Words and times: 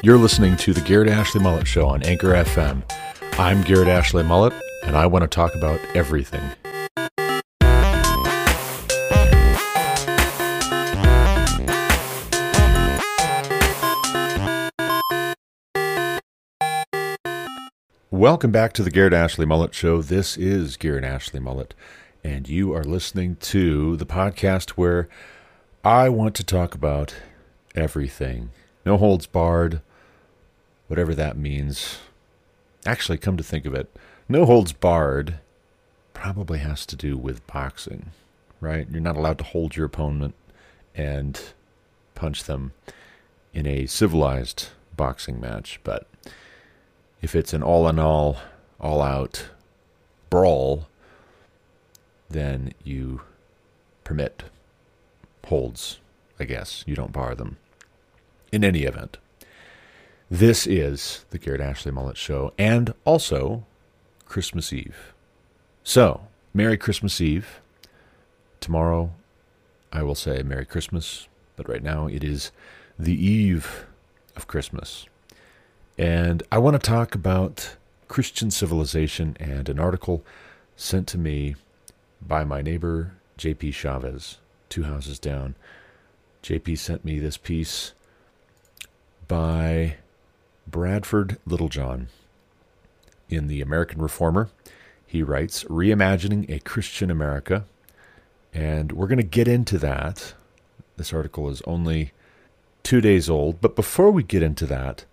You're 0.00 0.16
listening 0.16 0.56
to 0.58 0.72
the 0.72 0.80
Garrett 0.80 1.08
Ashley 1.08 1.40
Mullet 1.40 1.66
Show 1.66 1.88
on 1.88 2.04
Anchor 2.04 2.28
FM. 2.28 2.88
I'm 3.36 3.62
Garrett 3.62 3.88
Ashley 3.88 4.22
Mullet, 4.22 4.52
and 4.84 4.96
I 4.96 5.06
want 5.06 5.24
to 5.24 5.26
talk 5.26 5.56
about 5.56 5.80
everything. 5.92 6.40
Welcome 18.12 18.52
back 18.52 18.72
to 18.74 18.84
the 18.84 18.92
Garrett 18.92 19.12
Ashley 19.12 19.46
Mullet 19.46 19.74
Show. 19.74 20.00
This 20.00 20.36
is 20.36 20.76
Garrett 20.76 21.02
Ashley 21.02 21.40
Mullet, 21.40 21.74
and 22.22 22.48
you 22.48 22.72
are 22.72 22.84
listening 22.84 23.34
to 23.40 23.96
the 23.96 24.06
podcast 24.06 24.70
where 24.70 25.08
I 25.82 26.08
want 26.08 26.36
to 26.36 26.44
talk 26.44 26.76
about 26.76 27.16
everything. 27.74 28.50
No 28.86 28.96
holds 28.96 29.26
barred, 29.26 29.82
whatever 30.88 31.14
that 31.14 31.36
means. 31.36 31.98
Actually, 32.84 33.18
come 33.18 33.36
to 33.36 33.44
think 33.44 33.64
of 33.64 33.74
it, 33.74 33.94
no 34.28 34.44
holds 34.44 34.72
barred 34.72 35.38
probably 36.12 36.58
has 36.58 36.84
to 36.86 36.96
do 36.96 37.16
with 37.16 37.46
boxing, 37.46 38.10
right? 38.60 38.88
You're 38.90 39.00
not 39.00 39.16
allowed 39.16 39.38
to 39.38 39.44
hold 39.44 39.76
your 39.76 39.86
opponent 39.86 40.34
and 40.94 41.40
punch 42.14 42.44
them 42.44 42.72
in 43.54 43.66
a 43.66 43.86
civilized 43.86 44.68
boxing 44.96 45.40
match, 45.40 45.78
but 45.84 46.08
if 47.22 47.34
it's 47.34 47.52
an 47.52 47.62
all 47.62 47.88
in 47.88 47.98
all, 47.98 48.38
all 48.80 49.00
out 49.00 49.46
brawl, 50.30 50.88
then 52.28 52.72
you 52.84 53.22
permit 54.04 54.44
holds, 55.46 55.98
I 56.38 56.44
guess. 56.44 56.84
You 56.86 56.94
don't 56.94 57.12
bar 57.12 57.34
them. 57.34 57.56
In 58.52 58.64
any 58.64 58.82
event, 58.82 59.18
this 60.30 60.66
is 60.66 61.24
the 61.30 61.38
Garrett 61.38 61.60
Ashley 61.60 61.92
Mullet 61.92 62.16
Show 62.16 62.52
and 62.58 62.92
also 63.04 63.64
Christmas 64.26 64.72
Eve. 64.72 65.14
So, 65.82 66.22
Merry 66.52 66.76
Christmas 66.76 67.20
Eve. 67.20 67.60
Tomorrow, 68.60 69.12
I 69.92 70.02
will 70.02 70.14
say 70.14 70.42
Merry 70.42 70.66
Christmas, 70.66 71.28
but 71.56 71.68
right 71.68 71.82
now 71.82 72.06
it 72.06 72.22
is 72.22 72.52
the 72.98 73.14
eve 73.14 73.86
of 74.36 74.46
Christmas. 74.46 75.06
And 75.96 76.42
I 76.52 76.58
want 76.58 76.74
to 76.74 76.86
talk 76.86 77.14
about 77.14 77.76
Christian 78.08 78.50
civilization 78.50 79.36
and 79.40 79.68
an 79.68 79.78
article 79.78 80.24
sent 80.76 81.06
to 81.08 81.18
me 81.18 81.56
by 82.20 82.44
my 82.44 82.62
neighbor, 82.62 83.12
J.P. 83.36 83.72
Chavez, 83.72 84.38
two 84.68 84.84
houses 84.84 85.18
down. 85.18 85.54
J.P. 86.42 86.76
sent 86.76 87.04
me 87.04 87.18
this 87.18 87.36
piece 87.36 87.94
by 89.26 89.96
Bradford 90.70 91.38
Littlejohn 91.46 92.08
in 93.28 93.46
the 93.46 93.60
American 93.60 94.00
Reformer. 94.00 94.48
He 95.06 95.22
writes, 95.22 95.64
Reimagining 95.64 96.50
a 96.50 96.60
Christian 96.60 97.10
America. 97.10 97.64
And 98.52 98.92
we're 98.92 99.06
going 99.06 99.18
to 99.18 99.22
get 99.22 99.48
into 99.48 99.78
that. 99.78 100.34
This 100.96 101.12
article 101.12 101.48
is 101.48 101.62
only 101.62 102.12
two 102.82 103.00
days 103.00 103.28
old. 103.28 103.60
But 103.60 103.76
before 103.76 104.10
we 104.10 104.22
get 104.22 104.42
into 104.42 104.66
that, 104.66 105.04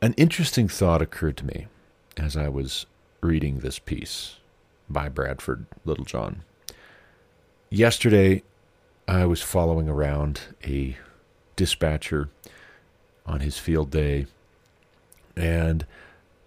an 0.00 0.14
interesting 0.14 0.68
thought 0.68 1.02
occurred 1.02 1.36
to 1.38 1.46
me 1.46 1.66
as 2.16 2.36
I 2.36 2.48
was 2.48 2.86
reading 3.20 3.58
this 3.58 3.78
piece 3.78 4.36
by 4.88 5.08
Bradford 5.08 5.66
Littlejohn. 5.84 6.42
Yesterday, 7.70 8.42
I 9.08 9.26
was 9.26 9.42
following 9.42 9.88
around 9.88 10.42
a 10.64 10.96
dispatcher 11.56 12.28
on 13.26 13.40
his 13.40 13.58
field 13.58 13.90
day, 13.90 14.26
and 15.36 15.86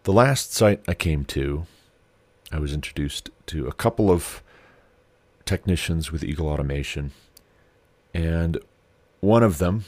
the 0.04 0.14
last 0.14 0.54
site 0.54 0.82
I 0.88 0.94
came 0.94 1.26
to, 1.26 1.66
I 2.52 2.60
was 2.60 2.74
introduced 2.74 3.30
to 3.48 3.68
a 3.68 3.74
couple 3.74 4.10
of 4.10 4.42
technicians 5.46 6.12
with 6.12 6.24
Eagle 6.24 6.48
Automation, 6.48 7.12
and 8.14 8.58
one 9.20 9.44
of 9.44 9.58
them, 9.58 9.86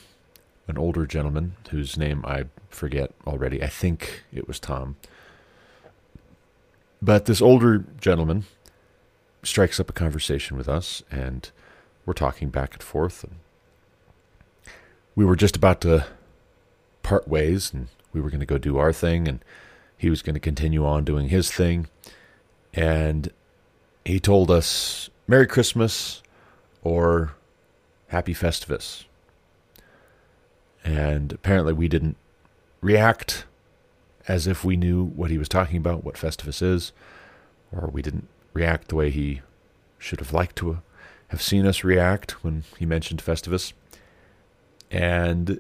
an 0.68 0.78
older 0.78 1.06
gentleman 1.06 1.56
whose 1.69 1.97
name 1.97 2.24
I 2.25 2.46
forget 2.69 3.12
already, 3.25 3.64
I 3.64 3.68
think 3.68 4.24
it 4.34 4.47
was 4.47 4.59
Tom. 4.59 4.97
But 7.02 7.25
this 7.25 7.41
older 7.41 7.85
gentleman 8.00 8.46
strikes 9.44 9.80
up 9.80 9.90
a 9.90 9.94
conversation 9.94 10.58
with 10.58 10.68
us, 10.68 11.02
and 11.09 11.50
we're 12.06 12.14
talking 12.14 12.50
back 12.50 12.74
and 12.74 12.84
forth. 12.84 13.24
And 13.24 13.35
we 15.16 15.24
were 15.24 15.35
just 15.35 15.56
about 15.56 15.81
to 15.81 16.06
part 17.04 17.28
ways, 17.28 17.74
and 17.74 17.88
we 18.14 18.22
were 18.22 18.30
going 18.30 18.40
to 18.40 18.46
go 18.46 18.58
do 18.58 18.78
our 18.78 18.94
thing, 18.94 19.28
and 19.28 19.44
he 19.98 20.10
was 20.10 20.22
going 20.22 20.34
to 20.34 20.40
continue 20.40 20.86
on 20.86 21.04
doing 21.04 21.30
his 21.30 21.52
thing. 21.52 21.88
And 22.74 23.32
he 24.06 24.20
told 24.20 24.50
us 24.50 25.09
Merry 25.28 25.48
Christmas 25.48 26.24
or 26.84 27.34
Happy 28.08 28.34
Festivus. 28.34 29.06
And 30.84 31.34
apparently, 31.34 31.74
we 31.74 31.88
didn't 31.88 32.18
react 32.82 33.46
as 34.28 34.48
if 34.48 34.64
we 34.64 34.78
knew 34.78 35.04
what 35.04 35.30
he 35.30 35.38
was 35.38 35.50
talking 35.50 35.78
about, 35.78 36.04
what 36.04 36.16
Festivus 36.16 36.62
is, 36.62 36.92
or 37.72 37.90
we 37.92 38.02
didn't 38.02 38.28
react 38.54 38.88
the 38.88 38.96
way 38.96 39.09
he 39.09 39.42
should 39.98 40.20
have 40.20 40.34
liked 40.34 40.56
to 40.58 40.82
have 41.30 41.42
seen 41.42 41.66
us 41.66 41.84
react 41.84 42.44
when 42.44 42.64
he 42.78 42.86
mentioned 42.86 43.22
Festivus. 43.22 43.74
And 44.90 45.59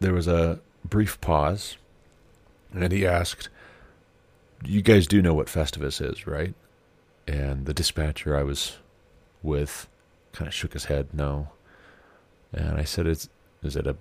there 0.00 0.12
was 0.12 0.28
a 0.28 0.60
brief 0.84 1.20
pause, 1.20 1.76
and 2.72 2.92
he 2.92 3.06
asked, 3.06 3.48
You 4.64 4.82
guys 4.82 5.06
do 5.06 5.22
know 5.22 5.34
what 5.34 5.48
Festivus 5.48 6.00
is, 6.00 6.26
right? 6.26 6.54
And 7.26 7.66
the 7.66 7.74
dispatcher 7.74 8.36
I 8.36 8.42
was 8.42 8.78
with 9.42 9.88
kind 10.32 10.48
of 10.48 10.54
shook 10.54 10.74
his 10.74 10.86
head, 10.86 11.08
No. 11.12 11.48
And 12.52 12.76
I 12.78 12.84
said, 12.84 13.06
It's, 13.06 13.28
Is 13.62 13.76
it 13.76 13.86
a 13.86 13.96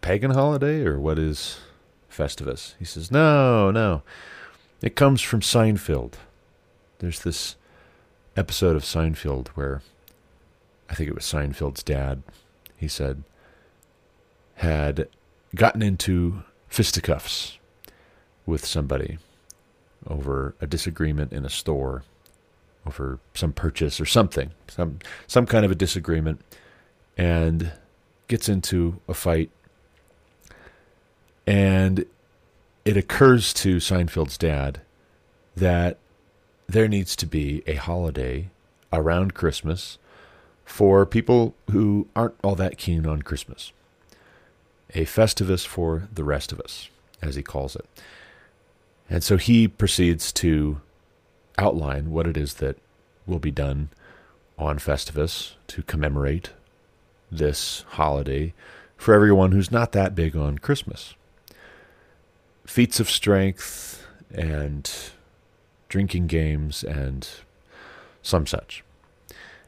pagan 0.00 0.32
holiday, 0.32 0.84
or 0.84 0.98
what 0.98 1.18
is 1.18 1.60
Festivus? 2.10 2.74
He 2.78 2.84
says, 2.84 3.10
No, 3.10 3.70
no. 3.70 4.02
It 4.82 4.96
comes 4.96 5.22
from 5.22 5.40
Seinfeld. 5.40 6.14
There's 6.98 7.20
this 7.20 7.56
episode 8.36 8.76
of 8.76 8.82
Seinfeld 8.82 9.48
where 9.48 9.82
I 10.90 10.94
think 10.94 11.08
it 11.08 11.14
was 11.14 11.24
Seinfeld's 11.24 11.82
dad, 11.82 12.22
he 12.76 12.88
said, 12.88 13.24
had 14.56 15.08
gotten 15.54 15.82
into 15.82 16.42
fisticuffs 16.68 17.58
with 18.46 18.64
somebody 18.64 19.18
over 20.06 20.54
a 20.60 20.66
disagreement 20.66 21.32
in 21.32 21.44
a 21.44 21.50
store 21.50 22.02
over 22.86 23.18
some 23.34 23.52
purchase 23.52 24.00
or 24.00 24.06
something, 24.06 24.50
some 24.68 24.98
some 25.26 25.46
kind 25.46 25.64
of 25.64 25.70
a 25.70 25.74
disagreement, 25.74 26.40
and 27.16 27.72
gets 28.28 28.48
into 28.48 29.00
a 29.08 29.14
fight. 29.14 29.50
And 31.46 32.06
it 32.84 32.96
occurs 32.96 33.52
to 33.54 33.76
Seinfeld's 33.76 34.38
dad 34.38 34.80
that 35.56 35.98
there 36.66 36.88
needs 36.88 37.14
to 37.16 37.26
be 37.26 37.62
a 37.66 37.74
holiday 37.74 38.50
around 38.92 39.34
Christmas 39.34 39.98
for 40.64 41.04
people 41.04 41.54
who 41.70 42.08
aren't 42.16 42.34
all 42.42 42.54
that 42.54 42.78
keen 42.78 43.06
on 43.06 43.22
Christmas. 43.22 43.72
A 44.94 45.04
festivus 45.04 45.66
for 45.66 46.08
the 46.12 46.24
rest 46.24 46.52
of 46.52 46.60
us, 46.60 46.88
as 47.20 47.34
he 47.34 47.42
calls 47.42 47.74
it. 47.76 47.86
And 49.10 49.22
so 49.22 49.36
he 49.36 49.68
proceeds 49.68 50.32
to 50.34 50.80
outline 51.58 52.10
what 52.10 52.26
it 52.26 52.36
is 52.36 52.54
that 52.54 52.78
will 53.26 53.38
be 53.38 53.50
done 53.50 53.90
on 54.58 54.78
Festivus 54.78 55.54
to 55.68 55.82
commemorate 55.82 56.50
this 57.30 57.84
holiday 57.88 58.54
for 58.96 59.14
everyone 59.14 59.52
who's 59.52 59.70
not 59.70 59.92
that 59.92 60.14
big 60.14 60.36
on 60.36 60.58
Christmas. 60.58 61.14
Feats 62.66 63.00
of 63.00 63.10
strength 63.10 64.06
and 64.30 64.90
drinking 65.88 66.26
games 66.26 66.82
and 66.82 67.28
some 68.22 68.46
such. 68.46 68.82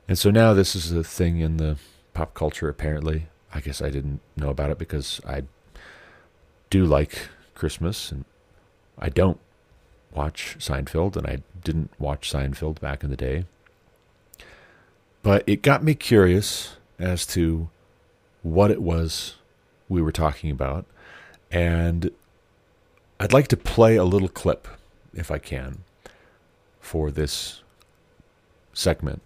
And 0.09 0.19
so 0.19 0.31
now 0.31 0.55
this 0.55 0.75
is 0.75 0.93
a 0.93 1.05
thing 1.05 1.41
in 1.41 1.57
the 1.57 1.77
pop 2.15 2.33
culture, 2.35 2.69
apparently. 2.69 3.27
I 3.53 3.61
guess 3.61 3.81
I 3.81 3.91
didn't 3.91 4.21
know 4.37 4.51
about 4.51 4.71
it 4.71 4.79
because 4.79 5.21
I 5.27 5.45
do 6.71 6.85
like 6.85 7.29
Christmas 7.55 8.11
and 8.11 8.25
I 8.99 9.09
don't 9.09 9.39
watch 10.13 10.57
Seinfeld 10.59 11.17
and 11.17 11.27
I 11.27 11.43
didn't 11.63 11.91
watch 11.99 12.31
Seinfeld 12.33 12.81
back 12.81 13.05
in 13.05 13.11
the 13.11 13.17
day. 13.17 13.45
But 15.23 15.45
it 15.47 15.63
got 15.63 15.83
me 15.83 15.95
curious 15.95 16.77
as 16.99 17.27
to 17.27 17.69
what 18.43 18.71
it 18.71 18.81
was 18.81 19.37
we 19.89 20.01
were 20.01 20.13
talking 20.13 20.51
about. 20.51 20.87
And 21.51 22.11
I'd 23.19 23.33
like 23.33 23.49
to 23.49 23.57
play 23.57 23.97
a 23.97 24.05
little 24.05 24.29
clip, 24.29 24.69
if 25.15 25.31
I 25.31 25.39
can, 25.39 25.79
for 26.81 27.11
this 27.11 27.63
segment 28.73 29.23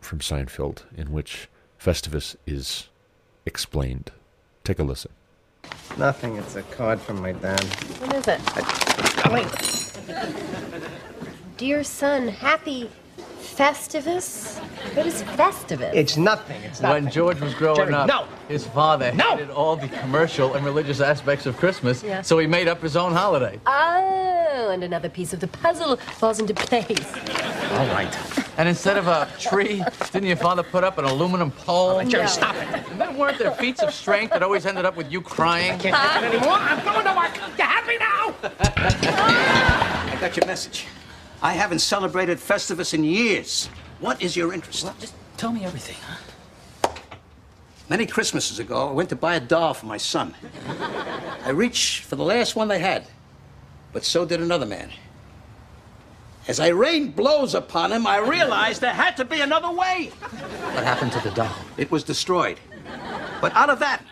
from 0.00 0.18
Seinfeld 0.18 0.82
in 0.96 1.12
which 1.12 1.48
Festivus 1.78 2.36
is 2.46 2.88
explained. 3.46 4.12
Take 4.64 4.78
a 4.78 4.84
listen. 4.84 5.12
Nothing. 5.98 6.36
It's 6.36 6.56
a 6.56 6.62
card 6.62 7.00
from 7.00 7.20
my 7.20 7.32
dad. 7.32 7.62
What 8.00 8.14
is 8.14 8.28
it? 8.28 8.40
Dear 11.56 11.84
son, 11.84 12.28
happy 12.28 12.90
Festivus? 13.56 14.58
What 14.94 15.06
is 15.06 15.22
Festivus? 15.22 15.92
It's 15.94 16.16
nothing. 16.16 16.60
It's 16.62 16.80
nothing. 16.80 17.04
When 17.04 17.12
George 17.12 17.40
was 17.40 17.52
growing 17.54 17.76
Jerry, 17.76 17.94
up, 17.94 18.06
no. 18.08 18.24
his 18.48 18.66
father 18.66 19.12
No. 19.12 19.30
hated 19.36 19.50
all 19.50 19.76
the 19.76 19.88
commercial 19.88 20.54
and 20.54 20.64
religious 20.64 21.00
aspects 21.00 21.46
of 21.46 21.56
Christmas, 21.56 22.02
Yeah. 22.02 22.22
so 22.22 22.38
he 22.38 22.46
made 22.46 22.68
up 22.68 22.80
his 22.82 22.96
own 22.96 23.12
holiday. 23.12 23.60
Oh, 23.66 24.70
and 24.72 24.82
another 24.84 25.08
piece 25.08 25.32
of 25.32 25.40
the 25.40 25.48
puzzle 25.48 25.96
falls 25.96 26.38
into 26.40 26.54
place. 26.54 27.06
All 27.72 27.86
right. 27.88 28.14
And 28.58 28.68
instead 28.68 28.96
of 28.98 29.06
a 29.08 29.28
tree, 29.38 29.82
didn't 30.12 30.28
your 30.28 30.36
father 30.36 30.62
put 30.62 30.84
up 30.84 30.98
an 30.98 31.04
aluminum 31.04 31.50
pole? 31.50 32.02
Jerry, 32.04 32.24
No. 32.24 32.28
stop 32.28 32.54
it. 32.56 32.68
And 32.90 33.00
then 33.00 33.16
weren't 33.16 33.38
there 33.38 33.52
feats 33.52 33.82
of 33.82 33.92
strength 33.94 34.32
that 34.32 34.42
always 34.42 34.66
ended 34.66 34.84
up 34.84 34.96
with 34.96 35.10
you 35.10 35.20
crying? 35.20 35.72
I 35.72 35.78
Can't 35.78 35.96
take 35.96 36.22
it 36.22 36.34
anymore. 36.36 36.56
I'm 36.58 36.84
going 36.84 37.04
to 37.04 37.14
work. 37.16 37.36
You 37.58 37.64
happy 37.64 37.96
now? 37.98 38.34
Ah! 38.60 40.12
I 40.12 40.16
got 40.20 40.36
your 40.36 40.46
message. 40.46 40.86
I 41.42 41.52
haven't 41.52 41.78
celebrated 41.78 42.38
Festivus 42.38 42.92
in 42.92 43.02
years. 43.02 43.68
What 44.00 44.20
is 44.20 44.36
your 44.36 44.52
interest? 44.52 44.86
Just 45.00 45.14
tell 45.36 45.52
me 45.52 45.64
everything, 45.64 45.96
huh? 46.06 46.90
Many 47.88 48.06
Christmases 48.06 48.58
ago, 48.58 48.88
I 48.88 48.92
went 48.92 49.08
to 49.08 49.16
buy 49.16 49.34
a 49.34 49.40
doll 49.40 49.74
for 49.74 49.86
my 49.86 49.96
son. 49.96 50.34
I 51.44 51.50
reached 51.50 52.04
for 52.04 52.16
the 52.16 52.22
last 52.22 52.54
one 52.54 52.68
they 52.68 52.78
had, 52.78 53.06
but 53.92 54.04
so 54.04 54.24
did 54.24 54.40
another 54.40 54.66
man. 54.66 54.90
As 56.46 56.60
I 56.60 56.68
rained 56.68 57.16
blows 57.16 57.54
upon 57.54 57.90
him, 57.92 58.06
I 58.06 58.18
realized 58.18 58.80
there 58.80 58.92
had 58.92 59.16
to 59.16 59.24
be 59.24 59.40
another 59.40 59.70
way. 59.70 60.12
What 60.72 60.84
happened 60.84 61.12
to 61.12 61.20
the 61.20 61.30
doll? 61.30 61.54
It 61.76 61.90
was 61.90 62.04
destroyed. 62.04 62.60
But 63.40 63.54
out 63.54 63.70
of 63.70 63.78
that, 63.80 64.04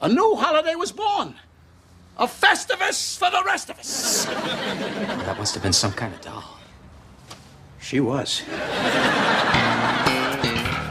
a 0.00 0.08
new 0.08 0.34
holiday 0.36 0.74
was 0.74 0.92
born. 0.92 1.34
A 2.16 2.26
Festivus 2.26 3.18
for 3.18 3.30
the 3.30 3.42
rest 3.44 3.70
of 3.70 3.78
us. 3.78 4.24
That 4.26 5.36
must 5.36 5.54
have 5.54 5.62
been 5.62 5.72
some 5.72 5.92
kind 5.92 6.14
of 6.14 6.20
doll. 6.20 6.44
She 7.80 7.98
was. 7.98 8.42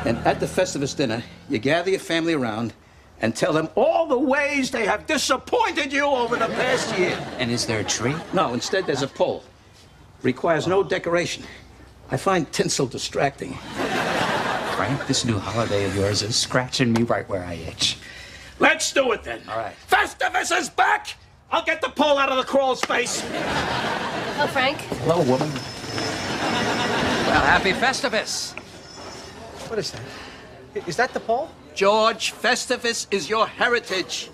And 0.05 0.17
at 0.27 0.41
the 0.41 0.45
Festivus 0.47 0.93
dinner, 0.95 1.23
you 1.49 1.59
gather 1.59 1.89
your 1.89 1.99
family 1.99 2.33
around 2.33 2.73
and 3.21 3.33
tell 3.33 3.53
them 3.53 3.69
all 3.75 4.05
the 4.05 4.19
ways 4.19 4.69
they 4.69 4.85
have 4.85 5.05
disappointed 5.05 5.93
you 5.93 6.03
over 6.03 6.35
the 6.35 6.47
past 6.47 6.97
year. 6.97 7.17
And 7.39 7.49
is 7.49 7.65
there 7.65 7.79
a 7.79 7.85
tree? 7.85 8.15
No, 8.33 8.53
instead, 8.53 8.85
there's 8.85 9.01
a 9.01 9.07
pole. 9.07 9.45
Requires 10.23 10.67
no 10.67 10.83
decoration. 10.83 11.43
I 12.11 12.17
find 12.17 12.51
tinsel 12.51 12.85
distracting. 12.85 13.53
Frank, 14.75 15.07
this 15.07 15.23
new 15.23 15.39
holiday 15.39 15.85
of 15.85 15.95
yours 15.95 16.21
is 16.21 16.35
scratching 16.35 16.91
me 16.91 17.03
right 17.03 17.27
where 17.29 17.45
I 17.45 17.53
itch. 17.53 17.97
Let's 18.59 18.91
do 18.93 19.11
it 19.11 19.23
then. 19.23 19.41
All 19.49 19.57
right. 19.57 19.75
Festivus 19.89 20.57
is 20.57 20.69
back! 20.69 21.15
I'll 21.51 21.63
get 21.63 21.81
the 21.81 21.89
pole 21.89 22.17
out 22.17 22.29
of 22.29 22.37
the 22.37 22.43
crawl 22.43 22.75
space. 22.75 23.21
Oh, 23.23 24.49
Frank, 24.51 24.77
Hello, 24.79 25.17
woman. 25.19 25.49
Well, 25.49 27.41
happy 27.41 27.73
Festivus! 27.73 28.53
What 29.69 29.79
is 29.79 29.91
that? 29.91 30.01
Is 30.87 30.95
that 30.97 31.13
the 31.13 31.19
pole? 31.19 31.49
George, 31.75 32.33
Festivus 32.33 33.07
is 33.11 33.29
your 33.29 33.47
heritage. 33.47 34.29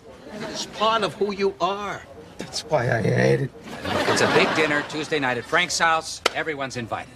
It's 0.50 0.66
part 0.66 1.04
of 1.04 1.14
who 1.16 1.34
you 1.34 1.56
are. 1.60 2.02
That's 2.38 2.62
why 2.62 2.90
I 2.90 3.02
hate 3.02 3.42
it. 3.42 3.52
It's 3.84 4.22
a 4.22 4.28
big 4.34 4.54
dinner 4.56 4.84
Tuesday 4.90 5.20
night 5.20 5.38
at 5.38 5.44
Frank's 5.46 5.78
house. 5.80 6.22
Everyone's 6.34 6.78
invited. 6.78 7.14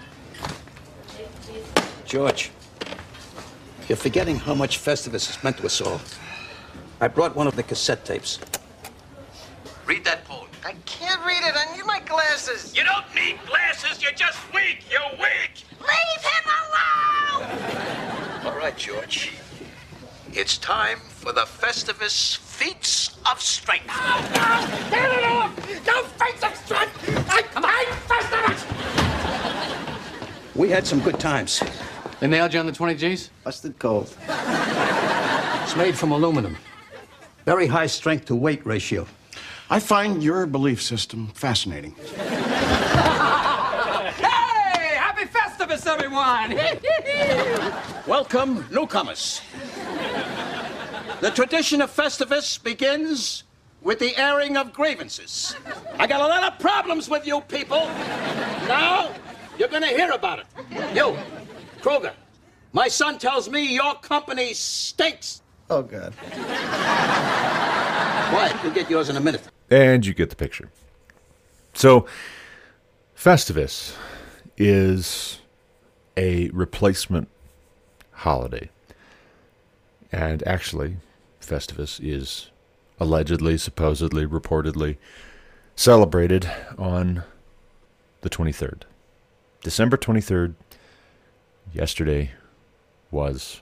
George, 2.05 2.51
you're 3.87 3.95
forgetting 3.95 4.37
how 4.37 4.53
much 4.53 4.79
Festivus 4.79 5.27
has 5.27 5.43
meant 5.43 5.57
to 5.57 5.65
us 5.65 5.81
all. 5.81 5.99
I 7.03 7.09
brought 7.09 7.35
one 7.35 7.47
of 7.47 7.57
the 7.57 7.63
cassette 7.63 8.05
tapes. 8.05 8.39
Read 9.85 10.05
that 10.05 10.23
poem. 10.23 10.47
I 10.65 10.73
can't 10.85 11.19
read 11.25 11.43
it. 11.43 11.53
I 11.53 11.75
need 11.75 11.85
my 11.85 11.99
glasses. 11.99 12.73
You 12.73 12.85
don't 12.85 13.03
need 13.13 13.39
glasses, 13.45 14.01
you're 14.01 14.13
just 14.13 14.39
weak. 14.53 14.85
You're 14.89 15.11
weak. 15.19 15.65
Leave 15.81 16.23
him 16.23 16.45
alone! 16.63 17.43
All 18.45 18.55
right, 18.57 18.77
George. 18.77 19.33
It's 20.31 20.57
time 20.57 20.99
for 21.09 21.33
the 21.33 21.41
Festivus 21.41 22.37
Feats 22.37 23.17
of 23.29 23.41
Strength. 23.41 23.87
Get 24.89 25.11
it 25.11 25.25
off! 25.25 25.53
No 25.85 26.03
face 26.03 26.41
of 26.41 26.55
strength! 26.55 27.29
I, 27.29 27.43
I 27.57 27.85
Festivus! 28.07 28.63
We 30.55 30.69
had 30.69 30.87
some 30.87 31.01
good 31.01 31.19
times. 31.19 31.61
They 32.21 32.27
nailed 32.27 32.53
you 32.53 32.61
on 32.61 32.65
the 32.65 32.71
20 32.71 32.95
G's? 32.95 33.29
Busted 33.43 33.77
cold. 33.77 34.15
It's 34.29 35.75
made 35.75 35.97
from 35.97 36.13
aluminum. 36.13 36.55
Very 37.45 37.67
high 37.67 37.87
strength 37.87 38.25
to 38.25 38.35
weight 38.35 38.65
ratio. 38.65 39.05
I 39.69 39.79
find 39.79 40.23
your 40.23 40.45
belief 40.45 40.81
system 40.81 41.27
fascinating. 41.33 41.95
Hey! 44.13 44.95
Happy 44.95 45.25
Festivus, 45.25 45.87
everyone! 45.87 46.55
Welcome, 48.07 48.65
newcomers. 48.69 49.41
The 51.21 51.31
tradition 51.31 51.81
of 51.81 51.89
Festivus 51.89 52.61
begins 52.61 53.43
with 53.81 53.99
the 53.99 54.15
airing 54.17 54.57
of 54.57 54.73
grievances. 54.73 55.55
I 55.97 56.07
got 56.07 56.21
a 56.21 56.27
lot 56.27 56.43
of 56.43 56.59
problems 56.59 57.09
with 57.09 57.25
you 57.25 57.41
people. 57.41 57.87
Now, 58.67 59.11
you're 59.57 59.69
gonna 59.69 59.87
hear 59.87 60.11
about 60.11 60.39
it. 60.39 60.45
You, 60.95 61.17
Kruger, 61.81 62.13
my 62.73 62.87
son 62.87 63.17
tells 63.17 63.49
me 63.49 63.73
your 63.73 63.95
company 63.95 64.53
stinks. 64.53 65.42
Oh, 65.75 65.81
God. 65.81 66.13
Quiet, 68.29 68.55
you'll 68.63 68.73
get 68.73 68.91
yours 68.91 69.09
in 69.09 69.17
a 69.17 69.19
minute. 69.19 69.41
And 69.71 70.05
you 70.05 70.13
get 70.13 70.29
the 70.29 70.35
picture. 70.35 70.69
So, 71.73 72.05
Festivus 73.17 73.95
is 74.55 75.41
a 76.15 76.51
replacement 76.51 77.27
holiday. 78.11 78.69
And 80.11 80.45
actually, 80.47 80.97
Festivus 81.41 81.99
is 81.99 82.51
allegedly, 82.99 83.57
supposedly, 83.57 84.27
reportedly 84.27 84.97
celebrated 85.75 86.51
on 86.77 87.23
the 88.21 88.29
23rd. 88.29 88.83
December 89.63 89.97
23rd, 89.97 90.53
yesterday, 91.73 92.29
was 93.09 93.61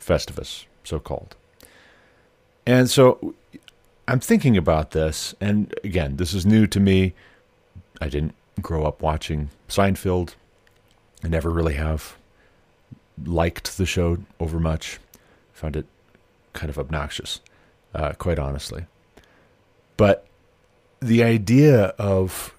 Festivus, 0.00 0.64
so 0.86 0.98
called. 0.98 1.36
And 2.66 2.90
so 2.90 3.34
I'm 4.08 4.20
thinking 4.20 4.56
about 4.56 4.92
this, 4.92 5.34
and 5.40 5.74
again, 5.84 6.16
this 6.16 6.34
is 6.34 6.46
new 6.46 6.66
to 6.68 6.80
me. 6.80 7.14
I 8.00 8.08
didn't 8.08 8.34
grow 8.60 8.84
up 8.84 9.02
watching 9.02 9.50
Seinfeld. 9.68 10.34
I 11.24 11.28
never 11.28 11.50
really 11.50 11.74
have 11.74 12.16
liked 13.24 13.78
the 13.78 13.86
show 13.86 14.18
over 14.38 14.60
much. 14.60 14.98
Found 15.54 15.76
it 15.76 15.86
kind 16.52 16.70
of 16.70 16.78
obnoxious, 16.78 17.40
uh, 17.94 18.12
quite 18.12 18.38
honestly. 18.38 18.86
But 19.96 20.26
the 21.00 21.22
idea 21.22 21.86
of 21.98 22.54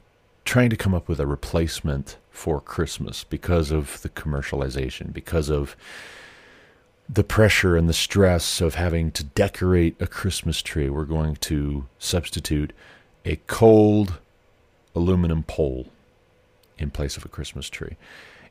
trying 0.45 0.69
to 0.69 0.77
come 0.77 0.93
up 0.93 1.07
with 1.07 1.19
a 1.19 1.27
replacement 1.27 2.17
for 2.31 2.61
Christmas 2.61 3.23
because 3.23 3.71
of 3.71 4.01
the 4.01 4.09
commercialization, 4.09 5.13
because 5.13 5.49
of 5.49 5.75
the 7.09 7.23
pressure 7.23 7.77
and 7.77 7.87
the 7.87 7.93
stress 7.93 8.59
of 8.59 8.75
having 8.75 9.11
to 9.11 9.23
decorate 9.23 9.95
a 9.99 10.07
Christmas 10.07 10.61
tree, 10.61 10.89
we're 10.89 11.05
going 11.05 11.35
to 11.37 11.87
substitute 11.99 12.73
a 13.25 13.37
cold 13.47 14.19
aluminum 14.95 15.43
pole 15.43 15.87
in 16.77 16.91
place 16.91 17.17
of 17.17 17.25
a 17.25 17.29
Christmas 17.29 17.69
tree. 17.69 17.95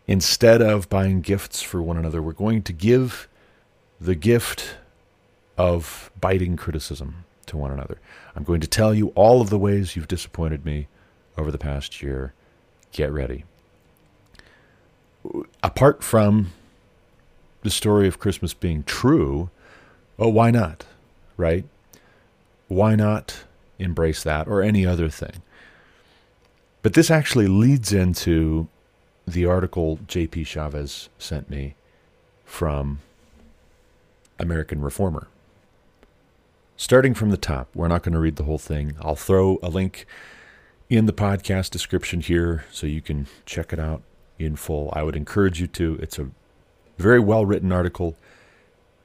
Instead 0.07 0.63
of 0.63 0.89
buying 0.89 1.21
gifts 1.21 1.63
for 1.63 1.83
one 1.83 1.97
another, 1.97 2.23
we're 2.23 2.33
going 2.33 2.63
to 2.63 2.73
give 2.73 3.29
the 4.01 4.15
gift 4.15 4.77
of 5.59 6.11
biting 6.21 6.57
criticism 6.57 7.25
to 7.47 7.57
one 7.57 7.71
another. 7.71 7.99
I'm 8.35 8.45
going 8.45 8.61
to 8.61 8.67
tell 8.67 8.95
you 8.95 9.09
all 9.15 9.41
of 9.41 9.51
the 9.51 9.59
ways 9.59 9.97
you've 9.97 10.09
disappointed 10.09 10.65
me 10.65 10.89
over 11.37 11.51
the 11.51 11.59
past 11.59 12.03
year. 12.03 12.33
Get 12.93 13.13
ready. 13.13 13.45
Apart 15.63 16.05
from 16.05 16.53
the 17.67 17.71
story 17.71 18.07
of 18.07 18.21
Christmas 18.21 18.55
being 18.55 18.85
true, 18.85 19.51
oh, 20.21 20.29
why 20.29 20.53
not? 20.53 20.85
Right? 21.37 21.65
Why 22.69 22.95
not 22.95 23.43
embrace 23.81 24.23
that 24.23 24.47
or 24.47 24.63
any 24.63 24.87
other 24.87 25.09
thing? 25.09 25.43
But 26.83 26.95
this 26.95 27.11
actually 27.11 27.49
leads 27.49 27.93
into 27.93 28.69
the 29.27 29.47
article 29.47 29.99
JP 30.07 30.47
Chavez 30.47 31.09
sent 31.19 31.51
me 31.51 31.75
from 32.45 33.01
American 34.39 34.81
Reformer. 34.81 35.27
Starting 36.77 37.15
from 37.15 37.31
the 37.31 37.37
top, 37.37 37.67
we're 37.75 37.89
not 37.89 38.05
going 38.05 38.13
to 38.13 38.21
read 38.21 38.37
the 38.37 38.45
whole 38.45 38.59
thing. 38.59 38.95
I'll 39.01 39.17
throw 39.17 39.59
a 39.61 39.69
link 39.69 40.07
in 40.89 41.07
the 41.07 41.13
podcast 41.13 41.71
description 41.71 42.21
here 42.21 42.65
so 42.71 42.87
you 42.87 43.01
can 43.01 43.27
check 43.45 43.73
it 43.73 43.81
out 43.81 44.03
in 44.39 44.55
full. 44.55 44.93
I 44.93 45.03
would 45.03 45.17
encourage 45.17 45.61
you 45.61 45.67
to. 45.67 45.99
It's 46.01 46.17
a 46.17 46.31
very 46.97 47.21
well 47.21 47.45
written 47.45 47.73
article, 47.73 48.17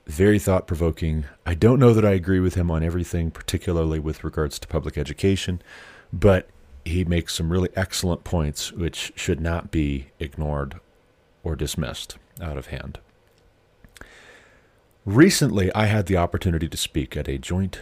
very 0.08 0.40
thought 0.40 0.68
provoking. 0.68 1.26
I 1.46 1.54
don't 1.54 1.80
know 1.80 1.94
that 1.94 2.06
I 2.06 2.12
agree 2.12 2.40
with 2.40 2.56
him 2.56 2.72
on 2.72 2.84
everything, 2.84 3.32
particularly 3.32 4.00
with 4.00 4.24
regards 4.24 4.60
to 4.60 4.68
public 4.68 4.98
education, 4.98 5.62
but 6.12 6.50
he 6.84 7.04
makes 7.06 7.36
some 7.36 7.52
really 7.52 7.70
excellent 7.76 8.24
points 8.24 8.72
which 8.72 9.14
should 9.16 9.40
not 9.40 9.72
be 9.72 10.08
ignored 10.20 10.80
or 11.44 11.56
dismissed 11.56 12.18
out 12.42 12.58
of 12.58 12.68
hand. 12.68 13.00
Recently, 15.06 15.74
I 15.74 15.86
had 15.86 16.06
the 16.06 16.18
opportunity 16.18 16.70
to 16.70 16.78
speak 16.78 17.18
at 17.18 17.28
a 17.28 17.38
joint 17.38 17.82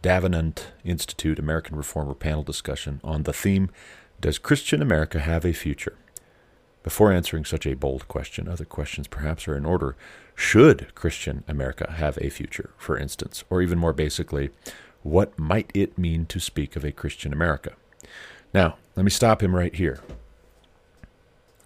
Davenant 0.00 0.72
Institute 0.84 1.38
American 1.38 1.76
Reformer 1.76 2.14
panel 2.14 2.42
discussion 2.42 3.00
on 3.04 3.22
the 3.22 3.32
theme 3.32 3.70
Does 4.20 4.38
Christian 4.38 4.82
America 4.82 5.20
have 5.20 5.44
a 5.44 5.52
future? 5.52 5.96
Before 6.82 7.12
answering 7.12 7.44
such 7.44 7.66
a 7.66 7.74
bold 7.74 8.08
question, 8.08 8.48
other 8.48 8.64
questions 8.64 9.06
perhaps 9.06 9.46
are 9.46 9.56
in 9.56 9.64
order. 9.64 9.96
Should 10.34 10.94
Christian 10.94 11.44
America 11.46 11.92
have 11.92 12.18
a 12.18 12.30
future, 12.30 12.70
for 12.76 12.96
instance? 12.96 13.44
Or 13.50 13.62
even 13.62 13.78
more 13.78 13.92
basically, 13.92 14.50
what 15.02 15.38
might 15.38 15.70
it 15.74 15.96
mean 15.96 16.26
to 16.26 16.40
speak 16.40 16.74
of 16.74 16.84
a 16.84 16.92
Christian 16.92 17.32
America? 17.32 17.72
Now, 18.52 18.76
let 18.96 19.04
me 19.04 19.10
stop 19.10 19.42
him 19.42 19.54
right 19.54 19.74
here. 19.74 20.00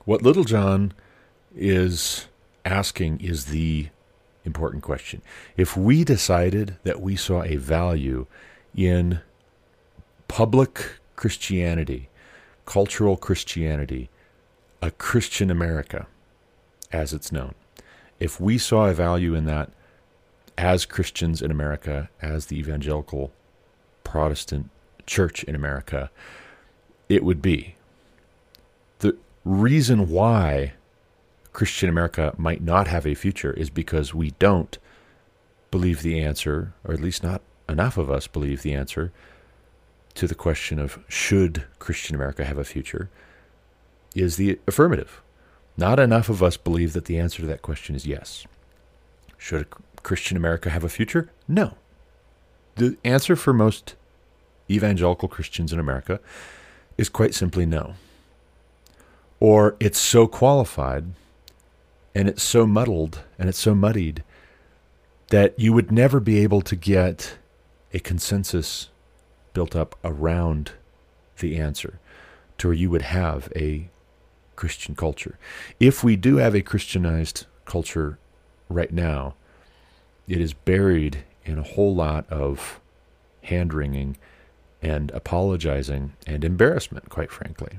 What 0.04 0.23
Littlejohn 0.23 0.92
is 1.54 2.26
asking 2.64 3.20
is 3.20 3.46
the 3.46 3.88
important 4.44 4.82
question. 4.82 5.23
If 5.56 5.76
we 5.76 6.04
decided 6.04 6.76
that 6.85 7.00
we 7.00 7.16
saw 7.16 7.42
a 7.42 7.56
value 7.56 8.26
in 8.75 9.20
public 10.28 11.00
Christianity, 11.16 12.08
cultural 12.66 13.16
Christianity, 13.16 14.11
a 14.87 14.93
Christian 14.93 15.50
America, 15.50 16.07
as 16.93 17.12
it's 17.12 17.33
known, 17.33 17.57
if 18.21 18.40
we 18.40 18.57
saw 18.57 18.87
a 18.87 18.95
value 18.95 19.35
in 19.35 19.45
that 19.47 19.73
as 20.57 20.87
Christians 20.87 21.43
in 21.43 21.50
America, 21.50 22.09
as 22.23 22.47
the 22.47 22.57
evangelical 22.57 23.33
Protestant 24.05 24.71
church 25.05 25.43
in 25.43 25.57
America, 25.57 26.09
it 27.09 27.25
would 27.25 27.43
be. 27.43 27.75
The 29.00 29.16
reason 29.45 30.09
why 30.09 30.75
Christian 31.52 31.88
America 31.88 32.33
might 32.38 32.62
not 32.62 32.87
have 32.87 33.09
a 33.09 33.14
future 33.14 33.52
is 33.55 33.71
because 33.71 34.14
we 34.14 34.31
don't 34.38 34.78
believe 35.73 36.02
the 36.02 36.21
answer, 36.21 36.75
or 36.85 36.95
at 36.95 37.00
least 37.00 37.25
not 37.25 37.43
enough 37.69 37.99
of 37.99 38.09
us 38.09 38.28
believe 38.28 38.62
the 38.62 38.73
answer 38.73 39.12
to 40.14 40.28
the 40.28 40.37
question 40.37 40.78
of 40.78 41.00
should 41.09 41.64
Christian 41.81 42.14
America 42.14 42.45
have 42.45 42.57
a 42.57 42.64
future 42.64 43.11
is 44.16 44.37
the 44.37 44.58
affirmative. 44.66 45.23
Not 45.76 46.00
enough 46.00 46.28
of 46.28 46.42
us 46.42 46.56
believe 46.56 46.94
that 46.94 47.04
the 47.04 47.18
answer 47.18 47.42
to 47.42 47.49
that 47.49 47.62
question 47.62 47.94
is 47.94 48.06
yes. 48.06 48.46
Should 49.37 49.66
Christian 50.02 50.37
America 50.37 50.70
have 50.70 50.85
a 50.85 50.88
future? 50.88 51.30
No. 51.46 51.75
The 52.76 52.96
answer 53.04 53.37
for 53.37 53.52
most 53.52 53.94
evangelical 54.70 55.28
Christians 55.28 55.73
in 55.73 55.78
America 55.78 56.20
is 56.96 57.08
quite 57.08 57.35
simply 57.35 57.66
no. 57.66 57.94
Or 59.38 59.76
it's 59.78 59.99
so 59.99 60.26
qualified 60.26 61.04
and 62.14 62.28
it's 62.28 62.42
so 62.42 62.66
muddled 62.66 63.23
and 63.38 63.49
it's 63.49 63.58
so 63.58 63.75
muddied 63.75 64.25
that 65.28 65.58
you 65.58 65.73
would 65.73 65.92
never 65.92 66.20
be 66.20 66.38
able 66.38 66.62
to 66.62 66.76
get 66.76 67.37
a 67.92 67.99
consensus 67.99 68.88
built 69.52 69.76
up 69.76 69.99
around 70.04 70.73
the 71.38 71.58
answer 71.58 71.99
to 72.58 72.68
where 72.68 72.75
you 72.75 72.88
would 72.88 73.02
have 73.02 73.52
a 73.54 73.88
Christian 74.56 74.94
culture. 74.94 75.38
If 75.78 76.02
we 76.02 76.16
do 76.16 76.36
have 76.36 76.54
a 76.54 76.62
Christianized 76.62 77.46
culture 77.64 78.18
right 78.68 78.92
now, 78.92 79.34
it 80.26 80.40
is 80.40 80.52
buried 80.52 81.25
in 81.44 81.58
a 81.58 81.62
whole 81.62 81.94
lot 81.94 82.28
of 82.30 82.80
hand 83.42 83.72
wringing 83.72 84.16
and 84.82 85.10
apologizing 85.12 86.14
and 86.26 86.44
embarrassment, 86.44 87.08
quite 87.08 87.30
frankly. 87.30 87.78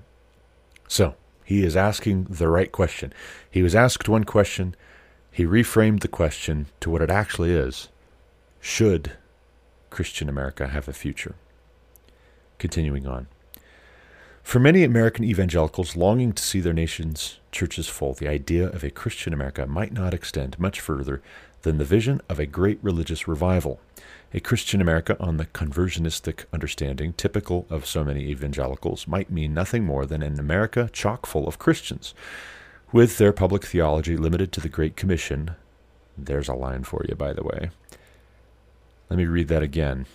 So, 0.88 1.16
he 1.44 1.64
is 1.64 1.76
asking 1.76 2.28
the 2.30 2.48
right 2.48 2.72
question. 2.72 3.14
He 3.50 3.62
was 3.62 3.76
asked 3.76 4.10
one 4.10 4.24
question, 4.24 4.76
he 5.32 5.46
reframed 5.46 6.00
the 6.00 6.08
question 6.08 6.66
to 6.80 6.90
what 6.90 7.02
it 7.02 7.12
actually 7.12 7.52
is 7.52 7.90
Should 8.60 9.14
Christian 9.90 10.30
America 10.30 10.68
have 10.68 10.88
a 10.88 10.94
future? 10.94 11.36
Continuing 12.58 13.06
on. 13.06 13.28
For 14.48 14.60
many 14.60 14.86
American 14.86 15.26
evangelicals 15.26 15.98
longing 15.98 16.32
to 16.32 16.42
see 16.42 16.62
their 16.62 16.72
nation's 16.72 17.40
churches 17.52 17.90
full, 17.90 18.14
the 18.14 18.30
idea 18.30 18.70
of 18.70 18.82
a 18.82 18.90
Christian 18.90 19.34
America 19.34 19.68
might 19.68 19.92
not 19.92 20.14
extend 20.14 20.58
much 20.58 20.80
further 20.80 21.22
than 21.64 21.80
the 21.80 21.84
vision 21.84 22.22
of 22.30 22.40
a 22.40 22.46
great 22.46 22.80
religious 22.82 23.28
revival. 23.28 23.82
A 24.34 24.40
Christian 24.40 24.80
America 24.80 25.18
on 25.20 25.36
the 25.36 25.48
conversionistic 25.48 26.46
understanding 26.54 27.12
typical 27.12 27.66
of 27.70 27.86
so 27.86 28.06
many 28.06 28.22
evangelicals 28.22 29.06
might 29.06 29.30
mean 29.30 29.54
nothing 29.54 29.84
more 29.84 30.06
than 30.06 30.24
an 30.24 30.40
America 30.40 30.90
chock 30.94 31.26
full 31.26 31.46
of 31.46 31.60
Christians, 31.60 32.14
with 32.94 33.18
their 33.18 33.34
public 33.34 33.66
theology 33.66 34.16
limited 34.16 34.54
to 34.54 34.62
the 34.62 34.70
Great 34.70 34.96
Commission. 34.96 35.56
There's 36.18 36.48
a 36.48 36.54
line 36.54 36.86
for 36.86 37.06
you, 37.10 37.16
by 37.16 37.34
the 37.34 37.44
way. 37.44 37.72
Let 39.10 39.18
me 39.18 39.26
read 39.26 39.50
that 39.50 39.62
again 39.62 40.06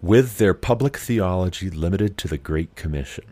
with 0.00 0.38
their 0.38 0.54
public 0.54 0.96
theology 0.96 1.70
limited 1.70 2.16
to 2.18 2.28
the 2.28 2.38
Great 2.38 2.76
Commission, 2.76 3.24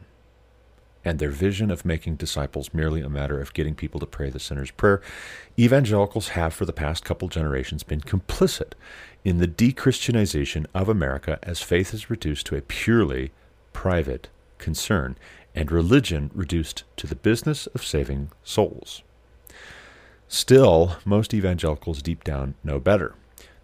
and 1.04 1.20
their 1.20 1.30
vision 1.30 1.70
of 1.70 1.84
making 1.84 2.16
disciples 2.16 2.74
merely 2.74 3.00
a 3.00 3.08
matter 3.08 3.40
of 3.40 3.54
getting 3.54 3.76
people 3.76 4.00
to 4.00 4.06
pray 4.06 4.28
the 4.28 4.40
sinner's 4.40 4.72
prayer, 4.72 5.00
evangelicals 5.56 6.28
have 6.28 6.52
for 6.52 6.64
the 6.64 6.72
past 6.72 7.04
couple 7.04 7.28
generations 7.28 7.84
been 7.84 8.00
complicit 8.00 8.72
in 9.24 9.38
the 9.38 9.46
dechristianization 9.46 10.66
of 10.74 10.88
America 10.88 11.38
as 11.44 11.62
faith 11.62 11.94
is 11.94 12.10
reduced 12.10 12.46
to 12.46 12.56
a 12.56 12.62
purely 12.62 13.30
private 13.72 14.28
concern 14.58 15.16
and 15.54 15.70
religion 15.70 16.30
reduced 16.34 16.82
to 16.96 17.06
the 17.06 17.14
business 17.14 17.68
of 17.68 17.84
saving 17.84 18.30
souls. 18.42 19.02
Still, 20.28 20.96
most 21.04 21.32
evangelicals 21.32 22.02
deep 22.02 22.24
down 22.24 22.56
know 22.64 22.80
better. 22.80 23.14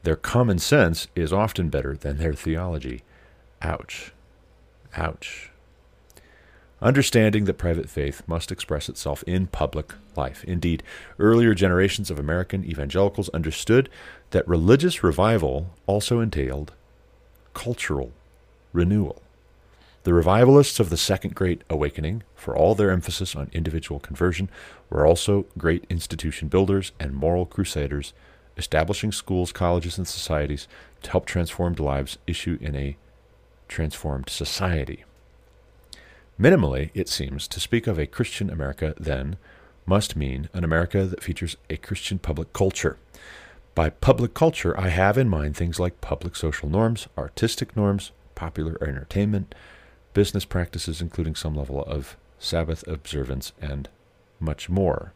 Their 0.02 0.16
common 0.16 0.58
sense 0.58 1.06
is 1.14 1.32
often 1.32 1.68
better 1.68 1.96
than 1.96 2.18
their 2.18 2.34
theology. 2.34 3.02
Ouch. 3.60 4.12
Ouch. 4.96 5.50
Understanding 6.80 7.44
that 7.44 7.58
private 7.58 7.88
faith 7.88 8.22
must 8.26 8.50
express 8.50 8.88
itself 8.88 9.22
in 9.24 9.46
public 9.46 9.92
life. 10.16 10.42
Indeed, 10.44 10.82
earlier 11.20 11.54
generations 11.54 12.10
of 12.10 12.18
American 12.18 12.64
evangelicals 12.64 13.28
understood 13.28 13.88
that 14.30 14.48
religious 14.48 15.04
revival 15.04 15.70
also 15.86 16.18
entailed 16.18 16.72
cultural 17.54 18.10
renewal. 18.72 19.22
The 20.02 20.12
revivalists 20.12 20.80
of 20.80 20.90
the 20.90 20.96
Second 20.96 21.36
Great 21.36 21.62
Awakening, 21.70 22.24
for 22.34 22.56
all 22.56 22.74
their 22.74 22.90
emphasis 22.90 23.36
on 23.36 23.48
individual 23.52 24.00
conversion, 24.00 24.50
were 24.90 25.06
also 25.06 25.46
great 25.56 25.86
institution 25.88 26.48
builders 26.48 26.90
and 26.98 27.14
moral 27.14 27.46
crusaders 27.46 28.12
establishing 28.56 29.12
schools, 29.12 29.52
colleges, 29.52 29.98
and 29.98 30.06
societies 30.06 30.68
to 31.02 31.10
help 31.10 31.26
transformed 31.26 31.80
lives 31.80 32.18
issue 32.26 32.58
in 32.60 32.76
a 32.76 32.96
transformed 33.68 34.28
society. 34.28 35.04
Minimally, 36.38 36.90
it 36.94 37.08
seems, 37.08 37.46
to 37.48 37.60
speak 37.60 37.86
of 37.86 37.98
a 37.98 38.06
Christian 38.06 38.50
America 38.50 38.94
then 38.98 39.36
must 39.86 40.16
mean 40.16 40.48
an 40.52 40.64
America 40.64 41.04
that 41.04 41.22
features 41.22 41.56
a 41.68 41.76
Christian 41.76 42.18
public 42.18 42.52
culture. 42.52 42.98
By 43.74 43.90
public 43.90 44.34
culture, 44.34 44.78
I 44.78 44.88
have 44.88 45.16
in 45.16 45.28
mind 45.28 45.56
things 45.56 45.80
like 45.80 46.00
public 46.00 46.36
social 46.36 46.68
norms, 46.68 47.08
artistic 47.16 47.76
norms, 47.76 48.12
popular 48.34 48.76
entertainment, 48.82 49.54
business 50.14 50.44
practices, 50.44 51.00
including 51.00 51.34
some 51.34 51.54
level 51.54 51.82
of 51.84 52.16
Sabbath 52.38 52.86
observance, 52.86 53.52
and 53.60 53.88
much 54.38 54.68
more. 54.68 55.12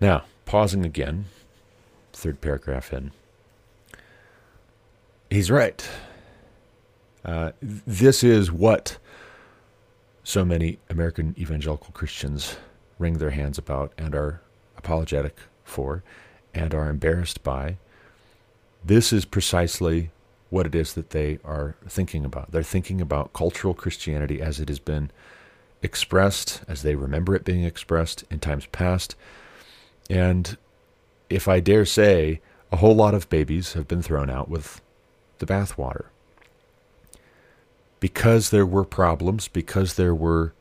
Now, 0.00 0.24
pausing 0.46 0.84
again, 0.84 1.26
third 2.14 2.40
paragraph 2.40 2.92
in. 2.92 3.12
He's 5.30 5.50
right. 5.50 5.86
Uh, 7.24 7.52
this 7.60 8.22
is 8.22 8.52
what 8.52 8.98
so 10.22 10.44
many 10.44 10.78
American 10.88 11.34
evangelical 11.38 11.90
Christians 11.92 12.56
wring 12.98 13.18
their 13.18 13.30
hands 13.30 13.58
about 13.58 13.92
and 13.98 14.14
are 14.14 14.40
apologetic 14.76 15.36
for 15.64 16.02
and 16.54 16.74
are 16.74 16.88
embarrassed 16.88 17.42
by. 17.42 17.78
This 18.84 19.12
is 19.12 19.24
precisely 19.24 20.10
what 20.50 20.66
it 20.66 20.74
is 20.74 20.94
that 20.94 21.10
they 21.10 21.38
are 21.44 21.74
thinking 21.88 22.24
about. 22.24 22.52
They're 22.52 22.62
thinking 22.62 23.00
about 23.00 23.32
cultural 23.32 23.74
Christianity 23.74 24.40
as 24.40 24.60
it 24.60 24.68
has 24.68 24.78
been 24.78 25.10
expressed, 25.82 26.62
as 26.68 26.82
they 26.82 26.94
remember 26.94 27.34
it 27.34 27.44
being 27.44 27.64
expressed 27.64 28.24
in 28.30 28.38
times 28.38 28.66
past. 28.66 29.16
And 30.08 30.56
if 31.30 31.48
I 31.48 31.60
dare 31.60 31.84
say, 31.84 32.40
a 32.72 32.76
whole 32.76 32.94
lot 32.94 33.14
of 33.14 33.28
babies 33.28 33.74
have 33.74 33.86
been 33.88 34.02
thrown 34.02 34.30
out 34.30 34.48
with 34.48 34.80
the 35.38 35.46
bathwater. 35.46 36.06
Because 38.00 38.50
there 38.50 38.66
were 38.66 38.84
problems, 38.84 39.48
because 39.48 39.94
there 39.94 40.14
were 40.14 40.52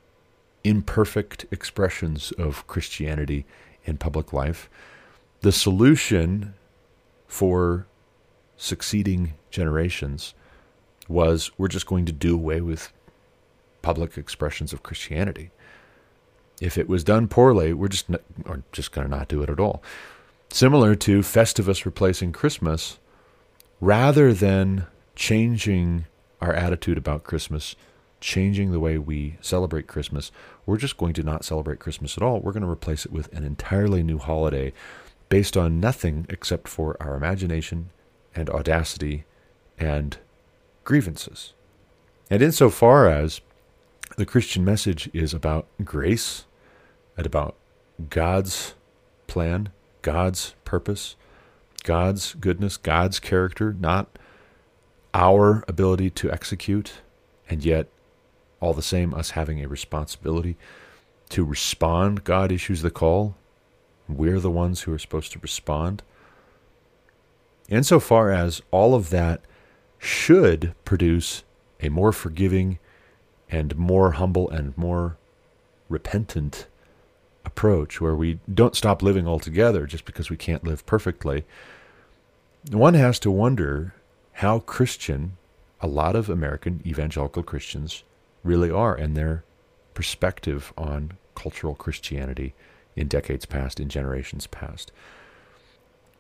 imperfect 0.64 1.46
expressions 1.52 2.32
of 2.34 2.66
Christianity 2.68 3.46
in 3.86 3.98
public 3.98 4.32
life, 4.32 4.70
the 5.42 5.52
solution 5.52 6.54
for 7.28 7.86
succeeding 8.56 9.34
generations 9.52 10.34
was 11.10 11.52
we're 11.58 11.68
just 11.68 11.86
going 11.86 12.06
to 12.06 12.12
do 12.12 12.34
away 12.34 12.62
with 12.62 12.94
public 13.82 14.18
expressions 14.18 14.72
of 14.72 14.84
Christianity. 14.84 15.52
If 16.62 16.78
it 16.78 16.88
was 16.88 17.04
done 17.04 17.28
poorly, 17.28 17.74
we're 17.74 17.90
just 17.90 18.10
not, 18.10 18.22
just 18.72 18.92
going 18.92 19.10
to 19.10 19.18
not 19.18 19.28
do 19.28 19.44
it 19.44 19.50
at 19.50 19.60
all. 19.60 19.84
Similar 20.54 20.94
to 20.94 21.22
Festivus 21.22 21.84
replacing 21.84 22.32
Christmas, 22.32 23.00
rather 23.82 24.36
than 24.36 24.86
changing 25.16 26.06
our 26.42 26.54
attitude 26.54 26.96
about 26.96 27.24
Christmas, 27.24 27.76
changing 28.22 28.72
the 28.72 28.80
way 28.80 29.00
we 29.00 29.38
celebrate 29.42 29.88
Christmas, 29.88 30.32
we're 30.68 30.78
just 30.78 30.96
going 30.96 31.14
to 31.14 31.24
not 31.24 31.44
celebrate 31.44 31.80
Christmas 31.80 32.18
at 32.18 32.22
all. 32.22 32.40
We're 32.40 32.52
going 32.52 32.62
to 32.62 32.70
replace 32.70 33.04
it 33.04 33.12
with 33.12 33.34
an 33.34 33.44
entirely 33.44 34.04
new 34.04 34.20
holiday 34.20 34.74
based 35.28 35.58
on 35.58 35.80
nothing 35.80 36.28
except 36.30 36.68
for 36.68 36.98
our 37.02 37.16
imagination 37.16 37.90
and 38.36 38.48
audacity 38.52 39.24
and 39.80 40.20
grievances. 40.84 41.54
And 42.30 42.44
insofar 42.44 43.10
as 43.10 43.42
the 44.18 44.26
Christian 44.28 44.64
message 44.64 45.10
is 45.14 45.34
about 45.34 45.66
grace 45.84 46.46
and 47.18 47.26
about 47.26 47.56
God's 48.12 48.76
plan, 49.26 49.72
God's 50.04 50.54
purpose, 50.66 51.16
God's 51.84 52.36
goodness, 52.36 52.78
God's 52.78 53.20
character, 53.20 53.74
not 53.74 54.20
our 55.14 55.64
ability 55.68 56.12
to 56.12 56.32
execute, 56.32 57.02
and 57.50 57.66
yet 57.66 57.88
all 58.60 58.74
the 58.74 58.82
same 58.82 59.14
us 59.14 59.32
having 59.32 59.64
a 59.64 59.68
responsibility 59.68 60.56
to 61.30 61.44
respond. 61.44 62.24
God 62.24 62.52
issues 62.52 62.84
the 62.84 62.92
call. 62.92 63.36
We're 64.08 64.40
the 64.40 64.52
ones 64.52 64.82
who 64.82 64.94
are 64.94 65.00
supposed 65.00 65.32
to 65.32 65.40
respond. 65.40 66.04
Insofar 67.70 68.32
as 68.32 68.62
all 68.72 68.94
of 68.94 69.10
that 69.10 69.42
should 69.98 70.76
produce 70.86 71.44
a 71.82 71.90
more 71.90 72.12
forgiving 72.12 72.78
and 73.50 73.76
more 73.78 74.12
humble 74.12 74.50
and 74.50 74.78
more 74.78 75.18
repentant 75.90 76.68
approach 77.46 78.00
where 78.00 78.16
we 78.16 78.40
don't 78.54 78.76
stop 78.76 79.02
living 79.02 79.28
altogether 79.28 79.86
just 79.86 80.06
because 80.06 80.30
we 80.30 80.38
can't 80.38 80.64
live 80.64 80.86
perfectly. 80.86 81.46
One 82.72 82.94
has 82.94 83.20
to 83.20 83.32
wonder 83.32 83.94
how 84.34 84.60
Christian 84.60 85.38
a 85.82 85.88
lot 85.88 86.16
of 86.16 86.30
American 86.30 86.82
evangelical 86.86 87.44
Christians 87.44 88.04
really 88.44 88.72
are 88.72 88.96
and 88.96 89.16
their 89.16 89.44
perspective 89.94 90.72
on 90.78 91.14
cultural 91.36 91.76
Christianity 91.76 92.54
in 92.96 93.08
decades 93.08 93.46
past, 93.46 93.80
in 93.80 93.90
generations 93.90 94.48
past. 94.48 94.92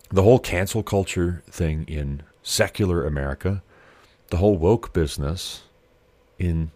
The 0.09 0.23
whole 0.23 0.39
cancel 0.39 0.83
culture 0.83 1.43
thing 1.49 1.85
in 1.87 2.23
secular 2.43 3.05
America, 3.05 3.63
the 4.29 4.37
whole 4.37 4.57
woke 4.57 4.93
business 4.93 5.63
in 6.37 6.71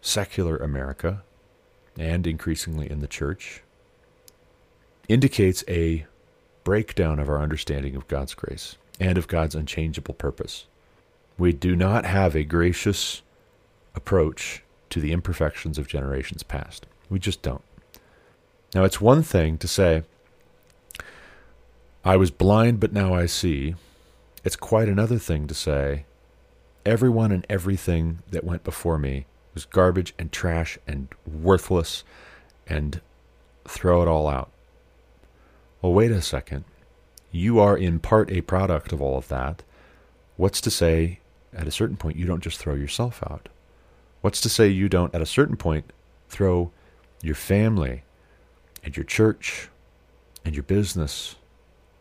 secular 0.00 0.56
America, 0.56 1.22
and 1.98 2.26
increasingly 2.26 2.88
in 2.88 3.00
the 3.00 3.08
church, 3.08 3.62
indicates 5.08 5.64
a 5.66 6.06
breakdown 6.64 7.18
of 7.18 7.28
our 7.28 7.40
understanding 7.40 7.96
of 7.96 8.06
God's 8.08 8.34
grace 8.34 8.76
and 9.00 9.16
of 9.16 9.26
God's 9.28 9.54
unchangeable 9.54 10.14
purpose. 10.14 10.66
We 11.38 11.52
do 11.52 11.74
not 11.74 12.04
have 12.04 12.34
a 12.34 12.44
gracious 12.44 13.22
approach 13.94 14.62
to 14.90 15.00
the 15.00 15.12
imperfections 15.12 15.78
of 15.78 15.88
generations 15.88 16.42
past. 16.42 16.86
We 17.08 17.18
just 17.18 17.42
don't. 17.42 17.62
Now, 18.74 18.84
it's 18.84 19.00
one 19.00 19.22
thing 19.22 19.56
to 19.58 19.68
say, 19.68 20.02
I 22.04 22.16
was 22.16 22.30
blind, 22.30 22.80
but 22.80 22.92
now 22.92 23.14
I 23.14 23.26
see. 23.26 23.74
It's 24.44 24.56
quite 24.56 24.88
another 24.88 25.18
thing 25.18 25.46
to 25.46 25.54
say, 25.54 26.04
everyone 26.84 27.32
and 27.32 27.46
everything 27.48 28.18
that 28.30 28.44
went 28.44 28.64
before 28.64 28.98
me 28.98 29.26
was 29.54 29.64
garbage 29.64 30.14
and 30.18 30.30
trash 30.30 30.78
and 30.86 31.08
worthless 31.26 32.04
and 32.66 33.00
throw 33.66 34.02
it 34.02 34.08
all 34.08 34.28
out. 34.28 34.50
Well, 35.80 35.92
wait 35.92 36.10
a 36.10 36.22
second. 36.22 36.64
You 37.30 37.60
are 37.60 37.76
in 37.76 38.00
part 38.00 38.32
a 38.32 38.40
product 38.40 38.92
of 38.92 39.00
all 39.00 39.16
of 39.16 39.28
that. 39.28 39.62
What's 40.36 40.60
to 40.62 40.70
say 40.70 41.20
at 41.52 41.68
a 41.68 41.72
certain 41.72 41.96
point 41.96 42.16
you 42.16 42.26
don't 42.26 42.42
just 42.42 42.58
throw 42.58 42.74
yourself 42.74 43.22
out? 43.30 43.48
What's 44.20 44.40
to 44.40 44.48
say 44.48 44.68
you 44.68 44.88
don't, 44.88 45.14
at 45.14 45.22
a 45.22 45.26
certain 45.26 45.56
point, 45.56 45.92
throw 46.28 46.72
your 47.22 47.36
family 47.36 48.02
and 48.82 48.96
your 48.96 49.04
church 49.04 49.68
and 50.44 50.54
your 50.54 50.64
business 50.64 51.36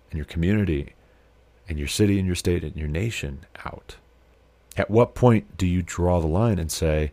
and 0.09 0.17
your 0.17 0.25
community 0.25 0.93
and 1.69 1.77
your 1.77 1.87
city 1.87 2.17
and 2.17 2.25
your 2.25 2.35
state 2.35 2.63
and 2.63 2.75
your 2.75 2.87
nation 2.87 3.45
out? 3.65 3.97
At 4.75 4.89
what 4.89 5.13
point 5.13 5.57
do 5.57 5.67
you 5.67 5.83
draw 5.83 6.19
the 6.19 6.27
line 6.27 6.57
and 6.57 6.71
say, 6.71 7.11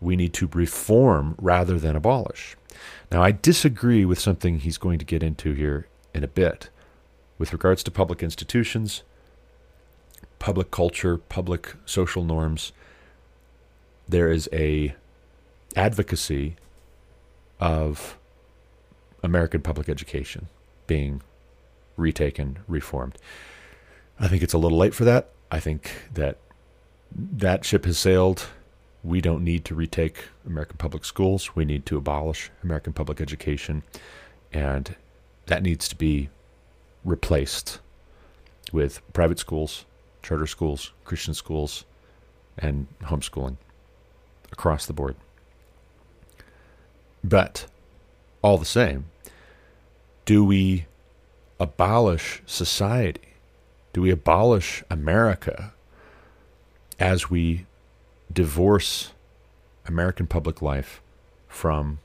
we 0.00 0.16
need 0.16 0.32
to 0.34 0.48
reform 0.52 1.36
rather 1.40 1.78
than 1.78 1.94
abolish? 1.96 2.56
Now, 3.10 3.22
I 3.22 3.32
disagree 3.32 4.04
with 4.04 4.18
something 4.18 4.60
he's 4.60 4.78
going 4.78 4.98
to 4.98 5.04
get 5.04 5.22
into 5.22 5.52
here 5.52 5.86
in 6.14 6.24
a 6.24 6.28
bit 6.28 6.70
with 7.38 7.52
regards 7.52 7.82
to 7.84 7.90
public 7.90 8.22
institutions, 8.22 9.02
public 10.38 10.70
culture, 10.70 11.18
public 11.18 11.74
social 11.86 12.24
norms 12.24 12.72
there 14.08 14.30
is 14.30 14.48
a 14.52 14.94
advocacy 15.76 16.56
of 17.60 18.16
American 19.22 19.60
public 19.60 19.88
education 19.88 20.48
being 20.86 21.20
retaken, 21.96 22.58
reformed. 22.66 23.18
I 24.18 24.28
think 24.28 24.42
it's 24.42 24.54
a 24.54 24.58
little 24.58 24.78
late 24.78 24.94
for 24.94 25.04
that. 25.04 25.28
I 25.50 25.60
think 25.60 25.90
that 26.14 26.38
that 27.14 27.64
ship 27.64 27.84
has 27.84 27.98
sailed. 27.98 28.46
We 29.08 29.22
don't 29.22 29.42
need 29.42 29.64
to 29.64 29.74
retake 29.74 30.24
American 30.46 30.76
public 30.76 31.02
schools. 31.02 31.56
We 31.56 31.64
need 31.64 31.86
to 31.86 31.96
abolish 31.96 32.50
American 32.62 32.92
public 32.92 33.22
education. 33.22 33.82
And 34.52 34.96
that 35.46 35.62
needs 35.62 35.88
to 35.88 35.96
be 35.96 36.28
replaced 37.06 37.78
with 38.70 39.00
private 39.14 39.38
schools, 39.38 39.86
charter 40.22 40.46
schools, 40.46 40.92
Christian 41.04 41.32
schools, 41.32 41.86
and 42.58 42.86
homeschooling 43.04 43.56
across 44.52 44.84
the 44.84 44.92
board. 44.92 45.16
But 47.24 47.64
all 48.42 48.58
the 48.58 48.66
same, 48.66 49.06
do 50.26 50.44
we 50.44 50.84
abolish 51.58 52.42
society? 52.44 53.36
Do 53.94 54.02
we 54.02 54.10
abolish 54.10 54.84
America 54.90 55.72
as 56.98 57.30
we 57.30 57.64
divorce 58.32 59.12
American 59.86 60.26
public 60.26 60.60
life 60.60 61.00
from 61.48 61.98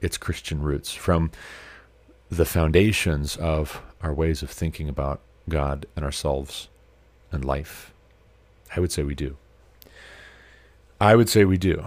its 0.00 0.16
Christian 0.16 0.62
roots, 0.62 0.92
from 0.92 1.30
the 2.30 2.44
foundations 2.44 3.36
of 3.36 3.82
our 4.02 4.12
ways 4.12 4.42
of 4.42 4.50
thinking 4.50 4.88
about 4.88 5.20
God 5.48 5.86
and 5.96 6.04
ourselves 6.04 6.68
and 7.32 7.44
life? 7.44 7.92
I 8.74 8.80
would 8.80 8.92
say 8.92 9.02
we 9.02 9.14
do. 9.14 9.36
I 11.00 11.14
would 11.14 11.28
say 11.28 11.44
we 11.44 11.58
do. 11.58 11.86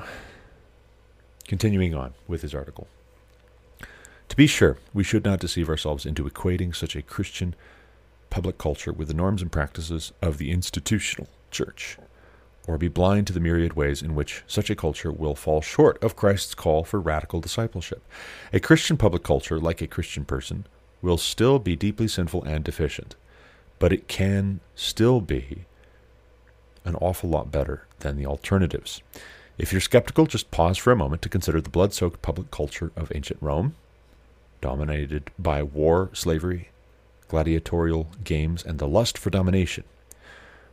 Continuing 1.48 1.94
on 1.94 2.14
with 2.28 2.42
his 2.42 2.56
article. 2.56 2.88
To 4.30 4.36
be 4.38 4.48
sure, 4.48 4.78
we 4.94 5.04
should 5.04 5.26
not 5.26 5.42
deceive 5.42 5.68
ourselves 5.68 6.06
into 6.06 6.24
equating 6.24 6.74
such 6.74 6.96
a 6.96 7.02
Christian 7.02 7.54
public 8.30 8.58
culture 8.58 8.94
with 8.94 9.10
the 9.10 9.14
norms 9.14 9.42
and 9.42 9.52
practices 9.52 10.14
of 10.22 10.38
the 10.38 10.52
institutional 10.52 11.28
church, 11.52 11.98
or 12.68 12.78
be 12.78 12.88
blind 12.88 13.28
to 13.28 13.34
the 13.34 13.40
myriad 13.40 13.74
ways 13.74 14.02
in 14.02 14.16
which 14.16 14.44
such 14.48 14.70
a 14.70 14.76
culture 14.76 15.12
will 15.12 15.36
fall 15.36 15.62
short 15.62 16.02
of 16.04 16.16
Christ's 16.16 16.54
call 16.54 16.84
for 16.84 17.00
radical 17.00 17.40
discipleship. 17.40 18.04
A 18.54 18.60
Christian 18.60 18.98
public 18.98 19.24
culture, 19.24 19.60
like 19.60 19.82
a 19.82 19.88
Christian 19.88 20.26
person, 20.26 20.66
will 21.02 21.18
still 21.18 21.60
be 21.60 21.76
deeply 21.76 22.08
sinful 22.08 22.44
and 22.44 22.64
deficient, 22.64 23.16
but 23.80 23.92
it 23.92 24.08
can 24.08 24.60
still 24.76 25.22
be 25.22 25.66
an 26.86 26.96
awful 26.96 27.30
lot 27.30 27.52
better 27.52 27.86
than 28.00 28.18
the 28.18 28.26
alternatives. 28.26 29.02
If 29.58 29.72
you're 29.72 29.82
skeptical, 29.82 30.26
just 30.26 30.52
pause 30.52 30.78
for 30.78 30.92
a 30.92 30.96
moment 30.96 31.22
to 31.24 31.30
consider 31.30 31.62
the 31.62 31.70
blood 31.70 31.94
soaked 31.94 32.22
public 32.22 32.52
culture 32.52 32.92
of 32.96 33.12
ancient 33.14 33.42
Rome, 33.42 33.76
dominated 34.60 35.32
by 35.38 35.64
war, 35.64 36.10
slavery, 36.14 36.70
gladiatorial 37.28 38.08
games, 38.24 38.64
and 38.64 38.80
the 38.80 38.88
lust 38.88 39.18
for 39.18 39.30
domination, 39.30 39.84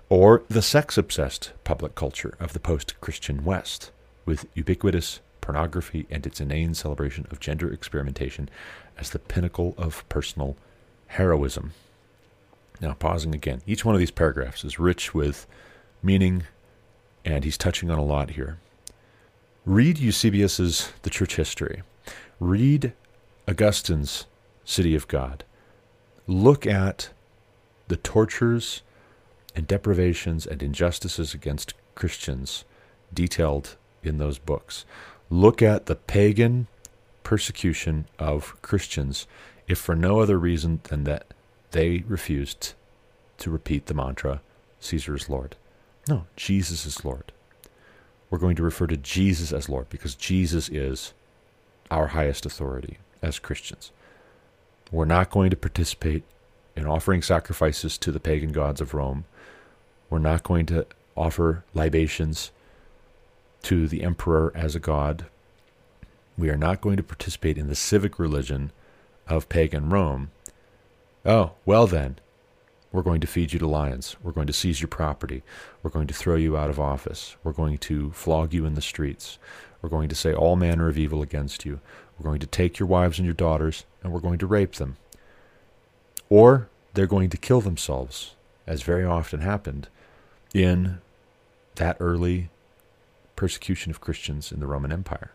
or 0.08 0.42
the 0.48 0.62
sex 0.62 0.96
obsessed 0.96 1.52
public 1.64 1.94
culture 1.94 2.34
of 2.40 2.52
the 2.52 2.60
post 2.60 2.98
Christian 3.00 3.44
West, 3.44 3.90
with 4.24 4.46
ubiquitous 4.54 5.20
pornography 5.40 6.06
and 6.10 6.26
its 6.26 6.40
inane 6.40 6.74
celebration 6.74 7.26
of 7.30 7.40
gender 7.40 7.72
experimentation 7.72 8.48
as 8.98 9.10
the 9.10 9.18
pinnacle 9.18 9.74
of 9.78 10.06
personal 10.08 10.56
heroism. 11.08 11.72
Now, 12.80 12.92
pausing 12.94 13.34
again, 13.34 13.62
each 13.66 13.84
one 13.84 13.94
of 13.94 13.98
these 13.98 14.10
paragraphs 14.10 14.64
is 14.64 14.78
rich 14.78 15.14
with 15.14 15.46
meaning, 16.02 16.44
and 17.24 17.44
he's 17.44 17.58
touching 17.58 17.90
on 17.90 17.98
a 17.98 18.04
lot 18.04 18.30
here. 18.30 18.58
Read 19.64 19.98
Eusebius's 19.98 20.92
The 21.02 21.10
Church 21.10 21.36
History. 21.36 21.82
Read 22.40 22.92
Augustine's 23.48 24.26
City 24.64 24.94
of 24.94 25.08
God. 25.08 25.44
Look 26.26 26.66
at 26.66 27.10
the 27.88 27.96
tortures 27.96 28.82
and 29.58 29.66
deprivations 29.66 30.46
and 30.46 30.62
injustices 30.62 31.34
against 31.34 31.74
Christians 31.96 32.64
detailed 33.12 33.74
in 34.04 34.18
those 34.18 34.38
books. 34.38 34.84
Look 35.30 35.60
at 35.60 35.86
the 35.86 35.96
pagan 35.96 36.68
persecution 37.24 38.06
of 38.20 38.56
Christians, 38.62 39.26
if 39.66 39.76
for 39.76 39.96
no 39.96 40.20
other 40.20 40.38
reason 40.38 40.78
than 40.84 41.02
that 41.04 41.34
they 41.72 42.04
refused 42.06 42.74
to 43.38 43.50
repeat 43.50 43.86
the 43.86 43.94
mantra, 43.94 44.42
Caesar 44.78 45.16
is 45.16 45.28
Lord. 45.28 45.56
No, 46.08 46.26
Jesus 46.36 46.86
is 46.86 47.04
Lord. 47.04 47.32
We're 48.30 48.38
going 48.38 48.54
to 48.56 48.62
refer 48.62 48.86
to 48.86 48.96
Jesus 48.96 49.52
as 49.52 49.68
Lord 49.68 49.88
because 49.90 50.14
Jesus 50.14 50.68
is 50.68 51.14
our 51.90 52.06
highest 52.08 52.46
authority 52.46 52.98
as 53.22 53.40
Christians. 53.40 53.90
We're 54.92 55.04
not 55.04 55.30
going 55.30 55.50
to 55.50 55.56
participate 55.56 56.22
in 56.76 56.86
offering 56.86 57.22
sacrifices 57.22 57.98
to 57.98 58.12
the 58.12 58.20
pagan 58.20 58.52
gods 58.52 58.80
of 58.80 58.94
Rome. 58.94 59.24
We're 60.10 60.18
not 60.18 60.42
going 60.42 60.66
to 60.66 60.86
offer 61.16 61.64
libations 61.74 62.50
to 63.62 63.88
the 63.88 64.02
emperor 64.02 64.52
as 64.54 64.74
a 64.74 64.80
god. 64.80 65.26
We 66.36 66.48
are 66.48 66.56
not 66.56 66.80
going 66.80 66.96
to 66.96 67.02
participate 67.02 67.58
in 67.58 67.66
the 67.66 67.74
civic 67.74 68.18
religion 68.18 68.70
of 69.26 69.48
pagan 69.48 69.90
Rome. 69.90 70.30
Oh, 71.26 71.52
well 71.66 71.86
then, 71.86 72.18
we're 72.92 73.02
going 73.02 73.20
to 73.20 73.26
feed 73.26 73.52
you 73.52 73.58
to 73.58 73.66
lions. 73.66 74.16
We're 74.22 74.32
going 74.32 74.46
to 74.46 74.52
seize 74.52 74.80
your 74.80 74.88
property. 74.88 75.42
We're 75.82 75.90
going 75.90 76.06
to 76.06 76.14
throw 76.14 76.36
you 76.36 76.56
out 76.56 76.70
of 76.70 76.80
office. 76.80 77.36
We're 77.44 77.52
going 77.52 77.78
to 77.78 78.12
flog 78.12 78.54
you 78.54 78.64
in 78.64 78.74
the 78.74 78.80
streets. 78.80 79.38
We're 79.82 79.90
going 79.90 80.08
to 80.08 80.14
say 80.14 80.32
all 80.32 80.56
manner 80.56 80.88
of 80.88 80.96
evil 80.96 81.20
against 81.20 81.66
you. 81.66 81.80
We're 82.18 82.30
going 82.30 82.40
to 82.40 82.46
take 82.46 82.78
your 82.78 82.88
wives 82.88 83.18
and 83.18 83.26
your 83.26 83.34
daughters, 83.34 83.84
and 84.02 84.12
we're 84.12 84.20
going 84.20 84.38
to 84.38 84.46
rape 84.46 84.74
them. 84.74 84.96
Or 86.30 86.68
they're 86.94 87.06
going 87.06 87.30
to 87.30 87.36
kill 87.36 87.60
themselves, 87.60 88.34
as 88.66 88.82
very 88.82 89.04
often 89.04 89.40
happened 89.40 89.88
in 90.54 90.98
that 91.76 91.96
early 92.00 92.50
persecution 93.36 93.90
of 93.90 94.00
Christians 94.00 94.50
in 94.50 94.60
the 94.60 94.66
Roman 94.66 94.92
Empire. 94.92 95.32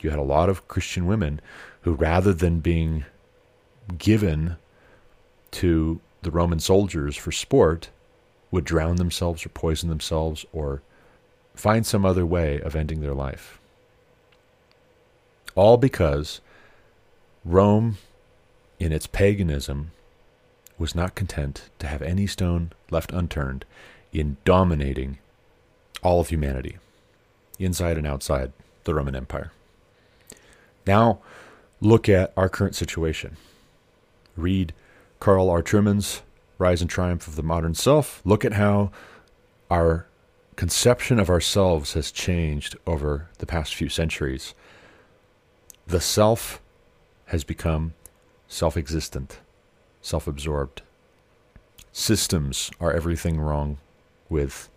You 0.00 0.10
had 0.10 0.18
a 0.18 0.22
lot 0.22 0.48
of 0.48 0.66
Christian 0.66 1.06
women 1.06 1.40
who, 1.82 1.92
rather 1.92 2.32
than 2.32 2.60
being 2.60 3.04
given 3.98 4.56
to 5.52 6.00
the 6.22 6.30
Roman 6.30 6.60
soldiers 6.60 7.16
for 7.16 7.32
sport, 7.32 7.90
would 8.50 8.64
drown 8.64 8.96
themselves 8.96 9.44
or 9.44 9.50
poison 9.50 9.88
themselves 9.88 10.44
or 10.52 10.82
find 11.54 11.86
some 11.86 12.04
other 12.04 12.26
way 12.26 12.60
of 12.60 12.74
ending 12.74 13.00
their 13.00 13.14
life. 13.14 13.58
All 15.54 15.76
because 15.76 16.40
Rome, 17.44 17.98
in 18.78 18.92
its 18.92 19.06
paganism, 19.06 19.92
was 20.78 20.94
not 20.94 21.14
content 21.14 21.68
to 21.78 21.86
have 21.86 22.02
any 22.02 22.26
stone 22.26 22.72
left 22.90 23.12
unturned 23.12 23.64
in 24.12 24.36
dominating 24.44 25.18
all 26.02 26.20
of 26.20 26.28
humanity, 26.28 26.78
inside 27.58 27.96
and 27.96 28.06
outside 28.06 28.52
the 28.84 28.94
Roman 28.94 29.14
Empire. 29.14 29.52
Now, 30.86 31.20
look 31.80 32.08
at 32.08 32.32
our 32.36 32.48
current 32.48 32.74
situation. 32.74 33.36
Read 34.36 34.72
Carl 35.18 35.50
R. 35.50 35.62
Trueman's 35.62 36.22
Rise 36.58 36.80
and 36.80 36.90
Triumph 36.90 37.26
of 37.26 37.36
the 37.36 37.42
Modern 37.42 37.74
Self. 37.74 38.22
Look 38.24 38.44
at 38.44 38.54
how 38.54 38.90
our 39.70 40.06
conception 40.56 41.18
of 41.18 41.30
ourselves 41.30 41.94
has 41.94 42.10
changed 42.10 42.76
over 42.86 43.28
the 43.38 43.46
past 43.46 43.74
few 43.74 43.88
centuries. 43.88 44.54
The 45.86 46.00
self 46.00 46.60
has 47.26 47.44
become 47.44 47.94
self 48.48 48.76
existent, 48.76 49.38
self 50.02 50.26
absorbed. 50.26 50.82
Systems 51.92 52.70
are 52.80 52.92
everything 52.92 53.40
wrong 53.40 53.78
with 54.30 54.70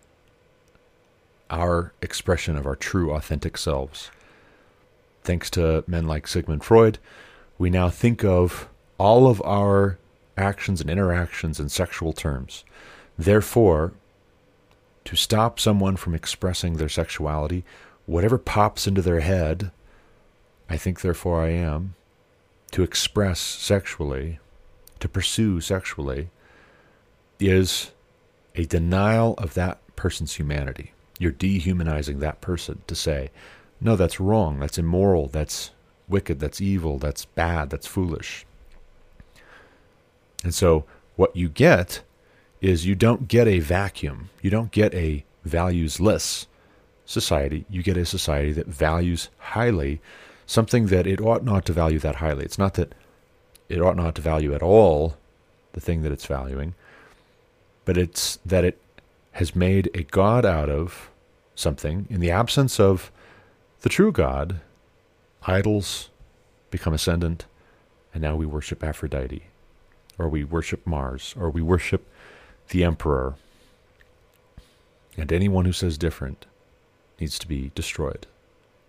our 1.48 1.92
expression 2.02 2.56
of 2.56 2.66
our 2.66 2.76
true, 2.76 3.12
authentic 3.12 3.56
selves. 3.56 4.10
Thanks 5.22 5.48
to 5.50 5.84
men 5.86 6.06
like 6.06 6.26
Sigmund 6.26 6.64
Freud, 6.64 6.98
we 7.56 7.70
now 7.70 7.88
think 7.88 8.24
of 8.24 8.68
all 8.98 9.26
of 9.28 9.40
our 9.42 9.98
actions 10.36 10.80
and 10.80 10.90
interactions 10.90 11.60
in 11.60 11.68
sexual 11.68 12.12
terms. 12.12 12.64
Therefore, 13.16 13.92
to 15.04 15.16
stop 15.16 15.60
someone 15.60 15.96
from 15.96 16.14
expressing 16.14 16.76
their 16.76 16.88
sexuality, 16.88 17.64
whatever 18.06 18.38
pops 18.38 18.86
into 18.86 19.02
their 19.02 19.20
head, 19.20 19.70
I 20.68 20.76
think, 20.76 21.00
therefore 21.00 21.42
I 21.42 21.50
am, 21.50 21.94
to 22.72 22.82
express 22.82 23.38
sexually, 23.38 24.40
to 24.98 25.08
pursue 25.08 25.60
sexually, 25.60 26.30
is 27.38 27.92
a 28.54 28.64
denial 28.66 29.34
of 29.38 29.54
that 29.54 29.78
person's 29.96 30.34
humanity. 30.34 30.92
You're 31.18 31.32
dehumanizing 31.32 32.20
that 32.20 32.40
person 32.40 32.82
to 32.86 32.94
say, 32.94 33.30
no, 33.80 33.96
that's 33.96 34.20
wrong, 34.20 34.60
that's 34.60 34.78
immoral, 34.78 35.28
that's 35.28 35.70
wicked, 36.08 36.40
that's 36.40 36.60
evil, 36.60 36.98
that's 36.98 37.24
bad, 37.24 37.70
that's 37.70 37.86
foolish. 37.86 38.46
And 40.42 40.54
so 40.54 40.84
what 41.16 41.34
you 41.34 41.48
get 41.48 42.02
is 42.60 42.86
you 42.86 42.94
don't 42.94 43.28
get 43.28 43.46
a 43.46 43.58
vacuum. 43.58 44.30
You 44.42 44.50
don't 44.50 44.70
get 44.70 44.94
a 44.94 45.24
valuesless 45.46 46.46
society. 47.04 47.64
You 47.68 47.82
get 47.82 47.96
a 47.96 48.06
society 48.06 48.52
that 48.52 48.66
values 48.66 49.28
highly 49.38 50.00
something 50.46 50.86
that 50.86 51.06
it 51.06 51.20
ought 51.20 51.44
not 51.44 51.64
to 51.66 51.72
value 51.72 51.98
that 51.98 52.16
highly. 52.16 52.44
It's 52.44 52.58
not 52.58 52.74
that 52.74 52.94
it 53.68 53.80
ought 53.80 53.96
not 53.96 54.14
to 54.16 54.22
value 54.22 54.54
at 54.54 54.62
all 54.62 55.16
the 55.72 55.80
thing 55.80 56.02
that 56.02 56.12
it's 56.12 56.26
valuing, 56.26 56.74
but 57.84 57.96
it's 57.96 58.38
that 58.44 58.64
it 58.64 58.80
has 59.32 59.54
made 59.54 59.90
a 59.94 60.02
God 60.04 60.44
out 60.44 60.68
of 60.68 61.10
something 61.54 62.06
in 62.10 62.20
the 62.20 62.30
absence 62.30 62.78
of 62.78 63.10
the 63.80 63.88
true 63.88 64.12
God. 64.12 64.60
Idols 65.46 66.10
become 66.70 66.94
ascendant, 66.94 67.44
and 68.12 68.22
now 68.22 68.36
we 68.36 68.46
worship 68.46 68.82
Aphrodite 68.82 69.44
or 70.18 70.28
we 70.28 70.44
worship 70.44 70.86
Mars, 70.86 71.34
or 71.38 71.50
we 71.50 71.62
worship 71.62 72.06
the 72.70 72.84
Emperor. 72.84 73.34
And 75.16 75.32
anyone 75.32 75.64
who 75.64 75.72
says 75.72 75.98
different 75.98 76.46
needs 77.20 77.38
to 77.38 77.48
be 77.48 77.70
destroyed 77.74 78.26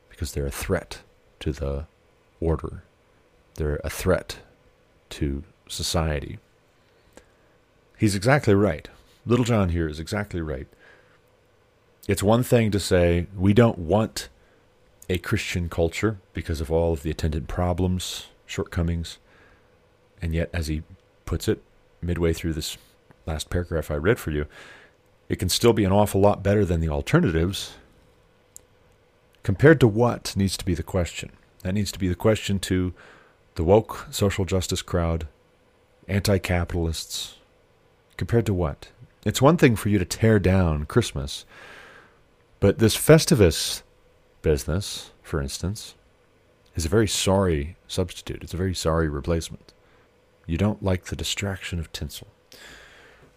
because 0.10 0.32
they're 0.32 0.46
a 0.46 0.52
threat 0.52 1.02
to 1.40 1.52
the 1.52 1.86
order, 2.40 2.84
they're 3.56 3.82
a 3.84 3.90
threat 3.90 4.40
to 5.10 5.44
society. 5.68 6.40
He's 7.98 8.16
exactly 8.16 8.54
right. 8.54 8.88
Littlejohn 9.26 9.70
here 9.70 9.88
is 9.88 10.00
exactly 10.00 10.42
right. 10.42 10.68
It's 12.08 12.22
one 12.22 12.44
thing 12.44 12.72
to 12.72 12.80
say 12.80 13.28
we 13.36 13.54
don't 13.54 13.80
want 13.80 14.30
a 15.10 15.18
Christian 15.18 15.70
culture 15.70 16.18
because 16.34 16.62
of 16.62 16.72
all 16.72 16.94
of 16.94 17.04
the 17.04 17.12
attendant 17.12 17.48
problems, 17.48 18.28
shortcomings, 18.46 19.18
and 20.22 20.34
yet, 20.34 20.50
as 20.54 20.68
he 20.68 20.84
puts 21.26 21.48
it 21.48 21.62
midway 22.02 22.34
through 22.34 22.54
this 22.54 22.78
last 23.26 23.50
paragraph 23.50 23.92
I 23.92 23.96
read 23.96 24.20
for 24.20 24.32
you, 24.32 24.46
it 25.30 25.38
can 25.38 25.50
still 25.50 25.74
be 25.74 25.84
an 25.84 25.92
awful 25.92 26.22
lot 26.22 26.44
better 26.44 26.66
than 26.66 26.80
the 26.80 26.90
alternatives. 26.90 27.74
Compared 29.44 29.80
to 29.80 29.88
what 29.88 30.36
needs 30.36 30.58
to 30.58 30.66
be 30.66 30.74
the 30.74 30.84
question? 30.84 31.32
That 31.64 31.74
needs 31.74 31.92
to 31.92 32.00
be 32.00 32.08
the 32.08 32.16
question 32.16 32.60
to 32.60 32.94
the 33.56 33.64
woke 33.64 34.08
social 34.12 34.46
justice 34.46 34.82
crowd, 34.82 35.28
anti 36.08 36.38
capitalists. 36.38 37.36
Compared 38.18 38.46
to 38.46 38.54
what? 38.54 38.90
It's 39.26 39.42
one 39.42 39.58
thing 39.58 39.76
for 39.76 39.90
you 39.90 39.98
to 39.98 40.06
tear 40.06 40.40
down 40.40 40.86
Christmas, 40.86 41.46
but 42.60 42.80
this 42.80 42.96
Festivus 42.96 43.82
business, 44.42 45.12
for 45.24 45.42
instance, 45.42 45.96
is 46.76 46.86
a 46.86 46.90
very 46.90 47.08
sorry 47.08 47.76
substitute. 47.88 48.44
It's 48.44 48.54
a 48.54 48.58
very 48.58 48.76
sorry 48.76 49.10
replacement. 49.10 49.74
You 50.46 50.58
don't 50.58 50.84
like 50.84 51.06
the 51.06 51.16
distraction 51.16 51.80
of 51.80 51.92
tinsel. 51.92 52.28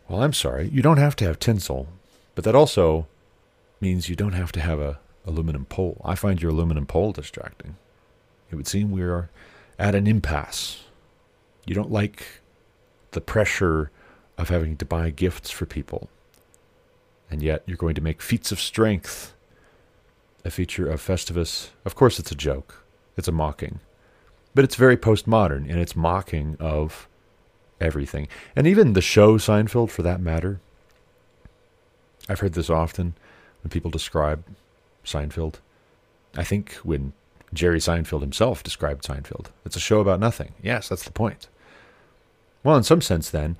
Well, 0.08 0.22
I'm 0.22 0.32
sorry. 0.32 0.68
You 0.68 0.82
don't 0.82 0.98
have 0.98 1.16
to 1.16 1.24
have 1.24 1.38
tinsel, 1.38 1.88
but 2.34 2.44
that 2.44 2.54
also 2.54 3.06
means 3.80 4.08
you 4.08 4.16
don't 4.16 4.32
have 4.32 4.52
to 4.52 4.60
have 4.60 4.80
a 4.80 4.98
aluminum 5.26 5.64
pole. 5.64 6.00
I 6.04 6.14
find 6.14 6.40
your 6.40 6.50
aluminum 6.50 6.86
pole 6.86 7.12
distracting. 7.12 7.76
It 8.50 8.56
would 8.56 8.66
seem 8.66 8.90
we 8.90 9.02
are 9.02 9.30
at 9.78 9.94
an 9.94 10.06
impasse. 10.06 10.84
You 11.66 11.74
don't 11.74 11.92
like 11.92 12.40
the 13.12 13.20
pressure 13.20 13.90
of 14.38 14.48
having 14.48 14.77
to 14.79 14.87
buy 14.87 15.11
gifts 15.11 15.51
for 15.51 15.66
people. 15.66 16.09
And 17.31 17.42
yet 17.42 17.62
you're 17.66 17.77
going 17.77 17.94
to 17.96 18.01
make 18.01 18.22
feats 18.22 18.51
of 18.51 18.61
strength 18.61 19.35
a 20.44 20.51
feature 20.51 20.88
of 20.88 21.05
Festivus. 21.05 21.70
Of 21.85 21.94
course, 21.94 22.18
it's 22.18 22.33
a 22.33 22.37
joke, 22.37 22.87
it's 23.18 23.29
a 23.29 23.33
mocking 23.33 23.81
but 24.59 24.64
it's 24.64 24.74
very 24.74 24.96
postmodern 24.96 25.70
and 25.70 25.79
it's 25.79 25.94
mocking 25.94 26.57
of 26.59 27.09
everything. 27.81 28.27
And 28.57 28.66
even 28.66 28.94
the 28.94 29.01
show 29.01 29.38
Seinfeld, 29.38 29.88
for 29.88 30.03
that 30.03 30.20
matter. 30.20 30.61
I've 32.29 32.40
heard 32.40 32.55
this 32.55 32.68
often 32.68 33.14
when 33.62 33.70
people 33.70 33.92
describe 33.92 34.42
Seinfeld. 35.05 35.61
I 36.37 36.42
think 36.42 36.72
when 36.83 37.12
Jerry 37.55 37.79
Seinfeld 37.79 38.20
himself 38.20 38.64
described 38.64 39.05
Seinfeld, 39.05 39.46
it's 39.64 39.77
a 39.77 39.81
show 39.81 40.01
about 40.01 40.18
nothing. 40.18 40.55
Yes, 40.61 40.88
that's 40.88 41.05
the 41.05 41.12
point. 41.12 41.46
Well, 42.64 42.77
in 42.77 42.83
some 42.83 43.01
sense, 43.01 43.31
then, 43.31 43.57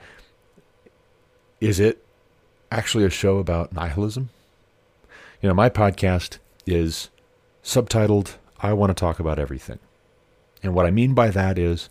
is 1.61 1.81
it 1.81 2.05
actually 2.71 3.05
a 3.05 3.11
show 3.11 3.38
about 3.38 3.73
nihilism? 3.73 4.31
You 5.42 5.49
know, 5.49 5.55
my 5.55 5.68
podcast 5.68 6.38
is 6.66 7.11
subtitled, 7.62 8.37
I 8.61 8.73
Want 8.73 8.90
to 8.90 8.94
Talk 8.94 9.21
About 9.21 9.38
Everything. 9.38 9.79
And 10.62 10.75
what 10.75 10.87
I 10.87 10.90
mean 10.90 11.14
by 11.14 11.31
that 11.31 11.59
is 11.59 11.88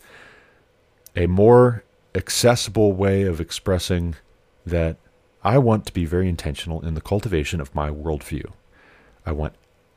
a 1.16 1.28
more 1.28 1.84
accessible 2.14 2.94
way 2.94 3.24
of 3.24 3.40
expressing 3.40 4.16
that 4.66 4.98
I 5.44 5.58
want 5.58 5.86
to 5.86 5.94
be 5.94 6.06
very 6.06 6.28
intentional 6.28 6.86
in 6.86 6.94
the 6.94 7.02
cultivation 7.02 7.62
of 7.62 7.74
my 7.74 7.90
worldview. 7.90 8.52
I 9.26 9.32
want 9.32 9.54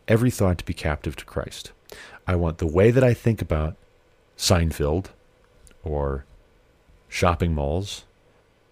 every 0.06 0.30
thought 0.30 0.58
to 0.58 0.64
be 0.64 0.74
captive 0.74 1.16
to 1.16 1.24
Christ. 1.24 1.72
I 2.26 2.36
want 2.36 2.58
the 2.58 2.66
way 2.66 2.90
that 2.90 3.02
I 3.02 3.14
think 3.14 3.42
about 3.42 3.76
Seinfeld 4.36 5.06
or 5.82 6.24
shopping 7.08 7.52
malls 7.54 8.04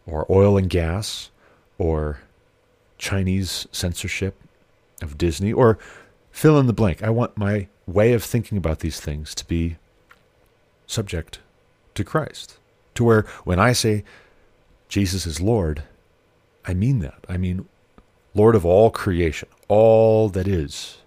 or 0.09 0.27
oil 0.31 0.57
and 0.57 0.71
gas 0.71 1.31
or 1.77 2.21
Chinese 2.97 3.67
censorship 3.71 4.35
of 5.03 5.19
Disney 5.19 5.53
or 5.53 5.79
fill 6.31 6.59
in 6.59 6.67
the 6.67 6.73
blank. 6.73 7.03
I 7.03 7.11
want 7.11 7.37
my 7.37 7.69
way 7.87 8.13
of 8.13 8.25
thinking 8.25 8.59
about 8.59 8.81
these 8.81 9.01
things 9.01 9.35
to 9.37 9.45
be 9.47 9.77
subject 10.87 11.39
to 11.95 12.05
Christ. 12.05 12.59
To 12.95 13.05
where 13.05 13.23
when 13.45 13.61
I 13.61 13.73
say 13.73 14.05
Jesus 14.89 15.27
is 15.27 15.41
Lord, 15.41 15.85
I 16.65 16.75
mean 16.75 16.99
that. 17.01 17.25
I 17.29 17.37
mean 17.37 17.69
Lord 18.35 18.55
of 18.55 18.65
all 18.65 18.91
creation, 18.91 19.49
all 19.69 20.29
that 20.31 20.49
is 20.49 20.99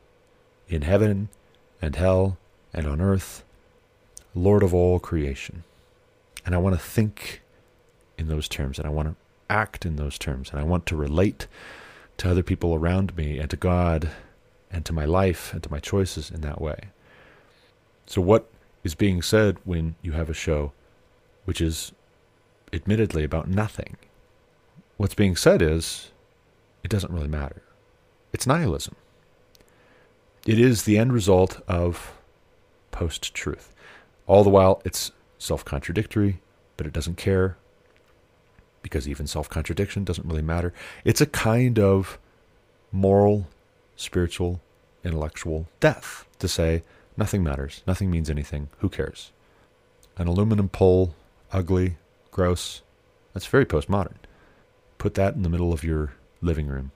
in 0.68 0.84
heaven 0.84 1.30
and 1.82 1.96
hell 1.96 2.38
and 2.74 2.88
on 2.88 3.02
earth, 3.02 3.44
Lord 4.34 4.64
of 4.64 4.74
all 4.74 5.00
creation. 5.00 5.64
And 6.46 6.56
I 6.56 6.60
want 6.60 6.76
to 6.76 6.82
think 6.82 7.42
in 8.22 8.28
those 8.28 8.48
terms, 8.48 8.78
and 8.78 8.88
I 8.88 8.92
want 8.92 9.10
to 9.10 9.16
act 9.50 9.86
in 9.86 9.98
those 9.98 10.18
terms, 10.18 10.52
and 10.52 10.60
I 10.60 10.64
want 10.64 10.86
to 10.86 10.96
relate 10.96 11.48
to 12.18 12.30
other 12.30 12.44
people 12.44 12.76
around 12.76 13.18
me 13.18 13.40
and 13.40 13.50
to 13.50 13.58
God 13.58 14.12
and 14.72 14.86
to 14.86 14.94
my 14.94 15.06
life 15.06 15.52
and 15.54 15.62
to 15.64 15.72
my 15.72 15.80
choices 15.80 16.32
in 16.32 16.42
that 16.42 16.62
way. 16.62 16.90
So, 18.06 18.22
what 18.22 18.48
is 18.84 18.96
being 18.96 19.22
said 19.22 19.58
when 19.66 19.96
you 20.02 20.14
have 20.14 20.30
a 20.30 20.34
show 20.34 20.72
which 21.46 21.60
is 21.60 21.92
admittedly 22.72 23.24
about 23.24 23.50
nothing? 23.50 23.98
What's 24.98 25.16
being 25.16 25.36
said 25.36 25.62
is 25.62 26.12
it 26.84 26.92
doesn't 26.92 27.12
really 27.12 27.28
matter. 27.28 27.64
It's 28.32 28.48
nihilism. 28.48 28.96
It 30.46 30.60
is 30.60 30.84
the 30.84 30.98
end 30.98 31.12
result 31.12 31.62
of 31.68 32.14
post 32.92 33.34
truth. 33.34 33.74
All 34.28 34.44
the 34.44 34.50
while, 34.50 34.82
it's 34.86 35.12
self 35.40 35.66
contradictory, 35.66 36.40
but 36.78 36.86
it 36.86 36.94
doesn't 36.94 37.18
care 37.18 37.58
because 38.92 39.08
even 39.08 39.26
self 39.26 39.50
contradiction 39.50 40.04
doesn't 40.04 40.28
really 40.28 40.42
matter. 40.42 40.74
It's 41.06 41.22
a 41.22 41.26
kind 41.26 41.80
of 41.80 42.20
moral, 42.92 43.48
spiritual, 43.96 44.60
intellectual 45.04 45.68
death 45.80 46.26
to 46.40 46.48
say 46.48 46.84
nothing 47.16 47.42
matters, 47.44 47.82
nothing 47.88 48.12
means 48.12 48.30
anything, 48.30 48.68
who 48.80 48.90
cares? 48.90 49.32
An 50.18 50.28
aluminum 50.28 50.68
pole, 50.68 51.16
ugly, 51.52 51.98
gross, 52.32 52.82
that's 53.34 53.46
very 53.48 53.66
postmodern. 53.66 54.18
Put 54.98 55.14
that 55.16 55.36
in 55.36 55.44
the 55.44 55.50
middle 55.50 55.72
of 55.72 55.86
your 55.86 56.14
living 56.42 56.68
room. 56.68 56.92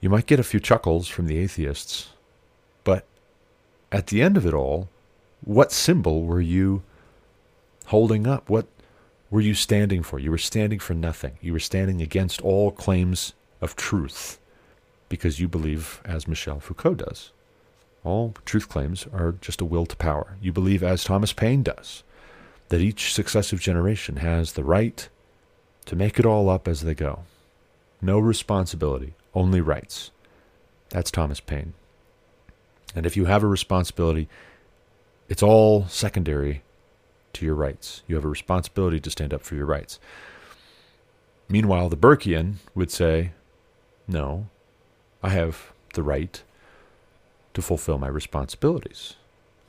You 0.00 0.10
might 0.10 0.26
get 0.26 0.38
a 0.38 0.44
few 0.44 0.60
chuckles 0.60 1.08
from 1.08 1.26
the 1.26 1.38
atheists, 1.38 2.10
but 2.84 3.06
at 3.90 4.08
the 4.08 4.20
end 4.20 4.36
of 4.36 4.46
it 4.46 4.54
all, 4.54 4.88
what 5.42 5.72
symbol 5.72 6.22
were 6.22 6.40
you 6.40 6.82
holding 7.86 8.26
up? 8.26 8.50
What 8.50 8.66
were 9.30 9.40
you 9.40 9.54
standing 9.54 10.02
for? 10.02 10.18
You 10.18 10.30
were 10.30 10.38
standing 10.38 10.78
for 10.78 10.94
nothing. 10.94 11.38
You 11.40 11.52
were 11.52 11.60
standing 11.60 12.02
against 12.02 12.40
all 12.42 12.70
claims 12.72 13.32
of 13.60 13.76
truth 13.76 14.38
because 15.08 15.40
you 15.40 15.48
believe 15.48 16.00
as 16.04 16.26
Michel 16.26 16.60
Foucault 16.60 16.94
does. 16.94 17.30
All 18.02 18.34
truth 18.44 18.68
claims 18.68 19.06
are 19.12 19.32
just 19.40 19.60
a 19.60 19.64
will 19.64 19.86
to 19.86 19.96
power. 19.96 20.36
You 20.40 20.52
believe, 20.52 20.82
as 20.82 21.04
Thomas 21.04 21.32
Paine 21.32 21.62
does, 21.62 22.02
that 22.70 22.80
each 22.80 23.12
successive 23.12 23.60
generation 23.60 24.16
has 24.16 24.52
the 24.52 24.64
right 24.64 25.08
to 25.86 25.96
make 25.96 26.18
it 26.18 26.26
all 26.26 26.48
up 26.48 26.66
as 26.66 26.80
they 26.80 26.94
go. 26.94 27.20
No 28.00 28.18
responsibility, 28.18 29.14
only 29.34 29.60
rights. 29.60 30.10
That's 30.88 31.10
Thomas 31.10 31.40
Paine. 31.40 31.74
And 32.94 33.06
if 33.06 33.16
you 33.16 33.26
have 33.26 33.42
a 33.42 33.48
responsibility, 33.48 34.28
it's 35.28 35.42
all 35.42 35.86
secondary 35.86 36.62
to 37.34 37.44
your 37.44 37.54
rights. 37.54 38.02
You 38.06 38.14
have 38.16 38.24
a 38.24 38.28
responsibility 38.28 39.00
to 39.00 39.10
stand 39.10 39.32
up 39.32 39.42
for 39.42 39.54
your 39.54 39.66
rights. 39.66 39.98
Meanwhile, 41.48 41.88
the 41.88 41.96
Burkean 41.96 42.56
would 42.74 42.90
say, 42.90 43.32
No, 44.06 44.48
I 45.22 45.30
have 45.30 45.72
the 45.94 46.02
right 46.02 46.42
to 47.54 47.62
fulfill 47.62 47.98
my 47.98 48.08
responsibilities. 48.08 49.16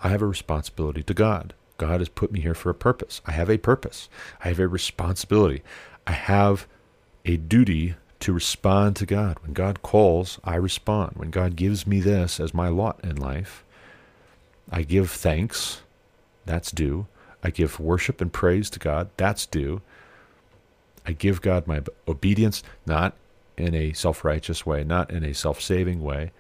I 0.04 0.10
have 0.10 0.22
a 0.22 0.28
responsibility 0.28 1.04
to 1.04 1.14
God. 1.14 1.54
God 1.78 2.00
has 2.00 2.10
put 2.10 2.32
me 2.32 2.42
here 2.42 2.54
for 2.54 2.70
a 2.70 2.76
purpose. 2.76 3.22
I 3.26 3.32
have 3.32 3.50
a 3.50 3.58
purpose. 3.58 4.08
I 4.44 4.50
have 4.50 4.60
a 4.60 4.68
responsibility. 4.68 5.64
I 6.06 6.12
have 6.12 6.68
a 7.26 7.38
duty 7.38 7.96
to 8.20 8.34
respond 8.34 8.96
to 8.98 9.06
God. 9.06 9.38
When 9.42 9.54
God 9.54 9.82
calls, 9.82 10.40
I 10.44 10.56
respond. 10.56 11.14
When 11.16 11.32
God 11.32 11.56
gives 11.56 11.88
me 11.88 12.00
this 12.00 12.40
as 12.40 12.54
my 12.54 12.68
lot 12.68 13.00
in 13.04 13.16
life, 13.16 13.64
I 14.72 14.84
give 14.84 15.10
thanks. 15.10 15.82
That's 16.46 16.72
due. 16.72 17.08
I 17.44 17.50
give 17.50 17.80
worship 17.80 18.22
and 18.22 18.32
praise 18.32 18.70
to 18.72 18.80
God. 18.80 19.10
That's 19.18 19.46
due. 19.46 19.82
I 21.06 21.14
give 21.14 21.42
God 21.42 21.68
my 21.68 21.82
obedience, 22.08 22.62
not 22.86 23.16
in 23.58 23.74
a 23.74 23.94
self 23.94 24.24
righteous 24.24 24.66
way, 24.66 24.84
not 24.84 25.12
in 25.12 25.24
a 25.24 25.34
self 25.34 25.62
saving 25.62 26.02
way, 26.02 26.32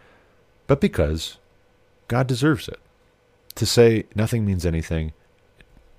but 0.67 0.81
because 0.81 1.37
God 2.07 2.27
deserves 2.27 2.67
it. 2.67 2.79
To 3.55 3.65
say 3.65 4.05
nothing 4.15 4.45
means 4.45 4.65
anything, 4.65 5.13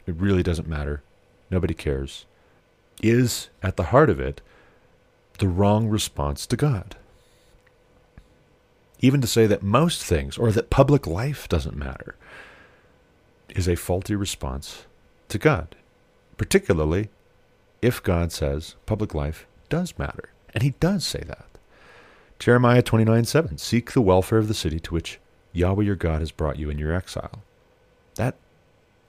it 0.07 0.15
really 0.17 0.43
doesn't 0.43 0.69
matter, 0.69 1.03
nobody 1.51 1.75
cares, 1.75 2.25
is 3.03 3.51
at 3.63 3.77
the 3.77 3.85
heart 3.85 4.11
of 4.11 4.21
it 4.21 4.41
the 5.39 5.49
wrong 5.49 5.89
response 5.89 6.47
to 6.47 6.57
God. 6.57 6.97
Even 9.01 9.21
to 9.21 9.27
say 9.27 9.47
that 9.49 9.63
most 9.63 10.03
things, 10.03 10.39
or 10.39 10.53
that 10.53 10.71
public 10.71 11.07
life 11.07 11.49
doesn't 11.49 11.77
matter, 11.77 12.15
is 13.49 13.69
a 13.69 13.75
faulty 13.75 14.15
response 14.15 14.87
to 15.33 15.39
God, 15.39 15.75
particularly 16.37 17.09
if 17.81 18.03
God 18.03 18.31
says 18.33 18.77
public 18.87 19.15
life 19.15 19.47
does 19.69 19.99
matter. 19.99 20.31
And 20.55 20.63
he 20.63 20.75
does 20.79 21.05
say 21.05 21.23
that. 21.27 21.47
Jeremiah 22.39 22.83
29 22.83 23.25
7 23.25 23.59
Seek 23.59 23.93
the 23.93 24.01
welfare 24.03 24.39
of 24.39 24.49
the 24.49 24.55
city 24.55 24.79
to 24.81 24.95
which 24.95 25.19
Yahweh 25.53 25.85
your 25.85 25.97
God 25.97 26.21
has 26.21 26.31
brought 26.31 26.59
you 26.59 26.71
in 26.71 26.79
your 26.79 26.95
exile. 26.95 27.43
That 28.17 28.37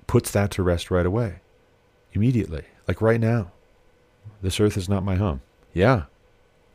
puts 0.07 0.31
that 0.31 0.51
to 0.51 0.63
rest 0.63 0.89
right 0.89 1.05
away, 1.05 1.41
immediately, 2.13 2.63
like 2.87 3.01
right 3.01 3.19
now. 3.19 3.51
This 4.41 4.59
earth 4.59 4.77
is 4.77 4.87
not 4.87 5.03
my 5.03 5.15
home. 5.15 5.41
Yeah. 5.73 6.03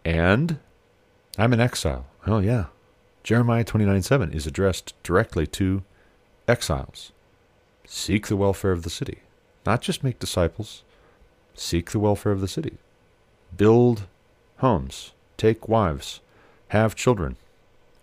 And 0.05 0.59
I'm 1.39 1.53
in 1.53 1.61
exile. 1.61 2.07
Oh, 2.27 2.41
yeah. 2.41 2.67
Jeremiah 3.23 3.65
29 3.65 4.03
7 4.03 4.33
is 4.33 4.47
addressed 4.47 4.95
directly 5.03 5.47
to 5.47 5.83
exiles. 6.47 7.13
Seek 7.87 8.27
the 8.27 8.37
welfare 8.37 8.73
of 8.73 8.83
the 8.83 8.91
city. 8.91 9.21
Not 9.69 9.83
just 9.83 10.03
make 10.03 10.19
disciples, 10.19 10.83
seek 11.55 11.91
the 11.91 11.99
welfare 11.99 12.33
of 12.33 12.41
the 12.41 12.49
city. 12.49 12.79
Build 13.55 14.07
homes, 14.61 15.13
take 15.37 15.69
wives, 15.69 16.21
have 16.69 16.95
children, 16.95 17.37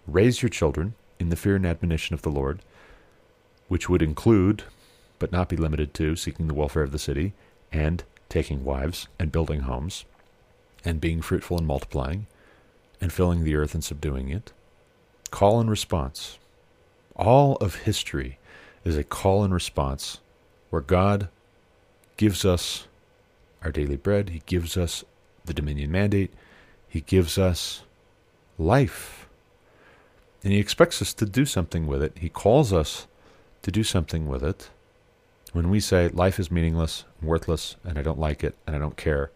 raise 0.05 0.43
your 0.43 0.49
children 0.49 0.93
in 1.19 1.29
the 1.29 1.35
fear 1.35 1.55
and 1.55 1.65
admonition 1.65 2.13
of 2.13 2.21
the 2.21 2.29
Lord, 2.29 2.59
which 3.67 3.89
would 3.89 4.03
include, 4.03 4.61
but 5.17 5.31
not 5.31 5.49
be 5.49 5.55
limited 5.57 5.95
to, 5.95 6.15
seeking 6.15 6.45
the 6.45 6.53
welfare 6.53 6.83
of 6.83 6.91
the 6.91 6.99
city 6.99 7.33
and 7.71 8.03
taking 8.29 8.63
wives 8.63 9.07
and 9.17 9.31
building 9.31 9.61
homes 9.61 10.05
and 10.83 11.01
being 11.01 11.19
fruitful 11.19 11.57
and 11.57 11.65
multiplying 11.65 12.27
and 13.01 13.11
filling 13.11 13.43
the 13.43 13.55
earth 13.55 13.73
and 13.73 13.83
subduing 13.83 14.29
it. 14.29 14.53
Call 15.31 15.59
and 15.59 15.71
response. 15.71 16.37
All 17.15 17.55
of 17.55 17.77
history 17.77 18.37
is 18.83 18.95
a 18.95 19.03
call 19.03 19.43
and 19.43 19.51
response 19.51 20.19
where 20.69 20.83
God 20.83 21.27
gives 22.17 22.45
us 22.45 22.87
our 23.63 23.71
daily 23.71 23.97
bread, 23.97 24.29
He 24.29 24.41
gives 24.45 24.77
us 24.77 25.03
the 25.45 25.53
dominion 25.53 25.91
mandate, 25.91 26.33
He 26.87 27.01
gives 27.01 27.37
us 27.37 27.83
life. 28.57 29.27
And 30.43 30.53
He 30.53 30.59
expects 30.59 31.01
us 31.01 31.13
to 31.15 31.25
do 31.25 31.45
something 31.45 31.87
with 31.87 32.03
it. 32.03 32.17
He 32.19 32.29
calls 32.29 32.71
us 32.71 33.07
to 33.63 33.71
do 33.71 33.83
something 33.83 34.27
with 34.27 34.43
it. 34.43 34.69
When 35.51 35.69
we 35.69 35.79
say 35.79 36.09
life 36.09 36.39
is 36.39 36.51
meaningless, 36.51 37.05
worthless, 37.21 37.77
and 37.83 37.97
I 37.97 38.01
don't 38.01 38.19
like 38.19 38.43
it, 38.43 38.55
and 38.67 38.75
I 38.75 38.79
don't 38.79 38.97
care, 38.97 39.31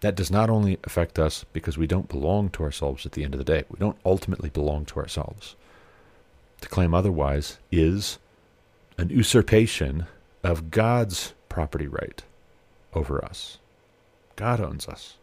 that 0.00 0.14
does 0.14 0.30
not 0.30 0.50
only 0.50 0.78
affect 0.84 1.18
us 1.18 1.44
because 1.54 1.78
we 1.78 1.86
don't 1.86 2.08
belong 2.08 2.50
to 2.50 2.62
ourselves 2.62 3.06
at 3.06 3.12
the 3.12 3.24
end 3.24 3.32
of 3.34 3.38
the 3.38 3.44
day. 3.44 3.64
We 3.70 3.78
don't 3.78 3.96
ultimately 4.04 4.50
belong 4.50 4.84
to 4.86 5.00
ourselves. 5.00 5.56
To 6.60 6.68
claim 6.68 6.92
otherwise 6.92 7.58
is 7.72 8.18
an 8.98 9.08
usurpation 9.08 10.06
of 10.42 10.70
God's 10.70 11.32
property 11.48 11.86
right 11.86 12.22
over 12.94 13.24
us. 13.24 13.58
God 14.36 14.60
owns 14.60 14.88
us. 14.88 15.16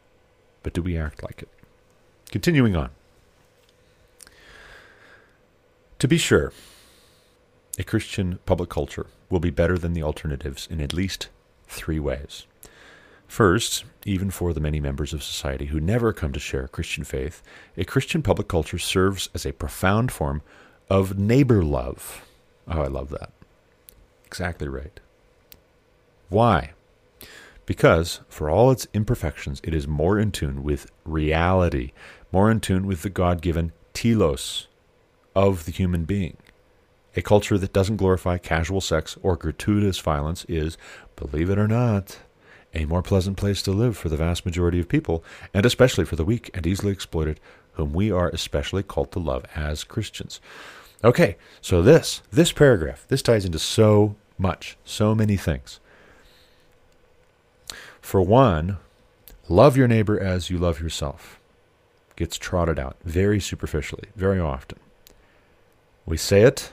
But 0.64 0.74
do 0.74 0.82
we 0.82 0.98
act 0.98 1.24
like 1.24 1.42
it? 1.42 1.50
Continuing 2.30 2.76
on. 2.76 2.92
To 6.00 6.08
be 6.08 6.18
sure, 6.18 6.54
a 7.78 7.84
Christian 7.84 8.40
public 8.46 8.70
culture 8.70 9.08
will 9.30 9.40
be 9.40 9.50
better 9.50 9.78
than 9.78 9.94
the 9.94 10.04
alternatives 10.04 10.68
in 10.72 10.82
at 10.82 10.94
least 10.94 11.30
three 11.68 12.00
ways. 12.00 12.46
First, 13.28 13.86
even 14.06 14.30
for 14.30 14.54
the 14.54 14.60
many 14.60 14.80
members 14.80 15.14
of 15.14 15.24
society 15.24 15.68
who 15.68 15.80
never 15.80 16.12
come 16.12 16.34
to 16.34 16.40
share 16.40 16.68
Christian 16.68 17.04
faith, 17.04 17.42
a 17.78 17.86
Christian 17.86 18.22
public 18.22 18.48
culture 18.48 18.78
serves 18.78 19.30
as 19.34 19.46
a 19.46 19.54
profound 19.54 20.12
form 20.12 20.42
of 20.90 21.18
neighbor 21.18 21.64
love. 21.64 22.26
Oh, 22.68 22.82
I 22.82 22.88
love 22.88 23.10
that. 23.10 23.32
Exactly 24.26 24.68
right. 24.68 25.00
Why? 26.32 26.72
Because, 27.66 28.22
for 28.30 28.50
all 28.50 28.72
its 28.72 28.88
imperfections, 28.94 29.60
it 29.66 29.74
is 29.74 29.86
more 29.86 30.18
in 30.18 30.32
tune 30.32 30.64
with 30.64 30.90
reality, 31.04 31.92
more 32.32 32.50
in 32.50 32.62
tune 32.62 32.88
with 32.88 33.02
the 33.02 33.10
God 33.10 33.42
given 33.42 33.74
telos 33.94 34.70
of 35.36 35.66
the 35.66 35.74
human 35.74 36.06
being. 36.06 36.38
A 37.18 37.22
culture 37.22 37.58
that 37.58 37.74
doesn't 37.74 37.98
glorify 37.98 38.38
casual 38.38 38.80
sex 38.80 39.18
or 39.22 39.36
gratuitous 39.36 40.00
violence 40.00 40.46
is, 40.48 40.78
believe 41.18 41.50
it 41.50 41.60
or 41.60 41.68
not, 41.68 42.20
a 42.74 42.86
more 42.86 43.02
pleasant 43.02 43.36
place 43.36 43.62
to 43.64 43.72
live 43.72 43.98
for 43.98 44.08
the 44.08 44.16
vast 44.16 44.46
majority 44.46 44.80
of 44.80 44.88
people, 44.88 45.26
and 45.54 45.66
especially 45.66 46.06
for 46.06 46.16
the 46.16 46.24
weak 46.24 46.50
and 46.54 46.66
easily 46.66 46.94
exploited, 46.94 47.42
whom 47.74 47.92
we 47.92 48.10
are 48.10 48.30
especially 48.30 48.84
called 48.84 49.12
to 49.12 49.20
love 49.20 49.44
as 49.54 49.84
Christians. 49.84 50.40
Okay, 51.04 51.36
so 51.60 51.82
this, 51.82 52.22
this 52.32 52.54
paragraph, 52.54 53.06
this 53.10 53.22
ties 53.22 53.44
into 53.44 53.60
so 53.60 54.16
much, 54.38 54.78
so 54.86 55.14
many 55.14 55.36
things. 55.36 55.82
For 58.02 58.22
one, 58.22 58.78
love 59.48 59.78
your 59.78 59.88
neighbor 59.88 60.20
as 60.20 60.50
you 60.50 60.58
love 60.58 60.82
yourself 60.82 61.40
gets 62.18 62.38
trotted 62.38 62.78
out 62.78 62.98
very 63.04 63.40
superficially, 63.40 64.10
very 64.16 64.40
often. 64.40 64.78
We 66.06 66.18
say 66.18 66.44
it, 66.44 66.72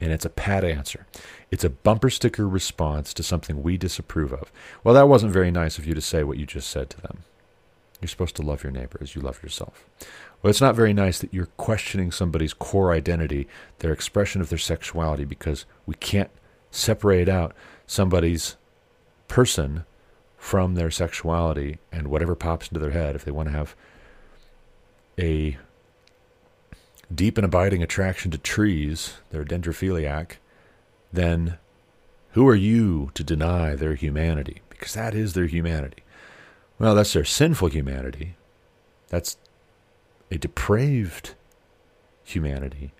and 0.00 0.10
it's 0.10 0.24
a 0.24 0.30
pat 0.30 0.64
answer. 0.64 1.06
It's 1.50 1.64
a 1.64 1.70
bumper 1.70 2.08
sticker 2.08 2.48
response 2.48 3.12
to 3.14 3.22
something 3.22 3.62
we 3.62 3.76
disapprove 3.76 4.32
of. 4.32 4.50
Well, 4.82 4.94
that 4.94 5.08
wasn't 5.08 5.32
very 5.32 5.50
nice 5.50 5.76
of 5.76 5.86
you 5.86 5.94
to 5.94 6.00
say 6.00 6.22
what 6.22 6.38
you 6.38 6.46
just 6.46 6.70
said 6.70 6.88
to 6.90 7.00
them. 7.00 7.24
You're 8.00 8.08
supposed 8.08 8.36
to 8.36 8.42
love 8.42 8.62
your 8.62 8.72
neighbor 8.72 8.98
as 9.02 9.14
you 9.14 9.20
love 9.20 9.42
yourself. 9.42 9.84
Well, 10.42 10.50
it's 10.50 10.62
not 10.62 10.74
very 10.74 10.94
nice 10.94 11.18
that 11.18 11.34
you're 11.34 11.50
questioning 11.58 12.10
somebody's 12.10 12.54
core 12.54 12.92
identity, 12.92 13.46
their 13.80 13.92
expression 13.92 14.40
of 14.40 14.48
their 14.48 14.56
sexuality, 14.56 15.26
because 15.26 15.66
we 15.84 15.94
can't 15.96 16.30
separate 16.70 17.28
out 17.28 17.54
somebody's 17.86 18.56
person 19.28 19.84
from 20.40 20.74
their 20.74 20.90
sexuality 20.90 21.78
and 21.92 22.08
whatever 22.08 22.34
pops 22.34 22.68
into 22.68 22.80
their 22.80 22.92
head 22.92 23.14
if 23.14 23.24
they 23.24 23.30
want 23.30 23.46
to 23.46 23.52
have 23.52 23.76
a 25.18 25.58
deep 27.14 27.36
and 27.36 27.44
abiding 27.44 27.82
attraction 27.82 28.30
to 28.30 28.38
trees, 28.38 29.18
they're 29.30 29.44
dendrophiliac, 29.44 30.36
then 31.12 31.58
who 32.32 32.48
are 32.48 32.56
you 32.56 33.10
to 33.12 33.22
deny 33.22 33.74
their 33.74 33.94
humanity? 33.94 34.62
Because 34.70 34.94
that 34.94 35.14
is 35.14 35.34
their 35.34 35.46
humanity. 35.46 36.04
Well, 36.78 36.94
that's 36.94 37.12
their 37.12 37.24
sinful 37.24 37.68
humanity. 37.68 38.36
That's 39.08 39.36
a 40.30 40.38
depraved 40.38 41.34
humanity. 42.24 42.92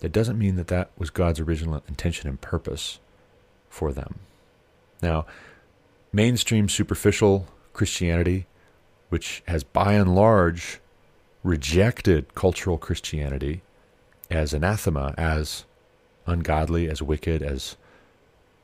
That 0.00 0.10
doesn't 0.10 0.38
mean 0.38 0.56
that 0.56 0.66
that 0.66 0.90
was 0.98 1.10
God's 1.10 1.38
original 1.38 1.80
intention 1.86 2.28
and 2.28 2.40
purpose 2.40 2.98
for 3.70 3.92
them. 3.92 4.16
Now, 5.00 5.26
mainstream 6.12 6.68
superficial 6.68 7.46
Christianity, 7.72 8.46
which 9.08 9.42
has 9.48 9.64
by 9.64 9.94
and 9.94 10.14
large 10.14 10.80
rejected 11.42 12.34
cultural 12.34 12.78
Christianity 12.78 13.62
as 14.30 14.52
anathema, 14.52 15.14
as 15.16 15.64
ungodly, 16.26 16.88
as 16.88 17.00
wicked, 17.02 17.42
as 17.42 17.76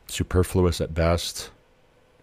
superfluous 0.06 0.80
at 0.80 0.94
best, 0.94 1.50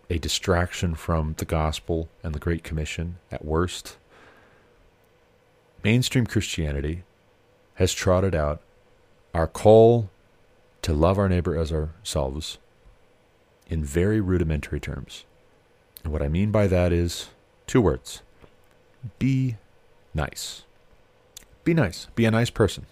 a 0.09 0.17
distraction 0.17 0.95
from 0.95 1.35
the 1.37 1.45
gospel 1.45 2.09
and 2.23 2.33
the 2.33 2.39
Great 2.39 2.63
Commission 2.63 3.17
at 3.31 3.45
worst. 3.45 3.97
Mainstream 5.83 6.25
Christianity 6.25 7.03
has 7.75 7.93
trotted 7.93 8.35
out 8.35 8.61
our 9.33 9.47
call 9.47 10.09
to 10.81 10.93
love 10.93 11.17
our 11.17 11.29
neighbor 11.29 11.57
as 11.57 11.71
ourselves 11.71 12.57
in 13.69 13.83
very 13.83 14.19
rudimentary 14.19 14.79
terms. 14.79 15.25
And 16.03 16.11
what 16.11 16.21
I 16.21 16.27
mean 16.27 16.51
by 16.51 16.67
that 16.67 16.91
is 16.91 17.29
two 17.67 17.81
words 17.81 18.21
be 19.17 19.57
nice. 20.13 20.63
Be 21.63 21.73
nice. 21.73 22.07
Be 22.15 22.25
a 22.25 22.31
nice 22.31 22.49
person. 22.49 22.85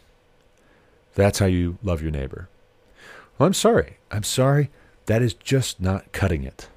That's 1.15 1.39
how 1.39 1.47
you 1.47 1.77
love 1.83 2.01
your 2.01 2.11
neighbor. 2.11 2.47
Well, 3.37 3.47
I'm 3.47 3.53
sorry. 3.53 3.97
I'm 4.11 4.23
sorry. 4.23 4.69
That 5.07 5.21
is 5.21 5.33
just 5.33 5.81
not 5.81 6.11
cutting 6.11 6.43
it. 6.43 6.69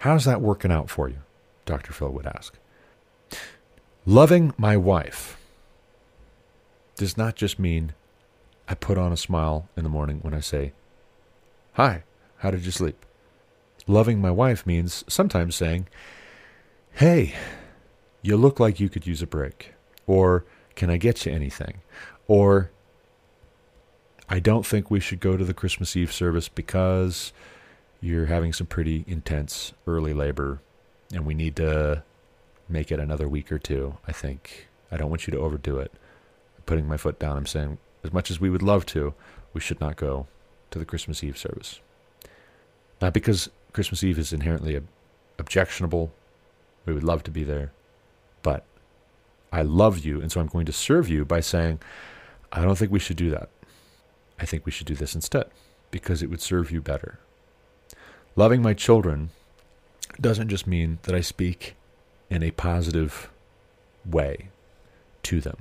How's 0.00 0.24
that 0.24 0.40
working 0.40 0.72
out 0.72 0.90
for 0.90 1.08
you? 1.08 1.18
Dr. 1.64 1.92
Phil 1.92 2.10
would 2.10 2.26
ask. 2.26 2.54
Loving 4.04 4.52
my 4.58 4.76
wife 4.76 5.38
does 6.96 7.16
not 7.16 7.36
just 7.36 7.58
mean 7.58 7.94
I 8.68 8.74
put 8.74 8.98
on 8.98 9.12
a 9.12 9.16
smile 9.16 9.68
in 9.76 9.84
the 9.84 9.88
morning 9.88 10.18
when 10.22 10.34
I 10.34 10.40
say, 10.40 10.72
Hi, 11.74 12.02
how 12.38 12.50
did 12.50 12.64
you 12.64 12.72
sleep? 12.72 13.06
Loving 13.86 14.20
my 14.20 14.30
wife 14.30 14.66
means 14.66 15.04
sometimes 15.08 15.56
saying, 15.56 15.88
Hey, 16.92 17.34
you 18.22 18.36
look 18.36 18.60
like 18.60 18.78
you 18.78 18.88
could 18.88 19.06
use 19.06 19.22
a 19.22 19.26
break. 19.26 19.74
Or, 20.06 20.44
can 20.74 20.90
I 20.90 20.96
get 20.96 21.26
you 21.26 21.32
anything? 21.32 21.80
Or, 22.28 22.70
I 24.28 24.40
don't 24.40 24.64
think 24.64 24.90
we 24.90 25.00
should 25.00 25.20
go 25.20 25.36
to 25.36 25.44
the 25.44 25.54
Christmas 25.54 25.96
Eve 25.96 26.12
service 26.12 26.48
because 26.48 27.32
you're 28.00 28.26
having 28.26 28.52
some 28.52 28.66
pretty 28.66 29.04
intense 29.06 29.72
early 29.86 30.14
labor 30.14 30.60
and 31.12 31.26
we 31.26 31.34
need 31.34 31.56
to 31.56 32.02
make 32.68 32.90
it 32.90 32.98
another 32.98 33.28
week 33.28 33.52
or 33.52 33.58
two. 33.58 33.98
I 34.06 34.12
think 34.12 34.68
I 34.90 34.96
don't 34.96 35.10
want 35.10 35.26
you 35.26 35.32
to 35.32 35.38
overdo 35.38 35.78
it. 35.78 35.92
I'm 36.56 36.64
putting 36.64 36.88
my 36.88 36.96
foot 36.96 37.18
down, 37.18 37.36
I'm 37.36 37.46
saying, 37.46 37.78
as 38.02 38.12
much 38.12 38.30
as 38.30 38.40
we 38.40 38.50
would 38.50 38.62
love 38.62 38.86
to, 38.86 39.14
we 39.52 39.60
should 39.60 39.80
not 39.80 39.96
go 39.96 40.26
to 40.70 40.78
the 40.78 40.84
Christmas 40.84 41.22
Eve 41.22 41.38
service. 41.38 41.80
Not 43.00 43.12
because 43.12 43.50
Christmas 43.72 44.04
Eve 44.04 44.18
is 44.18 44.32
inherently 44.32 44.80
objectionable. 45.38 46.12
We 46.84 46.92
would 46.92 47.04
love 47.04 47.22
to 47.24 47.30
be 47.30 47.44
there. 47.44 47.72
But 48.42 48.64
I 49.52 49.62
love 49.62 49.98
you, 49.98 50.20
and 50.20 50.30
so 50.30 50.40
I'm 50.40 50.46
going 50.46 50.66
to 50.66 50.72
serve 50.72 51.08
you 51.08 51.24
by 51.24 51.40
saying, 51.40 51.80
I 52.52 52.62
don't 52.62 52.76
think 52.76 52.92
we 52.92 52.98
should 52.98 53.16
do 53.16 53.30
that. 53.30 53.48
I 54.38 54.44
think 54.44 54.66
we 54.66 54.72
should 54.72 54.86
do 54.86 54.94
this 54.94 55.14
instead 55.14 55.46
because 55.90 56.22
it 56.22 56.30
would 56.30 56.40
serve 56.40 56.70
you 56.70 56.80
better. 56.80 57.18
Loving 58.34 58.62
my 58.62 58.74
children 58.74 59.30
doesn't 60.20 60.48
just 60.48 60.66
mean 60.66 60.98
that 61.02 61.14
I 61.14 61.20
speak 61.20 61.76
in 62.28 62.42
a 62.42 62.50
positive 62.50 63.30
way 64.04 64.48
to 65.22 65.40
them. 65.40 65.58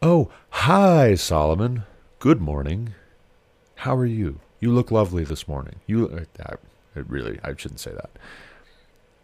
Oh, 0.00 0.30
hi, 0.50 1.14
Solomon. 1.14 1.84
Good 2.18 2.40
morning. 2.40 2.94
How 3.76 3.94
are 3.96 4.06
you? 4.06 4.40
You 4.60 4.72
look 4.72 4.90
lovely 4.90 5.24
this 5.24 5.46
morning. 5.46 5.76
You, 5.86 6.26
uh, 6.40 6.54
really, 6.94 7.38
I 7.42 7.54
shouldn't 7.56 7.80
say 7.80 7.92
that. 7.92 8.10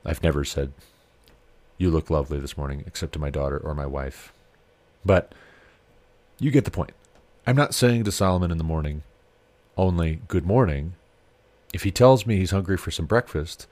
I've 0.05 0.23
never 0.23 0.45
said 0.45 0.73
you 1.77 1.91
look 1.91 2.11
lovely 2.11 2.41
this 2.41 2.57
morning, 2.57 2.83
except 2.87 3.13
to 3.13 3.19
my 3.19 3.31
daughter 3.31 3.59
or 3.59 3.75
my 3.75 3.87
wife. 3.87 4.33
But 5.05 5.33
you 6.39 6.51
get 6.51 6.65
the 6.65 6.71
point. 6.71 6.93
I'm 7.47 7.57
not 7.57 7.75
saying 7.75 8.05
to 8.05 8.12
Solomon 8.12 8.51
in 8.51 8.59
the 8.59 8.64
morning 8.64 9.03
only 9.77 10.21
good 10.29 10.45
morning. 10.45 10.95
If 11.73 11.85
he 11.85 11.91
tells 11.91 12.27
me 12.27 12.37
he's 12.37 12.51
hungry 12.51 12.77
for 12.77 12.91
some 12.91 13.07
breakfast, 13.07 13.66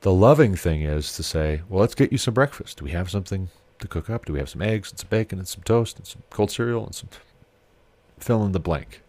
the 0.00 0.12
loving 0.12 0.54
thing 0.54 0.82
is 0.82 1.14
to 1.16 1.22
say, 1.22 1.62
well, 1.68 1.80
let's 1.80 1.94
get 1.94 2.12
you 2.12 2.18
some 2.18 2.34
breakfast. 2.34 2.78
Do 2.78 2.84
we 2.84 2.92
have 2.92 3.10
something 3.10 3.48
to 3.80 3.88
cook 3.88 4.08
up? 4.08 4.26
Do 4.26 4.32
we 4.32 4.38
have 4.38 4.48
some 4.48 4.62
eggs 4.62 4.90
and 4.90 4.98
some 4.98 5.08
bacon 5.08 5.38
and 5.38 5.48
some 5.48 5.62
toast 5.62 5.98
and 5.98 6.06
some 6.06 6.22
cold 6.30 6.50
cereal 6.50 6.84
and 6.84 6.94
some 6.94 7.08
fill 8.18 8.44
in 8.44 8.52
the 8.52 8.60
blank? 8.60 9.02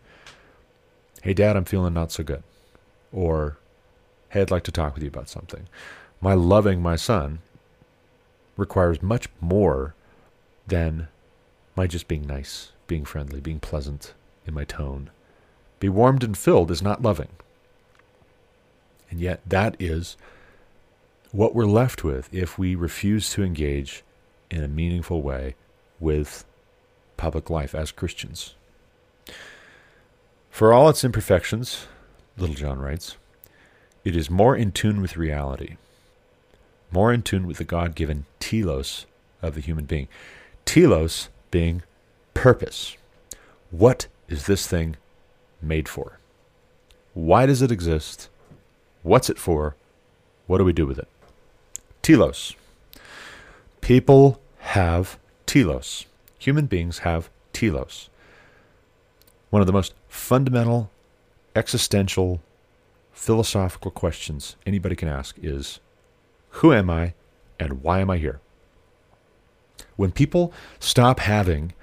Hey, 1.22 1.34
Dad, 1.34 1.56
I'm 1.56 1.66
feeling 1.66 1.94
not 1.94 2.12
so 2.12 2.24
good. 2.24 2.44
Or, 3.12 3.58
hey, 4.30 4.42
I'd 4.42 4.52
like 4.52 4.64
to 4.64 4.72
talk 4.72 4.94
with 4.94 5.04
you 5.04 5.10
about 5.10 5.30
something. 5.30 5.68
My 6.22 6.34
loving 6.34 6.82
my 6.82 6.96
son 6.96 7.40
requires 8.58 9.02
much 9.02 9.28
more 9.42 9.96
than 10.68 11.08
my 11.76 11.88
just 11.88 12.08
being 12.08 12.28
nice, 12.28 12.72
being 12.88 13.06
friendly, 13.06 13.40
being 13.40 13.60
pleasant 13.60 14.14
in 14.46 14.54
my 14.54 14.66
tone. 14.66 15.10
Be 15.80 15.90
warmed 15.90 16.24
and 16.24 16.38
filled 16.38 16.72
is 16.72 16.82
not 16.82 17.02
loving. 17.02 17.30
And 19.10 19.20
yet, 19.20 19.42
that 19.48 19.76
is 19.80 20.18
what 21.32 21.56
we're 21.56 21.66
left 21.66 22.04
with 22.04 22.32
if 22.34 22.60
we 22.60 22.76
refuse 22.76 23.30
to 23.32 23.44
engage 23.44 24.04
in 24.52 24.64
a 24.64 24.68
meaningful 24.68 25.22
way 25.22 25.56
with 26.00 26.46
public 27.18 27.50
life 27.50 27.74
as 27.74 27.92
Christians. 27.92 28.56
For 30.50 30.74
all 30.74 30.90
its 30.90 31.04
imperfections, 31.04 31.88
Littlejohn 32.38 32.80
writes, 32.80 33.18
it 34.04 34.16
is 34.16 34.30
more 34.30 34.56
in 34.56 34.72
tune 34.72 35.02
with 35.02 35.18
reality 35.18 35.78
more 36.92 37.14
in 37.14 37.22
tune 37.22 37.46
with 37.48 37.58
the 37.58 37.64
God 37.64 37.96
given 37.96 38.26
telos 38.40 39.06
of 39.42 39.56
the 39.56 39.62
human 39.62 39.86
being. 39.86 40.08
Telos 40.66 41.30
being 41.52 41.84
purpose. 42.34 42.98
What 43.72 44.08
is 44.28 44.46
this 44.46 44.68
thing 44.68 44.96
made 45.62 45.88
for? 45.88 46.20
Why 47.14 47.46
does 47.46 47.62
it 47.62 47.72
exist? 47.72 48.30
What's 49.04 49.30
it 49.30 49.38
for? 49.38 49.76
What 50.48 50.58
do 50.58 50.64
we 50.64 50.74
do 50.74 50.88
with 50.88 51.00
it? 51.00 51.08
Telos. 52.02 52.56
People 53.82 54.42
have 54.60 55.18
telos. 55.46 56.06
Human 56.40 56.66
beings 56.66 57.00
have 57.00 57.30
telos. 57.54 58.10
One 59.50 59.62
of 59.62 59.68
the 59.68 59.74
most 59.74 59.94
fundamental, 60.08 60.90
existential, 61.56 62.42
philosophical 63.20 63.92
questions 63.92 64.56
anybody 64.66 64.96
can 64.96 65.10
ask 65.10 65.36
is 65.42 65.82
Who 66.62 66.72
am 66.72 66.90
I 66.90 67.14
and 67.60 67.84
why 67.84 68.00
am 68.00 68.10
I 68.10 68.18
here? 68.18 68.40
When 69.98 70.12
people 70.12 70.54
stop 70.80 71.20
having 71.20 71.74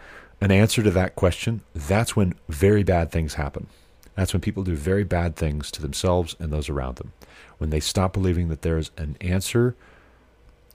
an 0.41 0.51
answer 0.51 0.83
to 0.83 0.91
that 0.93 1.15
question, 1.15 1.61
that's 1.75 2.17
when 2.17 2.35
very 2.49 2.83
bad 2.83 3.13
things 3.13 3.35
happen. 3.35 3.67
That's 4.15 4.33
when 4.33 4.41
people 4.41 4.63
do 4.63 4.75
very 4.75 5.05
bad 5.05 5.37
things 5.37 5.71
to 5.73 5.83
themselves 5.83 6.35
and 6.39 6.51
those 6.51 6.71
around 6.71 6.97
them. 6.97 7.13
When 7.59 7.69
they 7.69 7.81
stop 7.81 8.15
believing 8.15 8.49
that 8.49 8.63
there's 8.63 8.91
an 8.97 9.19
answer 9.21 9.77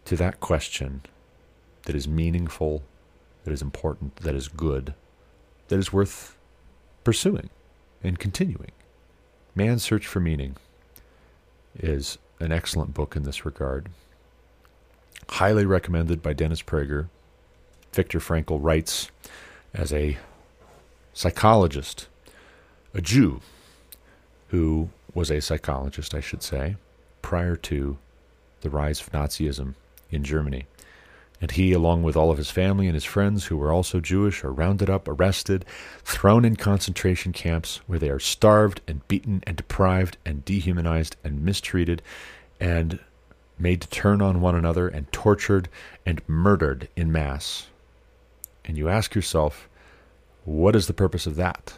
to 0.06 0.16
that 0.18 0.40
question 0.40 1.02
that 1.86 1.96
is 1.96 2.08
meaningful, 2.08 2.84
that 3.46 3.52
is 3.52 3.64
important, 3.64 4.18
that 4.18 4.36
is 4.36 4.48
good, 4.48 4.94
that 5.70 5.80
is 5.80 5.92
worth 5.92 6.38
pursuing 7.04 7.50
and 8.04 8.20
continuing. 8.20 8.72
Man's 9.54 9.84
Search 9.84 10.08
for 10.08 10.22
Meaning 10.22 10.56
is 11.78 12.18
an 12.40 12.52
excellent 12.52 12.94
book 12.94 13.16
in 13.16 13.24
this 13.24 13.46
regard. 13.46 13.90
Highly 15.28 15.66
recommended 15.66 16.22
by 16.22 16.34
Dennis 16.34 16.62
Prager. 16.62 17.08
Viktor 17.92 18.20
Frankl 18.20 18.60
writes 18.62 19.12
as 19.74 19.92
a 19.92 20.18
psychologist, 21.14 22.08
a 22.94 23.02
Jew 23.02 23.42
who 24.50 24.90
was 25.14 25.30
a 25.30 25.42
psychologist, 25.42 26.16
I 26.16 26.22
should 26.22 26.44
say, 26.44 26.78
prior 27.22 27.58
to 27.58 27.98
the 28.62 28.70
rise 28.70 29.02
of 29.02 29.12
Nazism 29.12 29.76
in 30.10 30.24
Germany. 30.24 30.66
And 31.42 31.50
he, 31.52 31.74
along 31.74 32.04
with 32.04 32.16
all 32.16 32.30
of 32.30 32.38
his 32.38 32.52
family 32.52 32.86
and 32.86 32.94
his 32.94 33.04
friends 33.04 33.46
who 33.46 33.58
were 33.58 33.72
also 33.72 34.00
Jewish, 34.00 34.44
are 34.44 34.54
rounded 34.54 34.92
up, 34.92 35.08
arrested, 35.08 35.66
thrown 36.04 36.46
in 36.46 36.56
concentration 36.56 37.34
camps 37.34 37.82
where 37.88 37.98
they 37.98 38.12
are 38.12 38.20
starved 38.20 38.82
and 38.88 39.06
beaten 39.08 39.44
and 39.48 39.58
deprived 39.58 40.18
and 40.24 40.46
dehumanized 40.46 41.16
and 41.24 41.44
mistreated 41.44 42.04
and 42.60 43.00
made 43.58 43.82
to 43.82 43.90
turn 43.90 44.22
on 44.22 44.40
one 44.40 44.56
another 44.56 44.88
and 44.88 45.12
tortured 45.12 45.68
and 46.06 46.22
murdered 46.28 46.88
in 46.96 47.12
mass. 47.12 47.68
And 48.64 48.78
you 48.78 48.88
ask 48.88 49.16
yourself, 49.16 49.68
what 50.46 50.76
is 50.76 50.86
the 50.86 50.94
purpose 50.94 51.26
of 51.26 51.36
that? 51.38 51.78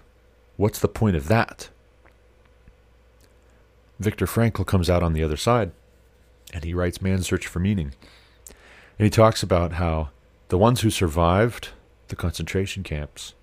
What's 0.58 0.80
the 0.80 0.88
point 0.90 1.16
of 1.16 1.30
that? 1.30 1.70
Viktor 4.00 4.26
Frankl 4.26 4.66
comes 4.66 4.90
out 4.90 5.04
on 5.04 5.14
the 5.14 5.24
other 5.24 5.38
side 5.38 5.72
and 6.54 6.64
he 6.64 6.74
writes 6.74 7.02
Man's 7.02 7.28
Search 7.28 7.48
for 7.48 7.60
Meaning. 7.60 7.94
And 8.98 9.06
he 9.06 9.10
talks 9.10 9.42
about 9.42 9.74
how 9.74 10.10
the 10.50 10.58
ones 10.58 10.82
who 10.82 10.90
survived 10.90 11.70
the 12.10 12.16
concentration 12.16 12.84
camps 12.84 13.34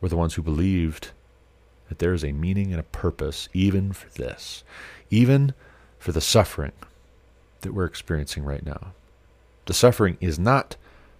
were 0.00 0.08
the 0.08 0.16
ones 0.16 0.34
who 0.34 0.42
believed 0.42 1.10
that 1.88 1.98
there 1.98 2.14
is 2.14 2.24
a 2.24 2.32
meaning 2.32 2.70
and 2.70 2.80
a 2.80 2.84
purpose 2.84 3.48
even 3.52 3.92
for 3.92 4.08
this, 4.10 4.64
even 5.10 5.52
for 5.98 6.12
the 6.12 6.20
suffering 6.20 6.72
that 7.60 7.72
we're 7.72 7.84
experiencing 7.84 8.44
right 8.44 8.64
now. 8.64 8.92
The 9.66 9.74
suffering 9.74 10.16
is 10.20 10.38
not 10.38 10.76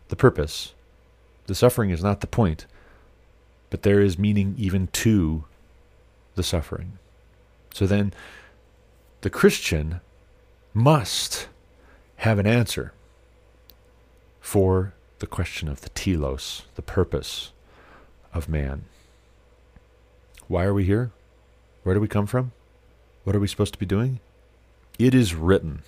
the 0.08 0.16
purpose, 0.16 0.74
the 1.46 1.54
suffering 1.54 1.90
is 1.90 2.02
not 2.02 2.20
the 2.20 2.26
point, 2.26 2.66
but 3.70 3.82
there 3.82 4.00
is 4.00 4.18
meaning 4.18 4.54
even 4.56 4.86
to 4.88 5.44
the 6.34 6.42
suffering. 6.42 6.98
So 7.74 7.86
then, 7.86 8.12
the 9.20 9.30
Christian 9.30 10.00
must 10.72 11.48
have 12.16 12.38
an 12.38 12.46
answer 12.46 12.92
for 14.48 14.94
the 15.18 15.26
question 15.26 15.68
of 15.68 15.82
the 15.82 15.90
telos, 15.90 16.62
the 16.74 16.80
purpose 16.80 17.52
of 18.32 18.48
man. 18.48 18.86
Why 20.46 20.64
are 20.64 20.72
we 20.72 20.84
here? 20.84 21.10
Where 21.82 21.94
do 21.94 22.00
we 22.00 22.08
come 22.08 22.26
from? 22.26 22.52
What 23.24 23.36
are 23.36 23.40
we 23.40 23.46
supposed 23.46 23.74
to 23.74 23.78
be 23.78 23.84
doing? 23.84 24.20
It 24.98 25.14
is 25.14 25.34
written 25.34 25.82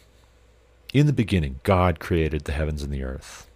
In 0.92 1.06
the 1.06 1.14
beginning, 1.14 1.60
God 1.62 2.00
created 2.00 2.44
the 2.44 2.52
heavens 2.52 2.82
and 2.82 2.92
the 2.92 3.02
earth. 3.02 3.48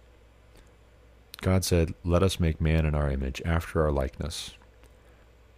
God 1.39 1.63
said, 1.63 1.93
Let 2.03 2.23
us 2.23 2.39
make 2.39 2.59
man 2.59 2.83
in 2.83 2.95
our 2.95 3.11
image, 3.11 3.43
after 3.45 3.83
our 3.83 3.91
likeness. 3.91 4.55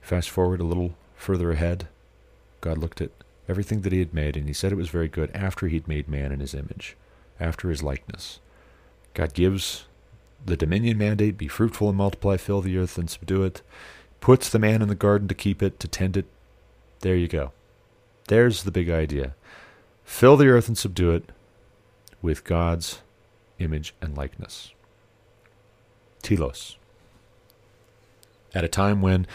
Fast 0.01 0.29
forward 0.29 0.59
a 0.59 0.65
little 0.65 0.95
further 1.15 1.51
ahead, 1.51 1.87
God 2.59 2.77
looked 2.77 2.99
at 2.99 3.11
everything 3.47 3.83
that 3.83 3.93
he 3.93 3.99
had 3.99 4.13
made, 4.13 4.35
and 4.35 4.45
he 4.45 4.53
said 4.53 4.73
it 4.73 4.75
was 4.75 4.89
very 4.89 5.07
good 5.07 5.31
after 5.33 5.69
he'd 5.69 5.87
made 5.87 6.09
man 6.09 6.33
in 6.33 6.41
his 6.41 6.53
image, 6.53 6.97
after 7.39 7.69
his 7.69 7.81
likeness. 7.81 8.41
God 9.17 9.33
gives 9.33 9.85
the 10.45 10.55
dominion 10.55 10.99
mandate 10.99 11.39
be 11.39 11.47
fruitful 11.47 11.89
and 11.89 11.97
multiply, 11.97 12.37
fill 12.37 12.61
the 12.61 12.77
earth 12.77 12.99
and 12.99 13.09
subdue 13.09 13.41
it, 13.45 13.63
puts 14.21 14.47
the 14.47 14.59
man 14.59 14.83
in 14.83 14.89
the 14.89 14.93
garden 14.93 15.27
to 15.27 15.33
keep 15.33 15.63
it, 15.63 15.79
to 15.79 15.87
tend 15.87 16.15
it. 16.15 16.27
There 16.99 17.15
you 17.15 17.27
go. 17.27 17.51
There's 18.27 18.61
the 18.61 18.69
big 18.69 18.91
idea. 18.91 19.33
Fill 20.03 20.37
the 20.37 20.49
earth 20.49 20.67
and 20.67 20.77
subdue 20.77 21.09
it 21.13 21.31
with 22.21 22.43
God's 22.43 23.01
image 23.57 23.95
and 24.03 24.15
likeness. 24.15 24.71
Telos. 26.21 26.77
At 28.53 28.63
a 28.63 28.67
time 28.67 29.01
when 29.01 29.25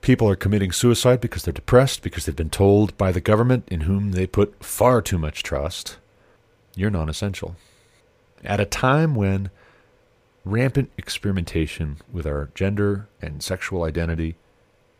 people 0.00 0.28
are 0.28 0.36
committing 0.36 0.70
suicide 0.70 1.20
because 1.20 1.42
they're 1.42 1.52
depressed, 1.52 2.02
because 2.02 2.24
they've 2.26 2.36
been 2.36 2.50
told 2.50 2.96
by 2.96 3.10
the 3.10 3.20
government 3.20 3.64
in 3.68 3.80
whom 3.80 4.12
they 4.12 4.28
put 4.28 4.62
far 4.62 5.02
too 5.02 5.18
much 5.18 5.42
trust, 5.42 5.96
you're 6.76 6.88
non 6.88 7.08
essential 7.08 7.56
at 8.44 8.60
a 8.60 8.64
time 8.64 9.14
when 9.14 9.50
rampant 10.44 10.90
experimentation 10.98 11.98
with 12.12 12.26
our 12.26 12.50
gender 12.54 13.08
and 13.20 13.42
sexual 13.42 13.84
identity 13.84 14.36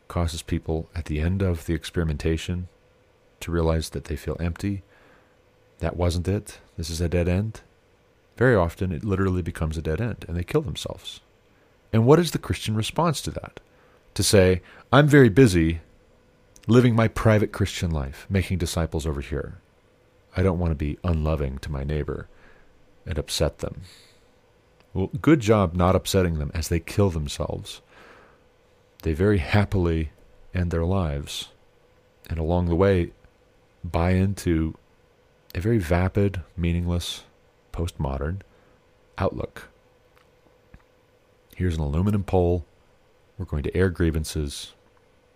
causes 0.07 0.41
people 0.41 0.89
at 0.95 1.05
the 1.05 1.19
end 1.19 1.41
of 1.41 1.65
the 1.65 1.73
experimentation 1.73 2.67
to 3.39 3.51
realize 3.51 3.89
that 3.89 4.05
they 4.05 4.15
feel 4.15 4.37
empty. 4.39 4.83
That 5.79 5.97
wasn't 5.97 6.27
it. 6.27 6.59
This 6.77 6.89
is 6.89 7.01
a 7.01 7.09
dead 7.09 7.27
end. 7.27 7.61
Very 8.37 8.55
often 8.55 8.91
it 8.91 9.03
literally 9.03 9.41
becomes 9.41 9.77
a 9.77 9.81
dead 9.81 9.99
end 9.99 10.25
and 10.27 10.37
they 10.37 10.43
kill 10.43 10.61
themselves. 10.61 11.19
And 11.91 12.05
what 12.05 12.19
is 12.19 12.31
the 12.31 12.39
Christian 12.39 12.75
response 12.75 13.21
to 13.21 13.31
that? 13.31 13.59
To 14.15 14.23
say, 14.23 14.61
I'm 14.91 15.07
very 15.07 15.29
busy 15.29 15.81
living 16.67 16.95
my 16.95 17.07
private 17.07 17.51
Christian 17.51 17.91
life, 17.91 18.25
making 18.29 18.57
disciples 18.57 19.05
over 19.05 19.21
here. 19.21 19.57
I 20.35 20.41
don't 20.41 20.59
want 20.59 20.71
to 20.71 20.75
be 20.75 20.97
unloving 21.03 21.57
to 21.59 21.71
my 21.71 21.83
neighbor 21.83 22.27
and 23.05 23.17
upset 23.17 23.59
them. 23.59 23.81
Well, 24.93 25.09
good 25.21 25.39
job 25.39 25.73
not 25.73 25.95
upsetting 25.95 26.39
them 26.39 26.51
as 26.53 26.67
they 26.67 26.79
kill 26.79 27.09
themselves. 27.09 27.81
They 29.01 29.13
very 29.13 29.39
happily 29.39 30.11
end 30.53 30.71
their 30.71 30.85
lives, 30.85 31.49
and 32.29 32.37
along 32.39 32.67
the 32.67 32.75
way, 32.75 33.11
buy 33.83 34.11
into 34.11 34.75
a 35.55 35.59
very 35.59 35.79
vapid, 35.79 36.41
meaningless, 36.55 37.23
postmodern 37.73 38.41
outlook. 39.17 39.69
Here's 41.55 41.75
an 41.75 41.81
aluminum 41.81 42.23
pole. 42.23 42.65
We're 43.37 43.45
going 43.45 43.63
to 43.63 43.75
air 43.75 43.89
grievances. 43.89 44.73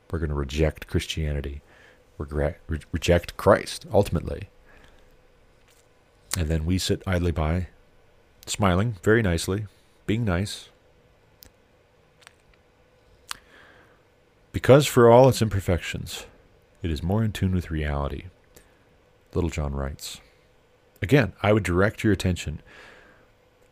We're 0.09 0.19
going 0.19 0.29
to 0.29 0.35
reject 0.35 0.87
Christianity. 0.87 1.61
We're 2.17 2.55
re- 2.67 2.79
reject 2.91 3.37
Christ, 3.37 3.85
ultimately. 3.91 4.49
And 6.35 6.47
then 6.47 6.65
we 6.65 6.77
sit 6.77 7.03
idly 7.05 7.31
by, 7.31 7.67
smiling 8.45 8.97
very 9.03 9.21
nicely, 9.21 9.65
being 10.05 10.25
nice. 10.25 10.69
Because 14.51 14.87
for 14.87 15.09
all 15.09 15.29
its 15.29 15.41
imperfections, 15.41 16.25
it 16.81 16.89
is 16.89 17.03
more 17.03 17.23
in 17.23 17.31
tune 17.31 17.53
with 17.53 17.71
reality, 17.71 18.25
Littlejohn 19.33 19.75
writes. 19.75 20.19
Again, 21.01 21.33
I 21.43 21.53
would 21.53 21.63
direct 21.63 22.03
your 22.03 22.13
attention 22.13 22.61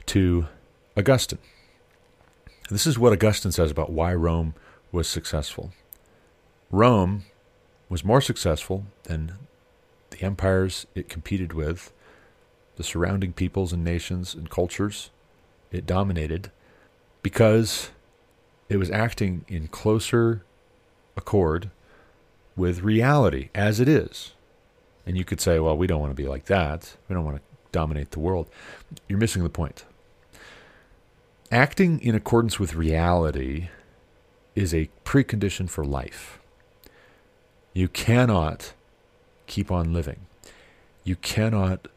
to 0.07 0.47
Augustine. 0.95 1.39
This 2.69 2.85
is 2.85 2.99
what 2.99 3.13
Augustine 3.13 3.51
says 3.51 3.71
about 3.71 3.91
why 3.91 4.13
Rome 4.13 4.53
was 4.91 5.07
successful. 5.07 5.71
Rome 6.71 7.25
was 7.89 8.03
more 8.03 8.21
successful 8.21 8.85
than 9.03 9.33
the 10.09 10.21
empires 10.21 10.85
it 10.95 11.09
competed 11.09 11.53
with 11.53 11.91
the 12.75 12.83
surrounding 12.83 13.33
peoples 13.33 13.73
and 13.73 13.83
nations 13.83 14.33
and 14.33 14.49
cultures 14.49 15.09
it 15.71 15.85
dominated 15.85 16.51
because 17.21 17.89
it 18.69 18.77
was 18.77 18.89
acting 18.89 19.45
in 19.47 19.67
closer 19.67 20.43
accord 21.17 21.69
with 22.55 22.81
reality 22.81 23.49
as 23.53 23.79
it 23.79 23.87
is. 23.87 24.33
And 25.05 25.17
you 25.17 25.25
could 25.25 25.41
say, 25.41 25.59
well, 25.59 25.77
we 25.77 25.87
don't 25.87 25.99
want 25.99 26.11
to 26.11 26.21
be 26.21 26.27
like 26.27 26.45
that. 26.45 26.95
We 27.07 27.13
don't 27.13 27.25
want 27.25 27.37
to 27.37 27.43
dominate 27.71 28.11
the 28.11 28.19
world. 28.19 28.47
You're 29.07 29.19
missing 29.19 29.43
the 29.43 29.49
point. 29.49 29.85
Acting 31.51 31.99
in 31.99 32.15
accordance 32.15 32.59
with 32.59 32.73
reality 32.73 33.69
is 34.55 34.73
a 34.73 34.89
precondition 35.03 35.69
for 35.69 35.85
life. 35.85 36.39
You 37.73 37.87
cannot 37.87 38.73
keep 39.45 39.71
on 39.71 39.93
living. 39.93 40.25
You 41.03 41.17
cannot 41.17 41.87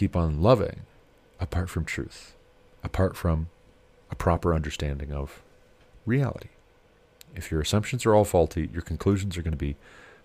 keep 0.00 0.16
on 0.16 0.40
loving 0.40 0.80
apart 1.38 1.68
from 1.68 1.84
truth, 1.84 2.34
apart 2.82 3.14
from 3.14 3.50
a 4.10 4.14
proper 4.14 4.54
understanding 4.54 5.12
of 5.12 5.42
reality. 6.06 6.48
If 7.36 7.50
your 7.50 7.60
assumptions 7.60 8.06
are 8.06 8.14
all 8.14 8.24
faulty, 8.24 8.70
your 8.72 8.80
conclusions 8.80 9.36
are 9.36 9.42
going 9.42 9.52
to 9.52 9.58
be 9.58 9.76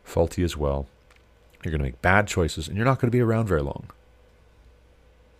faulty 0.02 0.44
as 0.44 0.56
well. 0.56 0.88
You're 1.62 1.74
going 1.74 1.80
to 1.80 1.90
make 1.90 2.02
bad 2.02 2.26
choices, 2.26 2.70
and 2.70 2.78
you're 2.78 2.86
not 2.86 3.02
going 3.02 3.12
to 3.12 3.18
be 3.18 3.20
around 3.20 3.48
very 3.48 3.62
long. 3.62 3.88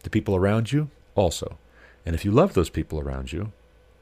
The 0.04 0.10
people 0.10 0.36
around 0.36 0.74
you 0.74 0.90
also. 1.16 1.58
And 2.06 2.14
if 2.14 2.26
you 2.26 2.32
love 2.32 2.56
those 2.56 2.70
people 2.70 3.00
around 3.00 3.32
you, 3.32 3.54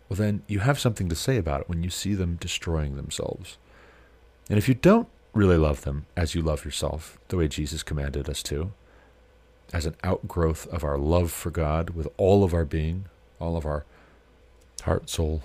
well, 0.09 0.17
then 0.17 0.41
you 0.47 0.61
have 0.61 0.79
something 0.79 1.09
to 1.09 1.15
say 1.15 1.37
about 1.37 1.61
it 1.61 1.69
when 1.69 1.83
you 1.83 1.91
see 1.91 2.15
them 2.15 2.37
destroying 2.41 2.95
themselves. 2.95 3.59
And 4.49 4.57
if 4.57 4.67
you 4.67 4.73
don't 4.73 5.09
really 5.31 5.57
love 5.57 5.81
them 5.81 6.07
as 6.17 6.33
you 6.33 6.41
love 6.41 6.65
yourself, 6.65 7.19
the 7.27 7.37
way 7.37 7.47
Jesus 7.47 7.83
commanded 7.83 8.27
us 8.27 8.41
to, 8.43 8.71
as 9.73 9.87
an 9.87 9.95
outgrowth 10.03 10.67
of 10.67 10.83
our 10.83 10.99
love 10.99 11.31
for 11.31 11.49
God 11.49 11.89
with 11.89 12.07
all 12.17 12.43
of 12.43 12.53
our 12.53 12.63
being, 12.63 13.05
all 13.39 13.57
of 13.57 13.65
our 13.65 13.83
heart, 14.83 15.09
soul, 15.09 15.41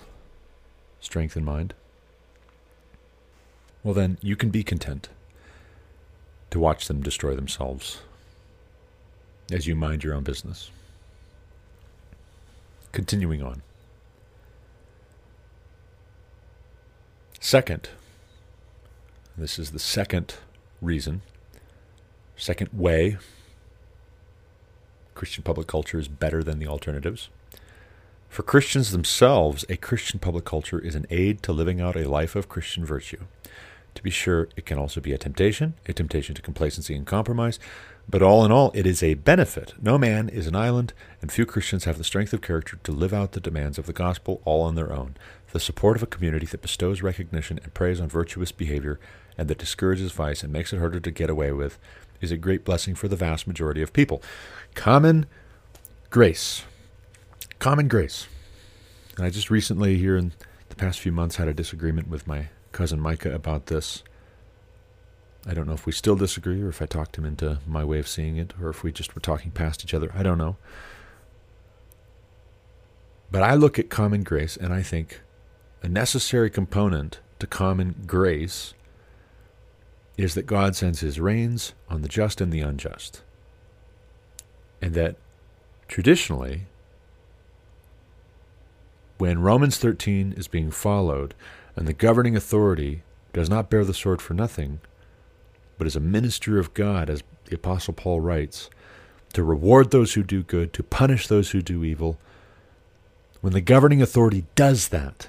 strength, 1.01 1.35
and 1.35 1.47
mind, 1.47 1.73
well, 3.83 3.95
then 3.95 4.19
you 4.21 4.37
can 4.37 4.51
be 4.51 4.63
content 4.63 5.09
to 6.51 6.61
watch 6.61 6.87
them 6.87 7.01
destroy 7.01 7.35
themselves 7.35 8.03
as 9.51 9.67
you 9.67 9.75
mind 9.75 10.05
your 10.05 10.15
own 10.15 10.25
business. 10.25 10.71
Continuing 12.93 13.43
on. 13.43 13.63
Second, 17.41 17.89
this 19.39 19.59
is 19.59 19.71
the 19.71 19.79
second 19.79 20.35
reason, 20.83 21.23
second 22.37 22.69
way 22.73 23.17
Christian 25.19 25.43
public 25.43 25.67
culture 25.67 25.99
is 25.99 26.07
better 26.07 26.45
than 26.45 26.61
the 26.61 26.69
alternatives. 26.69 27.29
For 28.29 28.45
Christians 28.45 28.93
themselves, 28.93 29.65
a 29.69 29.77
Christian 29.77 30.21
public 30.21 30.45
culture 30.45 30.79
is 30.79 30.95
an 30.95 31.07
aid 31.11 31.43
to 31.43 31.53
living 31.53 31.81
out 31.81 31.97
a 31.97 32.09
life 32.09 32.37
of 32.37 32.49
Christian 32.49 32.85
virtue. 32.85 33.25
To 33.97 34.03
be 34.03 34.11
sure, 34.11 34.49
it 34.57 34.65
can 34.65 34.79
also 34.79 35.01
be 35.01 35.13
a 35.13 35.19
temptation, 35.19 35.75
a 35.87 35.93
temptation 35.93 36.37
to 36.37 36.43
complacency 36.43 36.95
and 36.95 37.05
compromise, 37.05 37.59
but 38.09 38.23
all 38.23 38.45
in 38.45 38.53
all, 38.53 38.71
it 38.75 38.87
is 38.87 39.03
a 39.03 39.15
benefit. 39.15 39.75
No 39.83 39.99
man 39.99 40.29
is 40.29 40.47
an 40.47 40.55
island, 40.55 40.93
and 41.21 41.33
few 41.33 41.45
Christians 41.45 41.83
have 41.83 41.99
the 41.99 42.05
strength 42.05 42.33
of 42.33 42.41
character 42.41 42.79
to 42.85 42.93
live 42.93 43.13
out 43.13 43.33
the 43.33 43.41
demands 43.41 43.77
of 43.77 43.87
the 43.87 43.93
gospel 43.93 44.41
all 44.45 44.63
on 44.63 44.77
their 44.77 44.93
own. 44.93 45.17
The 45.53 45.59
support 45.59 45.97
of 45.97 46.05
a 46.05 46.07
community 46.07 46.47
that 46.47 46.63
bestows 46.63 47.03
recognition 47.03 47.59
and 47.65 47.75
praise 47.75 48.01
on 48.01 48.09
virtuous 48.09 48.53
behavior 48.53 49.01
and 49.37 49.49
that 49.49 49.59
discourages 49.59 50.13
vice 50.13 50.45
and 50.45 50.53
makes 50.53 50.73
it 50.73 50.79
harder 50.79 51.01
to 51.01 51.11
get 51.11 51.29
away 51.29 51.51
with 51.51 51.79
is 52.21 52.31
a 52.31 52.37
great 52.37 52.65
blessing 52.65 52.95
for 52.95 53.09
the 53.09 53.17
vast 53.17 53.47
majority 53.47 53.83
of 53.83 53.93
people. 53.93 54.23
Common 54.75 55.27
grace. 56.11 56.65
Common 57.59 57.89
grace. 57.89 58.27
And 59.17 59.27
I 59.27 59.31
just 59.31 59.51
recently, 59.51 59.99
here 59.99 60.17
in 60.17 60.33
the 60.69 60.77
past 60.77 61.01
few 61.01 61.13
months, 61.13 61.37
had 61.37 61.49
a 61.49 61.55
disagreement 61.55 62.09
with 62.09 62.27
my 62.27 62.49
cousin 62.73 63.01
Micah 63.01 63.35
about 63.35 63.67
this. 63.67 64.03
I 65.47 65.55
don't 65.55 65.67
know 65.67 65.73
if 65.73 65.87
we 65.87 65.93
still 65.93 66.17
disagree 66.17 66.63
or 66.63 66.69
if 66.69 66.83
I 66.83 66.87
talked 66.87 67.17
him 67.17 67.25
into 67.25 67.59
my 67.67 67.85
way 67.85 67.99
of 67.99 68.09
seeing 68.09 68.37
it 68.37 68.55
or 68.61 68.69
if 68.69 68.83
we 68.83 68.93
just 68.93 69.15
were 69.15 69.21
talking 69.21 69.51
past 69.51 69.85
each 69.85 69.95
other. 69.95 70.13
I 70.15 70.23
don't 70.23 70.39
know. 70.39 70.57
But 73.31 73.43
I 73.43 73.55
look 73.55 73.79
at 73.79 73.91
common 73.91 74.23
grace 74.23 74.57
and 74.57 74.73
I 74.73 74.83
think 74.83 75.21
a 75.83 75.89
necessary 75.89 76.51
component 76.51 77.21
to 77.39 77.47
common 77.47 77.95
grace 78.07 78.75
is 80.19 80.35
that 80.35 80.47
God 80.47 80.75
sends 80.75 81.01
his 81.01 81.21
rains 81.21 81.73
on 81.89 82.03
the 82.03 82.09
just 82.09 82.41
and 82.41 82.53
the 82.53 82.61
unjust. 82.61 83.23
And 84.83 84.93
that 84.95 85.17
traditionally, 85.87 86.63
when 89.17 89.41
Romans 89.41 89.79
13 89.79 90.35
is 90.37 90.49
being 90.49 90.71
followed 90.73 91.35
and 91.77 91.87
the 91.87 91.93
governing 91.93 92.37
authority 92.37 93.03
does 93.33 93.49
not 93.49 93.71
bear 93.71 93.85
the 93.85 93.95
sword 93.95 94.21
for 94.21 94.35
nothing, 94.35 94.81
but 95.79 95.87
is 95.87 95.97
a 95.97 96.01
minister 96.01 96.59
of 96.59 96.75
God, 96.75 97.09
as 97.09 97.23
the 97.45 97.55
Apostle 97.55 97.95
Paul 97.95 98.21
writes, 98.21 98.69
to 99.35 99.45
reward 99.45 99.91
those 99.91 100.15
who 100.15 100.25
do 100.25 100.43
good, 100.43 100.73
to 100.73 100.83
punish 100.83 101.29
those 101.29 101.53
who 101.53 101.63
do 101.63 101.85
evil. 101.85 102.19
When 103.41 103.53
the 103.53 103.61
governing 103.61 104.03
authority 104.03 104.47
does 104.57 104.89
that, 104.89 105.29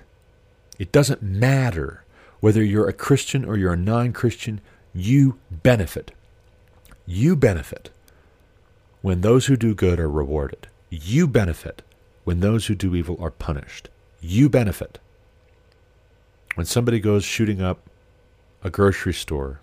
it 0.80 0.92
doesn't 0.92 1.22
matter 1.22 2.04
whether 2.40 2.64
you're 2.64 2.90
a 2.90 2.94
Christian 2.94 3.46
or 3.46 3.58
you're 3.58 3.74
a 3.74 3.78
non 3.78 4.14
Christian, 4.14 4.62
you 4.94 5.40
benefit. 5.50 6.12
You 7.06 7.36
benefit 7.36 7.90
when 9.02 9.22
those 9.22 9.46
who 9.46 9.56
do 9.56 9.74
good 9.74 10.00
are 10.00 10.10
rewarded. 10.10 10.68
You 10.90 11.28
benefit 11.28 11.82
when 12.24 12.40
those 12.40 12.68
who 12.68 12.76
do 12.76 12.96
evil 12.96 13.18
are 13.20 13.32
punished. 13.32 13.90
You 14.22 14.50
benefit 14.50 15.00
when 16.56 16.66
somebody 16.66 17.00
goes 17.00 17.24
shooting 17.24 17.62
up 17.62 17.80
a 18.64 18.70
grocery 18.70 19.14
store 19.14 19.62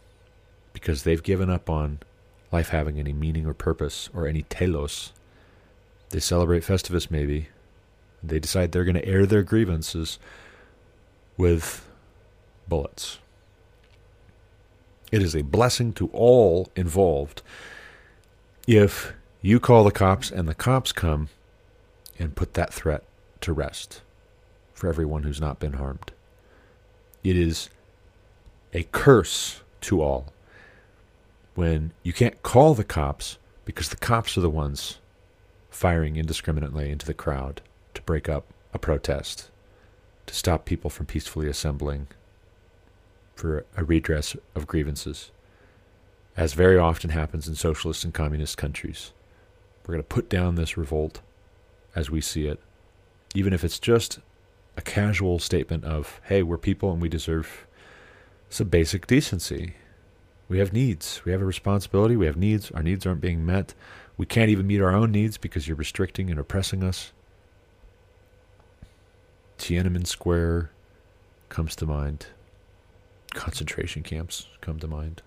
because 0.73 1.03
they've 1.03 1.23
given 1.23 1.51
up 1.51 1.69
on 1.69 1.99
life 2.53 2.69
having 2.71 2.99
any 2.99 3.13
meaning 3.13 3.47
or 3.47 3.55
purpose 3.55 4.09
or 4.15 4.27
any 4.27 4.43
telos. 4.43 5.13
They 6.11 6.21
celebrate 6.21 6.63
Festivus, 6.63 7.11
maybe. 7.11 7.49
They 8.23 8.39
decide 8.39 8.73
they're 8.73 8.85
going 8.85 8.95
to 8.95 9.07
air 9.07 9.27
their 9.27 9.43
grievances 9.43 10.19
with 11.37 11.87
bullets. 12.69 13.19
It 15.17 15.23
is 15.23 15.35
a 15.35 15.41
blessing 15.41 15.95
to 15.95 16.11
all 16.13 16.69
involved 16.77 17.41
if 18.69 19.15
you 19.41 19.59
call 19.59 19.83
the 19.83 19.91
cops 19.91 20.31
and 20.31 20.47
the 20.47 20.55
cops 20.55 20.93
come 20.93 21.31
and 22.19 22.37
put 22.37 22.53
that 22.53 22.75
threat 22.75 23.03
to 23.41 23.55
rest 23.55 24.03
for 24.75 24.91
everyone 24.91 25.23
who's 25.23 25.41
not 25.41 25.59
been 25.59 25.73
harmed. 25.73 26.13
It 27.25 27.35
is 27.35 27.71
a 28.75 28.83
curse 28.93 29.63
to 29.81 30.03
all 30.03 30.35
when 31.55 31.93
you 32.03 32.13
can't 32.13 32.43
call 32.43 32.75
the 32.75 32.85
cops 32.85 33.39
because 33.65 33.89
the 33.89 33.97
cops 33.97 34.37
are 34.37 34.43
the 34.43 34.51
ones 34.51 34.99
firing 35.71 36.17
indiscriminately 36.17 36.91
into 36.91 37.07
the 37.07 37.15
crowd 37.15 37.63
to 37.95 38.03
break 38.03 38.29
up 38.29 38.45
a 38.75 38.79
protest, 38.79 39.49
to 40.27 40.35
stop 40.35 40.67
people 40.67 40.91
from 40.91 41.07
peacefully 41.07 41.49
assembling 41.49 42.07
for 43.37 43.65
a 43.77 43.85
redress 43.85 44.35
of 44.55 44.67
grievances, 44.67 45.31
as 46.37 46.55
very 46.55 46.79
often 46.79 47.11
happens 47.11 47.47
in 47.47 47.55
socialist 47.55 48.03
and 48.03 48.13
communist 48.13 48.57
countries. 48.57 49.13
We're 49.87 49.95
going 49.95 50.03
to 50.03 50.09
put 50.09 50.29
down 50.29 50.57
this 50.57 50.77
revolt 50.77 51.21
as 51.95 52.11
we 52.11 52.21
see 52.21 52.47
it, 52.47 52.59
even 53.35 53.53
if 53.53 53.63
it's 53.63 53.79
just 53.79 54.19
a 54.77 54.83
casual 54.83 55.39
statement 55.39 55.85
of, 55.85 56.21
hey, 56.25 56.43
we're 56.43 56.59
people 56.59 56.93
and 56.93 57.01
we 57.01 57.09
deserve 57.09 57.67
some 58.51 58.69
basic 58.69 59.07
decency. 59.07 59.75
We 60.49 60.59
have 60.59 60.73
needs. 60.73 61.23
We 61.25 61.33
have 61.33 61.43
a 61.43 61.47
responsibility. 61.47 62.17
We 62.17 62.27
have 62.27 62.37
needs. 62.37 62.71
Our 62.71 62.83
needs 62.83 63.07
aren't 63.07 63.21
being 63.21 63.45
met. 63.45 63.75
We 64.17 64.27
can't 64.27 64.51
even 64.51 64.67
meet 64.67 64.81
our 64.81 64.95
own 64.95 65.13
needs 65.13 65.37
because 65.39 65.69
you're 65.69 65.77
restricting 65.77 66.31
and 66.31 66.41
oppressing 66.41 66.83
us. 66.83 67.13
Tiananmen 69.59 70.07
Square 70.07 70.71
comes 71.49 71.77
to 71.77 71.87
mind. 71.87 72.27
Concentration 73.37 74.03
camps 74.03 74.47
come 74.63 74.79
to 74.79 74.89
mind. 74.89 75.21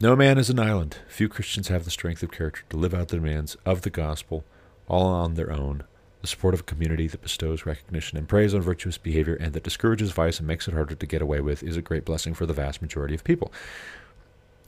No 0.00 0.16
man 0.16 0.36
is 0.36 0.50
an 0.50 0.58
island. 0.58 0.98
Few 1.06 1.28
Christians 1.28 1.68
have 1.68 1.84
the 1.84 1.92
strength 1.92 2.24
of 2.24 2.32
character 2.32 2.64
to 2.68 2.76
live 2.76 2.92
out 2.92 3.08
the 3.08 3.16
demands 3.16 3.56
of 3.64 3.82
the 3.82 3.88
gospel 3.88 4.44
all 4.88 5.06
on 5.06 5.34
their 5.34 5.52
own. 5.52 5.84
The 6.22 6.26
support 6.26 6.54
of 6.54 6.60
a 6.60 6.64
community 6.64 7.06
that 7.06 7.22
bestows 7.22 7.66
recognition 7.66 8.18
and 8.18 8.28
praise 8.28 8.52
on 8.52 8.62
virtuous 8.62 8.98
behavior 8.98 9.36
and 9.36 9.52
that 9.52 9.62
discourages 9.62 10.10
vice 10.10 10.38
and 10.38 10.48
makes 10.48 10.66
it 10.66 10.74
harder 10.74 10.96
to 10.96 11.06
get 11.06 11.22
away 11.22 11.40
with 11.40 11.62
is 11.62 11.76
a 11.76 11.82
great 11.82 12.04
blessing 12.04 12.34
for 12.34 12.46
the 12.46 12.52
vast 12.52 12.82
majority 12.82 13.14
of 13.14 13.22
people. 13.22 13.52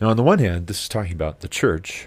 Now, 0.01 0.11
on 0.11 0.17
the 0.17 0.23
one 0.23 0.39
hand, 0.39 0.69
this 0.69 0.83
is 0.83 0.89
talking 0.89 1.13
about 1.13 1.41
the 1.41 1.49
church. 1.49 2.07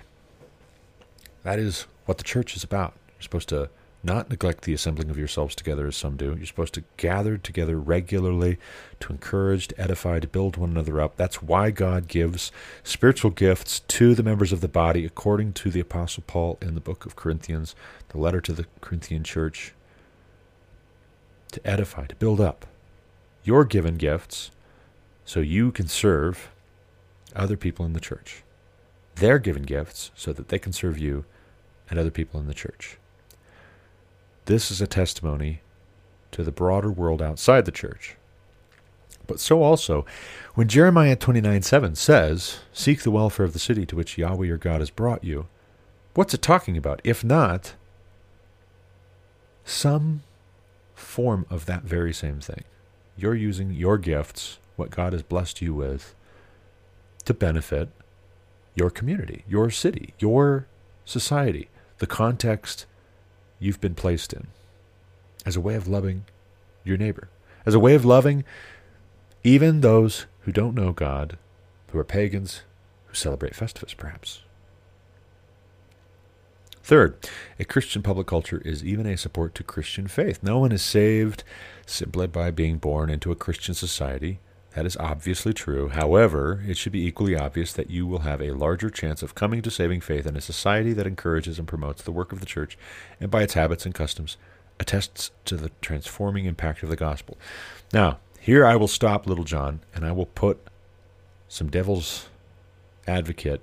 That 1.43 1.59
is 1.59 1.85
what 2.05 2.17
the 2.17 2.23
church 2.23 2.55
is 2.55 2.63
about. 2.63 2.93
You're 3.09 3.23
supposed 3.23 3.49
to 3.49 3.69
not 4.03 4.29
neglect 4.29 4.63
the 4.63 4.73
assembling 4.73 5.09
of 5.09 5.17
yourselves 5.17 5.55
together 5.55 5.85
as 5.87 5.95
some 5.95 6.17
do. 6.17 6.35
You're 6.35 6.45
supposed 6.45 6.73
to 6.73 6.83
gather 6.97 7.37
together 7.37 7.77
regularly 7.77 8.57
to 8.99 9.11
encourage, 9.11 9.67
to 9.67 9.79
edify, 9.79 10.19
to 10.19 10.27
build 10.27 10.57
one 10.57 10.71
another 10.71 10.99
up. 10.99 11.17
That's 11.17 11.41
why 11.41 11.69
God 11.69 12.07
gives 12.07 12.51
spiritual 12.83 13.31
gifts 13.31 13.81
to 13.81 14.15
the 14.15 14.23
members 14.23 14.51
of 14.51 14.61
the 14.61 14.67
body, 14.67 15.05
according 15.05 15.53
to 15.53 15.69
the 15.69 15.79
Apostle 15.79 16.23
Paul 16.25 16.57
in 16.61 16.73
the 16.73 16.81
book 16.81 17.05
of 17.05 17.15
Corinthians, 17.15 17.75
the 18.09 18.17
letter 18.17 18.41
to 18.41 18.53
the 18.53 18.65
Corinthian 18.81 19.23
church, 19.23 19.73
to 21.51 21.67
edify, 21.67 22.07
to 22.07 22.15
build 22.15 22.41
up. 22.41 22.65
You're 23.43 23.65
given 23.65 23.97
gifts 23.97 24.51
so 25.25 25.39
you 25.41 25.71
can 25.71 25.87
serve 25.87 26.49
other 27.35 27.57
people 27.57 27.85
in 27.85 27.93
the 27.93 27.99
church. 27.99 28.43
They're 29.15 29.39
given 29.39 29.63
gifts 29.63 30.11
so 30.15 30.33
that 30.33 30.47
they 30.47 30.59
can 30.59 30.73
serve 30.73 30.97
you 30.97 31.25
and 31.89 31.99
other 31.99 32.11
people 32.11 32.39
in 32.39 32.47
the 32.47 32.53
church. 32.53 32.97
This 34.51 34.69
is 34.69 34.81
a 34.81 34.85
testimony 34.85 35.61
to 36.31 36.43
the 36.43 36.51
broader 36.51 36.91
world 36.91 37.21
outside 37.21 37.63
the 37.63 37.71
church. 37.71 38.17
But 39.25 39.39
so 39.39 39.63
also, 39.63 40.05
when 40.55 40.67
Jeremiah 40.67 41.15
29 41.15 41.61
7 41.61 41.95
says, 41.95 42.59
Seek 42.73 43.03
the 43.03 43.11
welfare 43.11 43.45
of 43.45 43.53
the 43.53 43.59
city 43.59 43.85
to 43.85 43.95
which 43.95 44.17
Yahweh 44.17 44.47
your 44.47 44.57
God 44.57 44.81
has 44.81 44.89
brought 44.89 45.23
you, 45.23 45.47
what's 46.15 46.33
it 46.33 46.41
talking 46.41 46.75
about? 46.75 46.99
If 47.05 47.23
not, 47.23 47.75
some 49.63 50.21
form 50.95 51.45
of 51.49 51.65
that 51.67 51.83
very 51.83 52.11
same 52.11 52.41
thing. 52.41 52.65
You're 53.15 53.35
using 53.35 53.71
your 53.71 53.97
gifts, 53.97 54.59
what 54.75 54.89
God 54.89 55.13
has 55.13 55.23
blessed 55.23 55.61
you 55.61 55.73
with, 55.73 56.13
to 57.23 57.33
benefit 57.33 57.87
your 58.75 58.89
community, 58.89 59.45
your 59.47 59.69
city, 59.69 60.13
your 60.19 60.67
society, 61.05 61.69
the 61.99 62.05
context 62.07 62.85
you've 63.61 63.79
been 63.79 63.95
placed 63.95 64.33
in, 64.33 64.47
as 65.45 65.55
a 65.55 65.61
way 65.61 65.75
of 65.75 65.87
loving 65.87 66.25
your 66.83 66.97
neighbor, 66.97 67.29
as 67.65 67.73
a 67.73 67.79
way 67.79 67.95
of 67.95 68.03
loving 68.03 68.43
even 69.43 69.79
those 69.79 70.25
who 70.41 70.51
don't 70.51 70.75
know 70.75 70.91
God, 70.91 71.37
who 71.91 71.99
are 71.99 72.03
pagans, 72.03 72.63
who 73.07 73.15
celebrate 73.15 73.53
Festivus, 73.53 73.95
perhaps. 73.95 74.41
Third, 76.83 77.15
a 77.59 77.65
Christian 77.65 78.01
public 78.01 78.27
culture 78.27 78.61
is 78.65 78.83
even 78.83 79.05
a 79.05 79.15
support 79.15 79.53
to 79.55 79.63
Christian 79.63 80.07
faith. 80.07 80.39
No 80.41 80.59
one 80.59 80.71
is 80.71 80.81
saved 80.81 81.43
simply 81.85 82.27
by 82.27 82.49
being 82.51 82.77
born 82.77 83.09
into 83.09 83.31
a 83.31 83.35
Christian 83.35 83.75
society. 83.75 84.39
That 84.75 84.85
is 84.85 84.95
obviously 84.97 85.53
true. 85.53 85.89
However, 85.89 86.63
it 86.65 86.77
should 86.77 86.93
be 86.93 87.05
equally 87.05 87.35
obvious 87.35 87.73
that 87.73 87.89
you 87.89 88.07
will 88.07 88.19
have 88.19 88.41
a 88.41 88.51
larger 88.51 88.89
chance 88.89 89.21
of 89.21 89.35
coming 89.35 89.61
to 89.63 89.71
saving 89.71 89.99
faith 90.01 90.25
in 90.25 90.37
a 90.37 90.41
society 90.41 90.93
that 90.93 91.07
encourages 91.07 91.59
and 91.59 91.67
promotes 91.67 92.01
the 92.01 92.11
work 92.11 92.31
of 92.31 92.39
the 92.39 92.45
church 92.45 92.77
and 93.19 93.29
by 93.29 93.43
its 93.43 93.55
habits 93.55 93.85
and 93.85 93.93
customs 93.93 94.37
attests 94.79 95.31
to 95.45 95.57
the 95.57 95.71
transforming 95.81 96.45
impact 96.45 96.83
of 96.83 96.89
the 96.89 96.95
gospel. 96.95 97.37
Now, 97.91 98.19
here 98.39 98.65
I 98.65 98.77
will 98.77 98.87
stop 98.87 99.27
Littlejohn 99.27 99.81
and 99.93 100.05
I 100.05 100.13
will 100.13 100.25
put 100.25 100.59
some 101.49 101.69
devil's 101.69 102.29
advocate 103.07 103.61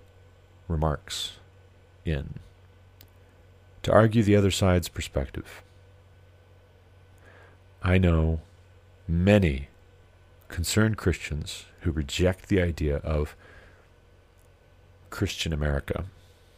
remarks 0.69 1.39
in 2.05 2.35
to 3.83 3.93
argue 3.93 4.23
the 4.23 4.37
other 4.37 4.51
side's 4.51 4.89
perspective. 4.89 5.63
I 7.83 7.97
know 7.97 8.41
many 9.07 9.69
concerned 10.49 10.97
Christians 10.97 11.67
who 11.81 11.91
reject 11.91 12.49
the 12.49 12.61
idea 12.61 12.97
of 12.99 13.37
Christian 15.11 15.53
America, 15.53 16.05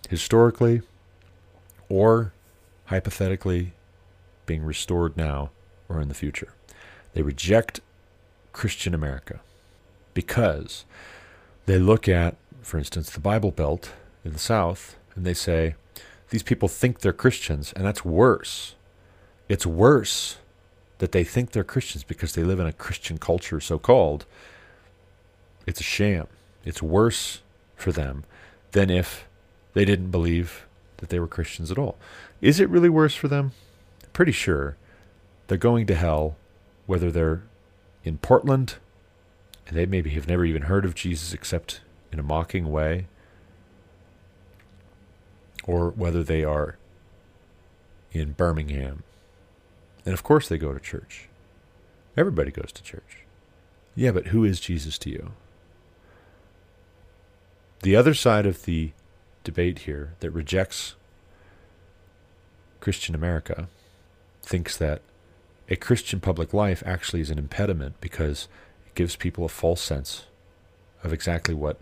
historically 0.09 0.82
or 1.88 2.32
hypothetically 2.86 3.72
being 4.47 4.64
restored 4.64 5.16
now 5.16 5.51
or 5.88 6.01
in 6.01 6.09
the 6.09 6.14
future. 6.14 6.53
They 7.12 7.22
reject 7.22 7.80
Christian 8.53 8.95
America 8.95 9.41
because 10.14 10.84
they 11.66 11.78
look 11.78 12.09
at, 12.09 12.36
for 12.62 12.78
instance, 12.78 13.11
the 13.11 13.20
Bible 13.20 13.51
Belt 13.51 13.93
in 14.24 14.32
the 14.32 14.38
South, 14.38 14.97
and 15.14 15.24
they 15.24 15.34
say, 15.34 15.74
these 16.30 16.43
people 16.43 16.68
think 16.68 17.01
they're 17.01 17.12
Christians, 17.12 17.72
and 17.74 17.84
that's 17.84 18.05
worse. 18.05 18.74
It's 19.49 19.66
worse 19.66 20.38
that 21.01 21.12
they 21.12 21.24
think 21.24 21.51
they're 21.51 21.64
Christians 21.64 22.05
because 22.05 22.34
they 22.34 22.44
live 22.44 22.61
in 22.61 22.66
a 22.66 22.74
Christian 22.74 23.16
culture, 23.16 23.59
so 23.59 23.78
called. 23.78 24.26
It's 25.66 25.80
a 25.80 25.84
sham. 25.84 26.26
It's 26.62 26.82
worse 26.82 27.40
for 27.74 27.90
them 27.90 28.24
than 28.72 28.90
if 28.90 29.26
they 29.72 29.86
didn't 29.86 30.11
believe 30.11 30.66
that 30.98 31.09
they 31.09 31.18
were 31.18 31.26
Christians 31.26 31.70
at 31.70 31.78
all. 31.78 31.96
Is 32.42 32.61
it 32.61 32.68
really 32.68 32.90
worse 32.90 33.14
for 33.14 33.28
them? 33.28 33.53
Pretty 34.12 34.32
sure 34.32 34.76
they're 35.46 35.57
going 35.57 35.86
to 35.86 35.94
hell 35.94 36.36
whether 36.86 37.11
they're 37.11 37.44
in 38.05 38.18
Portland, 38.18 38.74
and 39.66 39.76
they 39.78 39.86
maybe 39.86 40.11
have 40.11 40.28
never 40.28 40.44
even 40.44 40.62
heard 40.62 40.84
of 40.84 40.94
Jesus 40.94 41.32
except 41.32 41.80
in 42.12 42.18
a 42.18 42.22
mocking 42.22 42.70
way, 42.70 43.07
or 45.64 45.88
whether 45.90 46.22
they 46.22 46.44
are 46.44 46.76
in 48.12 48.32
Birmingham. 48.32 49.03
And 50.05 50.14
of 50.14 50.22
course, 50.22 50.48
they 50.48 50.59
go 50.59 50.72
to 50.72 50.80
church. 50.80 51.28
Everybody 52.16 52.51
goes 52.51 52.72
to 52.72 52.82
church. 52.82 53.24
Yeah, 53.94 54.12
but 54.12 54.28
who 54.28 54.44
is 54.44 54.61
Jesus 54.61 54.98
to 54.98 55.11
you? 55.11 55.32
The 57.82 57.96
other 57.96 58.14
side 58.14 58.46
of 58.46 58.64
the 58.64 58.92
debate 59.42 59.80
here 59.80 60.14
that 60.20 60.30
rejects 60.30 60.96
Christian 62.80 63.14
America 63.14 63.68
thinks 64.42 64.76
that 64.76 65.03
a 65.68 65.76
Christian 65.76 66.20
public 66.20 66.53
life 66.53 66.82
actually 66.84 67.20
is 67.20 67.30
an 67.30 67.38
impediment 67.38 67.94
because 68.01 68.48
it 68.86 68.94
gives 68.94 69.16
people 69.16 69.44
a 69.44 69.48
false 69.48 69.80
sense 69.80 70.26
of 71.05 71.12
exactly 71.12 71.55
what 71.55 71.78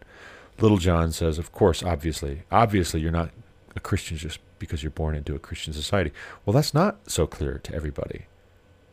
Littlejohn 0.60 1.12
says. 1.12 1.38
Of 1.38 1.52
course, 1.52 1.82
obviously, 1.82 2.42
obviously, 2.50 3.00
you're 3.00 3.10
not 3.10 3.30
a 3.78 3.80
Christian 3.80 4.18
just 4.18 4.40
because 4.58 4.82
you're 4.82 4.90
born 4.90 5.14
into 5.14 5.34
a 5.34 5.38
Christian 5.38 5.72
society. 5.72 6.12
Well, 6.44 6.52
that's 6.52 6.74
not 6.74 6.98
so 7.06 7.26
clear 7.26 7.58
to 7.62 7.74
everybody. 7.74 8.26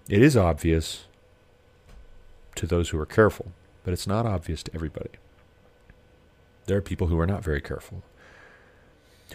It 0.07 0.21
is 0.21 0.37
obvious 0.37 1.05
to 2.55 2.65
those 2.65 2.89
who 2.89 2.99
are 2.99 3.05
careful, 3.05 3.51
but 3.83 3.91
it's 3.91 4.07
not 4.07 4.25
obvious 4.25 4.63
to 4.63 4.71
everybody. 4.73 5.09
There 6.67 6.77
are 6.77 6.81
people 6.81 7.07
who 7.07 7.19
are 7.19 7.27
not 7.27 7.43
very 7.43 7.61
careful, 7.61 8.03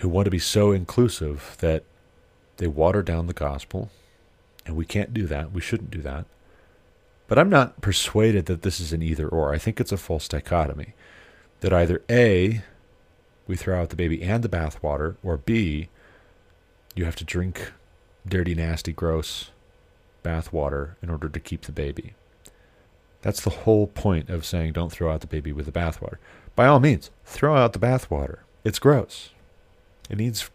who 0.01 0.09
want 0.09 0.25
to 0.25 0.31
be 0.31 0.39
so 0.39 0.73
inclusive 0.73 1.57
that 1.61 1.85
they 2.57 2.67
water 2.67 3.03
down 3.03 3.27
the 3.27 3.33
gospel 3.33 3.91
and 4.67 4.77
we 4.77 4.85
can't 4.85 5.13
do 5.13 5.27
that. 5.27 5.53
We 5.53 5.61
shouldn't 5.61 5.91
do 5.91 6.03
that. 6.03 6.27
But 7.27 7.39
I'm 7.39 7.51
not 7.51 7.81
persuaded 7.81 8.47
that 8.47 8.63
this 8.63 8.81
is 8.81 8.93
an 8.93 9.03
either 9.03 9.29
or. 9.29 9.53
I 9.53 9.59
think 9.59 9.81
it's 9.81 9.93
a 9.93 9.97
false 9.97 10.29
dichotomy. 10.29 10.95
That 11.61 11.73
either 11.73 12.03
A, 12.11 12.63
we 13.51 13.57
throw 13.57 13.83
out 13.83 13.91
the 13.91 13.97
baby 13.97 14.23
and 14.23 14.45
the 14.45 14.49
bathwater, 14.49 15.17
or 15.25 15.37
B, 15.37 15.89
you 16.95 17.05
have 17.05 17.17
to 17.17 17.25
drink 17.25 17.73
dirty, 18.27 18.55
nasty, 18.55 18.93
gross 18.93 19.51
bathwater 20.23 20.95
in 21.03 21.11
order 21.11 21.29
to 21.29 21.41
keep 21.41 21.63
the 21.63 21.73
baby. 21.73 22.15
That's 23.23 23.41
the 23.41 23.51
whole 23.51 23.89
point 23.89 24.31
of 24.31 24.47
saying 24.47 24.75
don't 24.75 24.93
throw 24.93 25.13
out 25.13 25.21
the 25.21 25.27
baby 25.27 25.53
with 25.53 25.67
the 25.67 25.73
bathwater. 25.73 26.19
By 26.55 26.67
all 26.67 26.79
means, 26.79 27.11
throw 27.25 27.57
out 27.57 27.73
the 27.73 27.81
bathwater. 27.81 28.39
It's 28.63 28.79
gross. 28.79 29.31
It 30.09 30.19
needs 30.19 30.49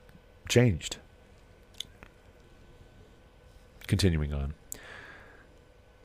changed. 0.48 0.98
Continuing 3.88 4.34
on. 4.34 4.54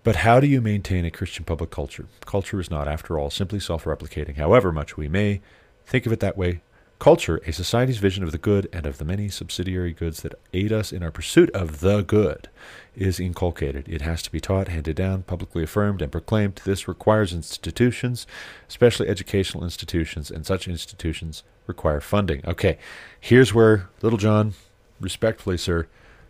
But 0.03 0.17
how 0.17 0.41
do 0.41 0.49
you 0.49 0.61
maintain 0.61 1.05
a 1.05 1.11
Christian 1.11 1.45
public 1.45 1.71
culture? 1.71 2.07
Culture 2.27 2.59
is 2.59 2.71
not, 2.71 2.89
after 2.89 3.17
all, 3.17 3.31
simply 3.31 3.61
self 3.61 3.85
replicating, 3.85 4.37
however 4.37 4.73
much 4.73 4.97
we 4.97 5.07
may 5.07 5.41
think 5.87 6.05
of 6.05 6.13
it 6.13 6.21
that 6.21 6.37
way. 6.37 6.63
Culture, 7.01 7.41
a 7.47 7.53
society's 7.53 7.97
vision 7.97 8.23
of 8.23 8.31
the 8.31 8.37
good 8.37 8.69
and 8.75 8.85
of 8.85 8.99
the 8.99 9.07
many 9.07 9.31
subsidiary 9.31 9.95
goods 9.95 10.21
that 10.21 10.39
aid 10.53 10.71
us 10.71 10.93
in 10.93 11.03
our 11.03 11.11
pursuit 11.11 11.49
of 11.53 11.81
the 11.81 12.03
good, 12.03 12.51
is 12.95 13.19
inculcated. 13.19 13.89
It 13.89 14.03
has 14.03 14.21
to 14.21 14.31
be 14.31 14.39
taught, 14.39 14.69
handed 14.69 14.97
down, 14.97 15.23
publicly 15.23 15.63
affirmed, 15.63 16.03
and 16.03 16.13
proclaimed. 16.13 16.61
This 16.67 16.87
requires 16.87 17.33
institutions, 17.33 18.27
especially 18.69 19.09
educational 19.09 19.65
institutions, 19.65 20.31
and 20.31 20.45
such 20.45 20.69
institutions 20.69 21.43
require 21.67 22.03
funding. 22.03 22.43
Okay, 22.47 22.77
here's 23.19 23.55
where, 23.55 23.89
Littlejohn, 24.03 24.53
respectfully, 25.01 25.57
sir, 25.57 25.87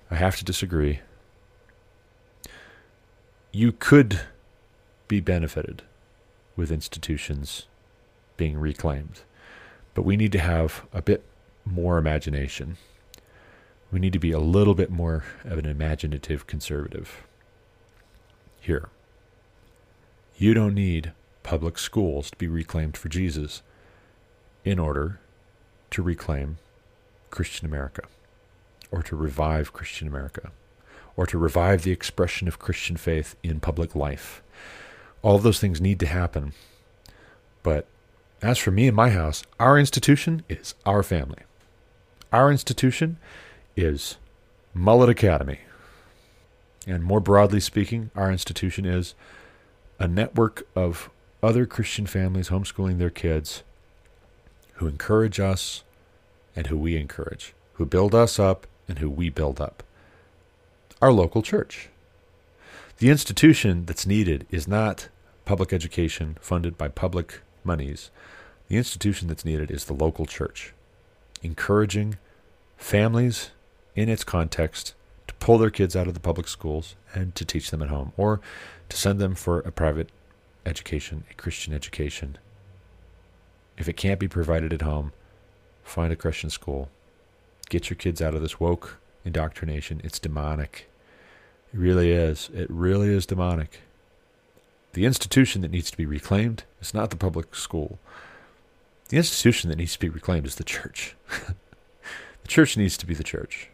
I 0.09 0.15
have 0.15 0.37
to 0.37 0.45
disagree 0.45 1.01
you 3.51 3.73
could 3.73 4.21
be 5.09 5.19
benefited 5.19 5.83
with 6.55 6.71
institutions 6.71 7.67
being 8.37 8.57
reclaimed. 8.57 9.23
But 10.01 10.07
we 10.07 10.17
need 10.17 10.33
to 10.33 10.39
have 10.39 10.87
a 10.95 11.03
bit 11.03 11.27
more 11.63 11.99
imagination. 11.99 12.79
We 13.93 14.01
need 14.01 14.15
to 14.15 14.19
be 14.19 14.33
a 14.33 14.39
little 14.39 14.75
bit 14.75 14.89
more 14.91 15.25
of 15.45 15.59
an 15.59 15.67
imaginative 15.67 16.47
conservative. 16.47 17.23
Here, 18.63 18.89
you 20.39 20.55
don't 20.55 20.73
need 20.73 21.13
public 21.43 21.77
schools 21.77 22.31
to 22.31 22.39
be 22.39 22.49
reclaimed 22.49 22.97
for 22.97 23.11
Jesus 23.11 23.61
in 24.65 24.79
order 24.79 25.21
to 25.91 26.01
reclaim 26.01 26.57
Christian 27.29 27.67
America 27.67 28.05
or 28.91 29.03
to 29.03 29.15
revive 29.15 29.75
Christian 29.75 30.09
America 30.09 30.51
or 31.15 31.27
to 31.27 31.37
revive 31.37 31.83
the 31.83 31.93
expression 31.93 32.49
of 32.49 32.59
Christian 32.59 32.97
faith 32.97 33.37
in 33.43 33.61
public 33.61 33.95
life. 33.95 34.41
All 35.21 35.37
of 35.37 35.43
those 35.43 35.61
things 35.61 35.79
need 35.79 36.01
to 36.01 36.07
happen. 36.07 36.55
But 37.63 37.87
as 38.43 38.59
for 38.59 38.71
me 38.71 38.87
and 38.87 38.97
my 38.97 39.11
house, 39.11 39.43
our 39.59 39.79
institution 39.79 40.43
is 40.49 40.75
our 40.87 41.03
family. 41.03 41.43
Our 42.33 42.51
institution 42.51 43.19
is 43.77 44.17
Mullet 44.73 45.09
Academy. 45.09 45.61
And 46.87 47.05
more 47.05 47.21
broadly 47.21 47.61
speaking, 47.61 48.11
our 48.15 48.31
institution 48.31 48.85
is 48.85 49.15
a 49.99 50.09
network 50.09 50.67
of 50.75 51.11
other 51.43 51.67
Christian 51.67 52.07
families 52.07 52.49
homeschooling 52.49 52.99
their 52.99 53.11
kids 53.11 53.63
who 54.75 54.87
encourage 54.87 55.39
us 55.39 55.83
and 56.57 56.69
who 56.69 56.79
we 56.79 56.97
encourage, 56.97 57.55
who 57.75 57.85
build 57.85 58.15
us 58.15 58.39
up 58.39 58.67
and 58.89 58.99
who 58.99 59.11
we 59.11 59.29
build 59.29 59.61
up 59.61 59.83
our 61.03 61.13
local 61.13 61.43
church. 61.43 61.89
The 62.99 63.09
institution 63.09 63.87
that's 63.87 64.07
needed 64.07 64.47
is 64.51 64.69
not 64.69 65.09
public 65.45 65.73
education 65.73 66.37
funded 66.41 66.77
by 66.77 66.89
public 66.89 67.41
monies. 67.65 68.11
The 68.69 68.77
institution 68.77 69.29
that's 69.29 69.45
needed 69.45 69.71
is 69.71 69.85
the 69.85 69.93
local 69.93 70.27
church, 70.27 70.73
encouraging 71.43 72.19
families 72.77 73.51
in 73.95 74.09
its 74.09 74.25
context 74.25 74.95
to 75.27 75.35
pull 75.35 75.59
their 75.59 75.71
kids 75.71 75.97
out 75.97 76.07
of 76.07 76.15
the 76.15 76.21
public 76.21 76.49
schools 76.49 76.95
and 77.15 77.35
to 77.35 77.45
teach 77.45 77.71
them 77.71 77.83
at 77.83 77.89
home 77.89 78.13
or 78.17 78.41
to 78.89 78.97
send 78.97 79.19
them 79.19 79.35
for 79.35 79.61
a 79.61 79.73
private 79.73 80.11
education, 80.65 81.25
a 81.31 81.35
Christian 81.35 81.75
education. 81.75 82.39
If 83.77 83.89
it 83.89 83.97
can't 83.97 84.21
be 84.21 84.29
provided 84.29 84.73
at 84.73 84.83
home, 84.83 85.13
find 85.83 86.13
a 86.13 86.17
Christian 86.17 86.51
school. 86.51 86.91
Get 87.69 87.91
your 87.91 87.97
kids 87.97 88.21
out 88.21 88.35
of 88.35 88.43
this 88.43 88.61
woke 88.61 88.99
indoctrination. 89.25 90.01
It's 90.05 90.19
demonic. 90.19 90.89
It 91.73 91.79
really 91.79 92.11
is. 92.11 92.51
It 92.55 92.69
really 92.71 93.09
is 93.09 93.27
demonic. 93.27 93.81
The 94.93 95.07
institution 95.07 95.63
that 95.63 95.71
needs 95.71 95.91
to 95.91 95.97
be 95.97 96.07
reclaimed 96.07 96.65
is 96.81 96.95
not 96.95 97.11
the 97.11 97.17
public 97.17 97.55
school. 97.55 97.99
The 99.09 99.17
institution 99.17 99.71
that 99.71 99.77
needs 99.77 99.93
to 99.95 99.99
be 100.01 100.09
reclaimed 100.09 100.47
is 100.47 100.57
the 100.57 100.65
church. 100.65 101.17
the 102.43 102.49
church 102.49 102.77
needs 102.77 102.97
to 102.99 103.07
be 103.07 103.15
the 103.15 103.25
church. 103.25 103.71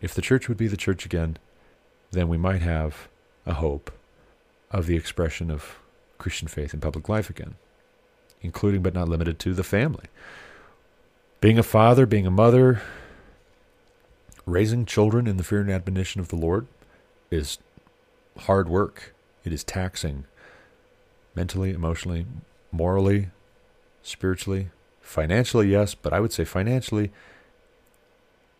If 0.00 0.14
the 0.14 0.22
church 0.22 0.48
would 0.48 0.56
be 0.56 0.68
the 0.68 0.76
church 0.76 1.04
again, 1.04 1.36
then 2.10 2.28
we 2.28 2.38
might 2.38 2.62
have 2.62 3.08
a 3.46 3.54
hope 3.54 3.90
of 4.70 4.86
the 4.86 4.96
expression 4.96 5.50
of 5.50 5.78
Christian 6.18 6.48
faith 6.48 6.72
in 6.72 6.80
public 6.80 7.08
life 7.08 7.28
again, 7.28 7.56
including 8.40 8.82
but 8.82 8.94
not 8.94 9.08
limited 9.08 9.38
to 9.40 9.54
the 9.54 9.64
family. 9.64 10.06
Being 11.40 11.58
a 11.58 11.62
father, 11.62 12.06
being 12.06 12.26
a 12.26 12.30
mother, 12.30 12.82
raising 14.46 14.86
children 14.86 15.26
in 15.26 15.36
the 15.36 15.44
fear 15.44 15.60
and 15.60 15.70
admonition 15.70 16.20
of 16.20 16.28
the 16.28 16.36
Lord 16.36 16.66
is 17.30 17.58
hard 18.40 18.68
work. 18.68 19.14
It 19.44 19.52
is 19.52 19.64
taxing 19.64 20.24
mentally, 21.34 21.70
emotionally, 21.70 22.26
morally, 22.72 23.28
spiritually, 24.02 24.70
financially, 25.00 25.68
yes, 25.68 25.94
but 25.94 26.12
I 26.12 26.20
would 26.20 26.32
say 26.32 26.44
financially 26.44 27.10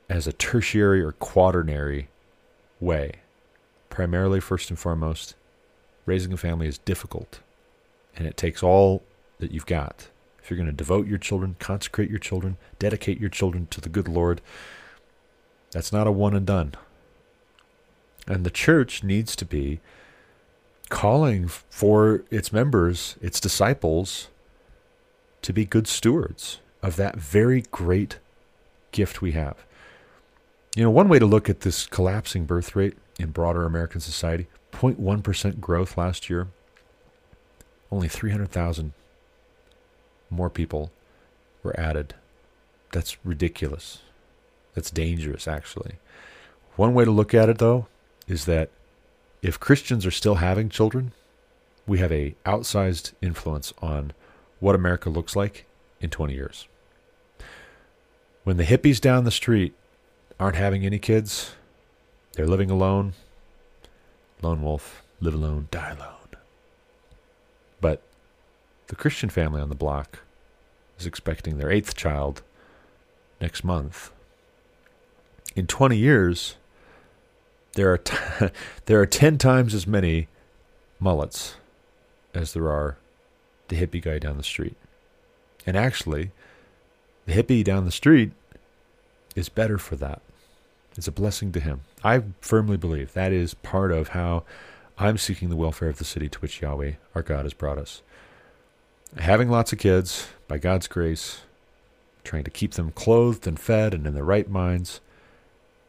as 0.08 0.26
a 0.26 0.32
tertiary 0.32 1.00
or 1.00 1.12
quaternary 1.12 2.08
way. 2.80 3.20
Primarily, 3.88 4.40
first 4.40 4.70
and 4.70 4.78
foremost, 4.78 5.34
raising 6.06 6.32
a 6.32 6.36
family 6.36 6.66
is 6.66 6.78
difficult 6.78 7.40
and 8.16 8.26
it 8.26 8.36
takes 8.36 8.62
all 8.62 9.02
that 9.38 9.52
you've 9.52 9.66
got. 9.66 10.08
If 10.42 10.50
you're 10.50 10.56
going 10.56 10.66
to 10.66 10.72
devote 10.72 11.06
your 11.06 11.18
children, 11.18 11.56
consecrate 11.58 12.10
your 12.10 12.18
children, 12.18 12.56
dedicate 12.78 13.20
your 13.20 13.30
children 13.30 13.66
to 13.70 13.80
the 13.80 13.88
good 13.88 14.08
Lord, 14.08 14.40
that's 15.70 15.92
not 15.92 16.06
a 16.06 16.12
one 16.12 16.34
and 16.34 16.46
done. 16.46 16.74
And 18.26 18.44
the 18.44 18.50
church 18.50 19.02
needs 19.02 19.36
to 19.36 19.44
be 19.44 19.80
calling 20.90 21.48
for 21.48 22.24
its 22.30 22.52
members, 22.52 23.16
its 23.22 23.40
disciples, 23.40 24.28
to 25.40 25.52
be 25.54 25.64
good 25.64 25.86
stewards 25.86 26.60
of 26.82 26.96
that 26.96 27.16
very 27.16 27.62
great 27.70 28.18
gift 28.92 29.22
we 29.22 29.32
have. 29.32 29.64
You 30.76 30.84
know, 30.84 30.90
one 30.90 31.08
way 31.08 31.18
to 31.18 31.26
look 31.26 31.48
at 31.48 31.60
this 31.60 31.86
collapsing 31.86 32.44
birth 32.44 32.76
rate 32.76 32.98
in 33.18 33.30
broader 33.30 33.64
American 33.64 34.00
society 34.00 34.46
0.1% 34.72 35.60
growth 35.60 35.96
last 35.96 36.30
year, 36.30 36.48
only 37.90 38.08
300,000 38.08 38.92
more 40.28 40.50
people 40.50 40.92
were 41.62 41.78
added. 41.78 42.14
That's 42.92 43.16
ridiculous. 43.24 43.98
That's 44.74 44.90
dangerous, 44.90 45.48
actually. 45.48 45.96
One 46.76 46.94
way 46.94 47.04
to 47.04 47.10
look 47.10 47.34
at 47.34 47.48
it, 47.48 47.58
though, 47.58 47.86
is 48.28 48.44
that 48.44 48.70
if 49.42 49.58
Christians 49.58 50.04
are 50.04 50.10
still 50.10 50.36
having 50.36 50.68
children, 50.68 51.12
we 51.86 51.98
have 51.98 52.12
a 52.12 52.34
outsized 52.44 53.12
influence 53.22 53.72
on 53.80 54.12
what 54.58 54.74
America 54.74 55.10
looks 55.10 55.34
like 55.34 55.66
in 56.00 56.10
20 56.10 56.34
years. 56.34 56.68
When 58.44 58.56
the 58.56 58.64
hippies 58.64 59.00
down 59.00 59.24
the 59.24 59.30
street 59.30 59.74
aren't 60.38 60.56
having 60.56 60.84
any 60.84 60.98
kids, 60.98 61.52
they're 62.32 62.46
living 62.46 62.70
alone. 62.70 63.14
Lone 64.42 64.62
wolf, 64.62 65.02
live 65.20 65.34
alone, 65.34 65.68
die 65.70 65.90
alone. 65.90 66.14
But 67.80 68.02
the 68.86 68.96
Christian 68.96 69.28
family 69.28 69.60
on 69.60 69.68
the 69.68 69.74
block 69.74 70.20
is 70.98 71.06
expecting 71.06 71.58
their 71.58 71.70
eighth 71.70 71.94
child 71.94 72.42
next 73.40 73.64
month. 73.64 74.10
In 75.56 75.66
20 75.66 75.96
years, 75.96 76.56
there 77.80 77.94
are 77.94 77.98
t- 77.98 78.48
there 78.84 79.00
are 79.00 79.06
10 79.06 79.38
times 79.38 79.72
as 79.72 79.86
many 79.86 80.28
mullets 80.98 81.54
as 82.34 82.52
there 82.52 82.70
are 82.70 82.98
the 83.68 83.76
hippie 83.76 84.02
guy 84.02 84.18
down 84.18 84.36
the 84.36 84.42
street. 84.42 84.76
And 85.64 85.78
actually, 85.78 86.30
the 87.24 87.32
hippie 87.32 87.64
down 87.64 87.86
the 87.86 87.90
street 87.90 88.32
is 89.34 89.48
better 89.48 89.78
for 89.78 89.96
that. 89.96 90.20
It's 90.94 91.08
a 91.08 91.12
blessing 91.12 91.52
to 91.52 91.60
him. 91.60 91.80
I 92.04 92.22
firmly 92.42 92.76
believe 92.76 93.14
that 93.14 93.32
is 93.32 93.54
part 93.54 93.92
of 93.92 94.08
how 94.08 94.44
I'm 94.98 95.16
seeking 95.16 95.48
the 95.48 95.56
welfare 95.56 95.88
of 95.88 95.96
the 95.96 96.04
city 96.04 96.28
to 96.28 96.38
which 96.40 96.60
Yahweh, 96.60 96.92
our 97.14 97.22
God, 97.22 97.46
has 97.46 97.54
brought 97.54 97.78
us. 97.78 98.02
Having 99.16 99.48
lots 99.48 99.72
of 99.72 99.78
kids, 99.78 100.28
by 100.48 100.58
God's 100.58 100.86
grace, 100.86 101.40
trying 102.24 102.44
to 102.44 102.50
keep 102.50 102.74
them 102.74 102.90
clothed 102.90 103.46
and 103.46 103.58
fed 103.58 103.94
and 103.94 104.06
in 104.06 104.12
their 104.12 104.22
right 104.22 104.50
minds, 104.50 105.00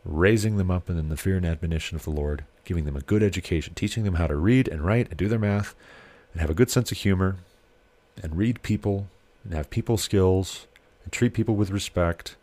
raising 0.04 0.58
them 0.58 0.72
up 0.72 0.90
in 0.90 1.10
the 1.10 1.18
fear 1.18 1.38
and 1.38 1.46
admonition 1.46 1.96
of 1.96 2.04
the 2.04 2.10
Lord, 2.10 2.44
giving 2.66 2.86
them 2.86 2.96
a 2.96 3.02
good 3.02 3.22
education, 3.22 3.74
teaching 3.74 4.04
them 4.04 4.16
how 4.16 4.28
to 4.28 4.36
read 4.36 4.68
and 4.68 4.82
write 4.84 5.10
and 5.10 5.18
do 5.18 5.28
their 5.28 5.40
math, 5.40 5.76
and 6.34 6.42
have 6.42 6.50
a 6.50 6.56
good 6.56 6.70
sense 6.70 6.92
of 6.92 6.98
humor, 6.98 7.38
and 8.22 8.38
read 8.38 8.64
people, 8.64 9.08
and 9.44 9.54
have 9.54 9.70
people 9.70 9.98
skills, 9.98 10.68
and 11.04 11.12
treat 11.12 11.34
people 11.34 11.56
with 11.56 11.72
respect, 11.72 12.36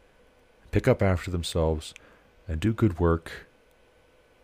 pick 0.70 0.86
up 0.86 1.02
after 1.02 1.30
themselves, 1.30 1.94
and 2.46 2.61
do 2.61 2.72
good 2.72 2.98
work, 2.98 3.46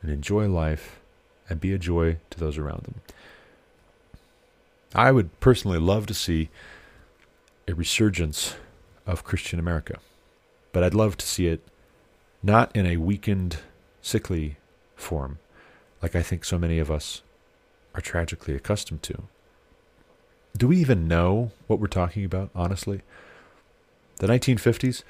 and 0.02 0.10
enjoy 0.10 0.48
life, 0.48 1.00
and 1.48 1.60
be 1.60 1.72
a 1.72 1.78
joy 1.78 2.16
to 2.30 2.38
those 2.38 2.58
around 2.58 2.82
them. 2.84 3.00
I 4.94 5.10
would 5.10 5.38
personally 5.40 5.78
love 5.78 6.06
to 6.06 6.14
see 6.14 6.50
a 7.66 7.74
resurgence 7.74 8.56
of 9.06 9.24
Christian 9.24 9.58
America, 9.58 9.98
but 10.72 10.84
I'd 10.84 10.94
love 10.94 11.16
to 11.16 11.26
see 11.26 11.48
it 11.48 11.66
not 12.44 12.74
in 12.76 12.84
a 12.84 12.98
weakened, 12.98 13.56
sickly 14.02 14.58
form, 14.94 15.38
like 16.02 16.14
I 16.14 16.22
think 16.22 16.44
so 16.44 16.58
many 16.58 16.78
of 16.78 16.90
us 16.90 17.22
are 17.94 18.02
tragically 18.02 18.54
accustomed 18.54 19.02
to. 19.04 19.24
Do 20.54 20.68
we 20.68 20.76
even 20.76 21.08
know 21.08 21.52
what 21.66 21.80
we're 21.80 21.86
talking 21.86 22.24
about, 22.24 22.50
honestly? 22.54 23.00
The 24.16 24.26
1950s? 24.26 25.02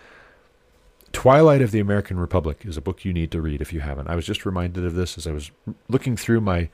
Twilight 1.13 1.61
of 1.61 1.73
the 1.73 1.81
American 1.81 2.19
Republic 2.19 2.63
is 2.65 2.77
a 2.77 2.81
book 2.81 3.05
you 3.05 3.13
need 3.13 3.33
to 3.33 3.41
read 3.41 3.61
if 3.61 3.73
you 3.73 3.81
haven't. 3.81 4.09
I 4.09 4.15
was 4.15 4.27
just 4.27 4.47
reminded 4.47 4.85
of 4.85 4.95
this 4.95 5.19
as 5.19 5.27
I 5.27 5.33
was 5.33 5.51
looking 5.89 6.17
through 6.17 6.41
my 6.41 6.71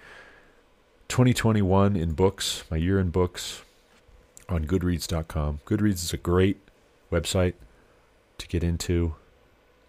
2021 1.09 1.97
in 1.97 2.13
books, 2.13 2.65
my 2.71 2.77
year 2.77 3.01
in 3.01 3.11
books 3.11 3.63
on 4.49 4.67
Goodreads.com. 4.67 5.61
Goodreads 5.65 6.05
is 6.05 6.13
a 6.13 6.19
great 6.19 6.59
website 7.11 7.55
to 8.39 8.47
get 8.47 8.63
into. 8.63 9.15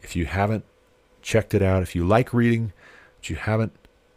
If 0.01 0.15
you 0.15 0.25
haven't 0.25 0.65
checked 1.21 1.53
it 1.53 1.61
out, 1.61 1.83
if 1.83 1.95
you 1.95 2.05
like 2.05 2.33
reading, 2.33 2.73
but 3.19 3.29
you 3.29 3.35
haven't 3.35 3.73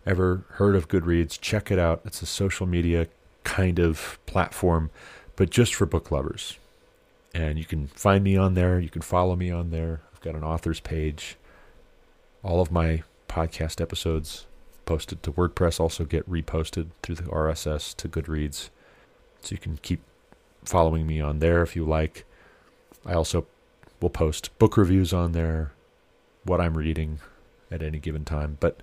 ever 0.07 0.45
heard 0.51 0.75
of 0.75 0.89
Goodreads, 0.89 1.41
check 1.41 1.71
it 1.71 1.79
out. 1.79 2.01
It's 2.05 2.23
a 2.23 2.27
social 2.27 2.67
media 2.67 3.09
kind 3.43 3.79
of 3.79 4.19
platform, 4.27 4.91
but 5.37 5.51
just 5.51 5.75
for 5.75 5.87
book 5.87 6.11
lovers. 6.11 6.59
And 7.35 7.59
you 7.59 7.65
can 7.65 7.89
find 7.89 8.23
me 8.23 8.37
on 8.37 8.55
there. 8.55 8.79
You 8.79 8.91
can 8.91 9.03
follow 9.03 9.37
me 9.37 9.51
on 9.51 9.71
there. 9.71 10.03
I've 10.13 10.21
got 10.21 10.35
an 10.35 10.45
author's 10.45 10.81
page. 10.81 11.37
All 12.43 12.61
of 12.61 12.71
my 12.71 13.03
podcast 13.29 13.81
episodes 13.81 14.47
posted 14.87 15.23
to 15.23 15.33
WordPress 15.33 15.81
also 15.81 16.05
get 16.05 16.29
reposted 16.31 16.89
through 17.03 17.17
the 17.17 17.23
RSS 17.25 17.97
to 17.97 18.09
Goodreads. 18.09 18.71
So 19.41 19.53
you 19.53 19.59
can 19.59 19.79
keep 19.79 20.01
following 20.65 21.07
me 21.07 21.21
on 21.21 21.41
there 21.41 21.63
if 21.63 21.75
you 21.75 21.85
like. 21.85 22.25
I 23.05 23.15
also 23.15 23.47
will 24.05 24.11
post 24.11 24.57
book 24.59 24.77
reviews 24.77 25.15
on 25.15 25.33
there, 25.33 25.73
what 26.45 26.61
I'm 26.61 26.77
reading 26.77 27.21
at 27.71 27.83
any 27.83 27.99
given 27.99 28.25
time. 28.25 28.59
But 28.61 28.81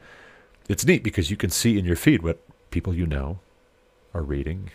it's 0.67 0.83
neat 0.83 1.03
because 1.03 1.29
you 1.29 1.37
can 1.37 1.51
see 1.51 1.77
in 1.77 1.85
your 1.85 1.95
feed 1.95 2.23
what 2.23 2.39
people 2.71 2.93
you 2.93 3.05
know 3.05 3.39
are 4.15 4.23
reading, 4.23 4.71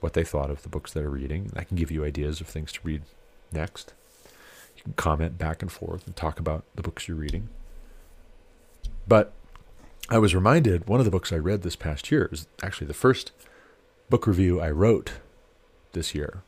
what 0.00 0.14
they 0.14 0.24
thought 0.24 0.50
of 0.50 0.62
the 0.62 0.70
books 0.70 0.90
they're 0.90 1.10
reading. 1.10 1.52
I 1.54 1.64
can 1.64 1.76
give 1.76 1.90
you 1.90 2.02
ideas 2.02 2.40
of 2.40 2.46
things 2.46 2.72
to 2.72 2.80
read 2.82 3.02
next. 3.52 3.92
You 4.74 4.82
can 4.82 4.94
comment 4.94 5.36
back 5.36 5.60
and 5.60 5.70
forth 5.70 6.06
and 6.06 6.16
talk 6.16 6.40
about 6.40 6.64
the 6.74 6.82
books 6.82 7.06
you're 7.06 7.18
reading. 7.18 7.50
But 9.06 9.32
I 10.08 10.16
was 10.16 10.34
reminded 10.34 10.88
one 10.88 10.98
of 10.98 11.04
the 11.04 11.10
books 11.10 11.30
I 11.30 11.36
read 11.36 11.60
this 11.60 11.76
past 11.76 12.10
year 12.10 12.30
is 12.32 12.46
actually 12.62 12.86
the 12.86 12.94
first 12.94 13.32
book 14.08 14.26
review 14.26 14.62
I 14.62 14.70
wrote 14.70 15.12
this 15.92 16.14
year 16.14 16.42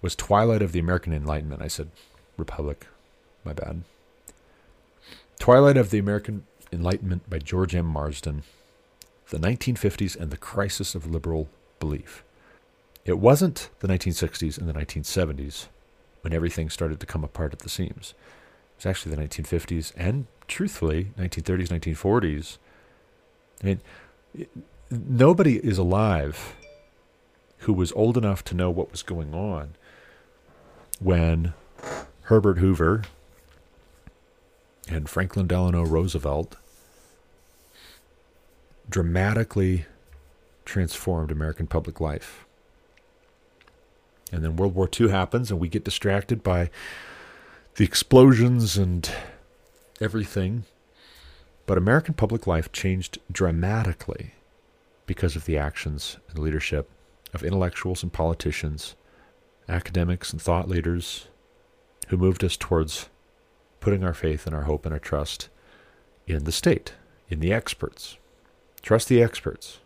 was 0.00 0.16
Twilight 0.16 0.62
of 0.62 0.72
the 0.72 0.78
American 0.78 1.12
Enlightenment. 1.12 1.60
I 1.60 1.68
said 1.68 1.90
Republic, 2.40 2.88
my 3.44 3.52
bad. 3.52 3.82
Twilight 5.38 5.76
of 5.76 5.90
the 5.90 5.98
American 5.98 6.44
Enlightenment 6.72 7.28
by 7.30 7.38
George 7.38 7.74
M. 7.74 7.86
Marsden, 7.86 8.42
the 9.28 9.38
1950s 9.38 10.18
and 10.18 10.30
the 10.30 10.36
crisis 10.36 10.94
of 10.94 11.06
liberal 11.06 11.48
belief. 11.78 12.24
It 13.04 13.18
wasn't 13.18 13.70
the 13.80 13.88
1960s 13.88 14.58
and 14.58 14.68
the 14.68 14.72
1970s 14.72 15.66
when 16.22 16.32
everything 16.32 16.68
started 16.68 17.00
to 17.00 17.06
come 17.06 17.24
apart 17.24 17.52
at 17.52 17.60
the 17.60 17.68
seams. 17.68 18.14
It 18.72 18.84
was 18.84 18.86
actually 18.86 19.14
the 19.14 19.22
1950s 19.22 19.92
and, 19.96 20.26
truthfully, 20.46 21.12
1930s, 21.18 21.68
1940s. 21.68 22.58
I 23.62 23.66
mean, 23.66 23.80
it, 24.34 24.50
nobody 24.90 25.56
is 25.56 25.78
alive 25.78 26.54
who 27.60 27.72
was 27.72 27.92
old 27.92 28.16
enough 28.16 28.42
to 28.44 28.54
know 28.54 28.70
what 28.70 28.90
was 28.90 29.02
going 29.02 29.34
on 29.34 29.74
when 30.98 31.54
Herbert 32.30 32.58
Hoover 32.58 33.02
and 34.88 35.10
Franklin 35.10 35.48
Delano 35.48 35.82
Roosevelt 35.82 36.54
dramatically 38.88 39.86
transformed 40.64 41.32
American 41.32 41.66
public 41.66 42.00
life. 42.00 42.44
And 44.30 44.44
then 44.44 44.54
World 44.54 44.76
War 44.76 44.88
II 44.88 45.08
happens, 45.08 45.50
and 45.50 45.58
we 45.58 45.68
get 45.68 45.82
distracted 45.82 46.44
by 46.44 46.70
the 47.74 47.84
explosions 47.84 48.78
and 48.78 49.10
everything. 50.00 50.66
But 51.66 51.78
American 51.78 52.14
public 52.14 52.46
life 52.46 52.70
changed 52.70 53.18
dramatically 53.32 54.34
because 55.04 55.34
of 55.34 55.46
the 55.46 55.58
actions 55.58 56.18
and 56.28 56.38
leadership 56.38 56.88
of 57.34 57.42
intellectuals 57.42 58.04
and 58.04 58.12
politicians, 58.12 58.94
academics 59.68 60.32
and 60.32 60.40
thought 60.40 60.68
leaders 60.68 61.26
who 62.10 62.16
moved 62.16 62.42
us 62.42 62.56
towards 62.56 63.08
putting 63.78 64.02
our 64.02 64.12
faith 64.12 64.44
and 64.44 64.54
our 64.54 64.62
hope 64.62 64.84
and 64.84 64.92
our 64.92 64.98
trust 64.98 65.48
in 66.26 66.42
the 66.42 66.52
state, 66.52 66.94
in 67.28 67.38
the 67.38 67.52
experts. 67.52 68.18
Trust 68.82 69.08
the 69.08 69.22
experts. 69.22 69.78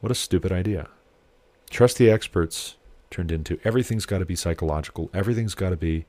What 0.00 0.10
a 0.10 0.14
stupid 0.14 0.52
idea. 0.52 0.88
Trust 1.68 1.98
the 1.98 2.10
experts 2.10 2.76
turned 3.10 3.30
into 3.30 3.60
everything's 3.62 4.06
got 4.06 4.18
to 4.18 4.24
be 4.24 4.34
psychological, 4.34 5.10
everything's 5.12 5.54
got 5.54 5.70
to 5.70 5.76
be 5.76 6.06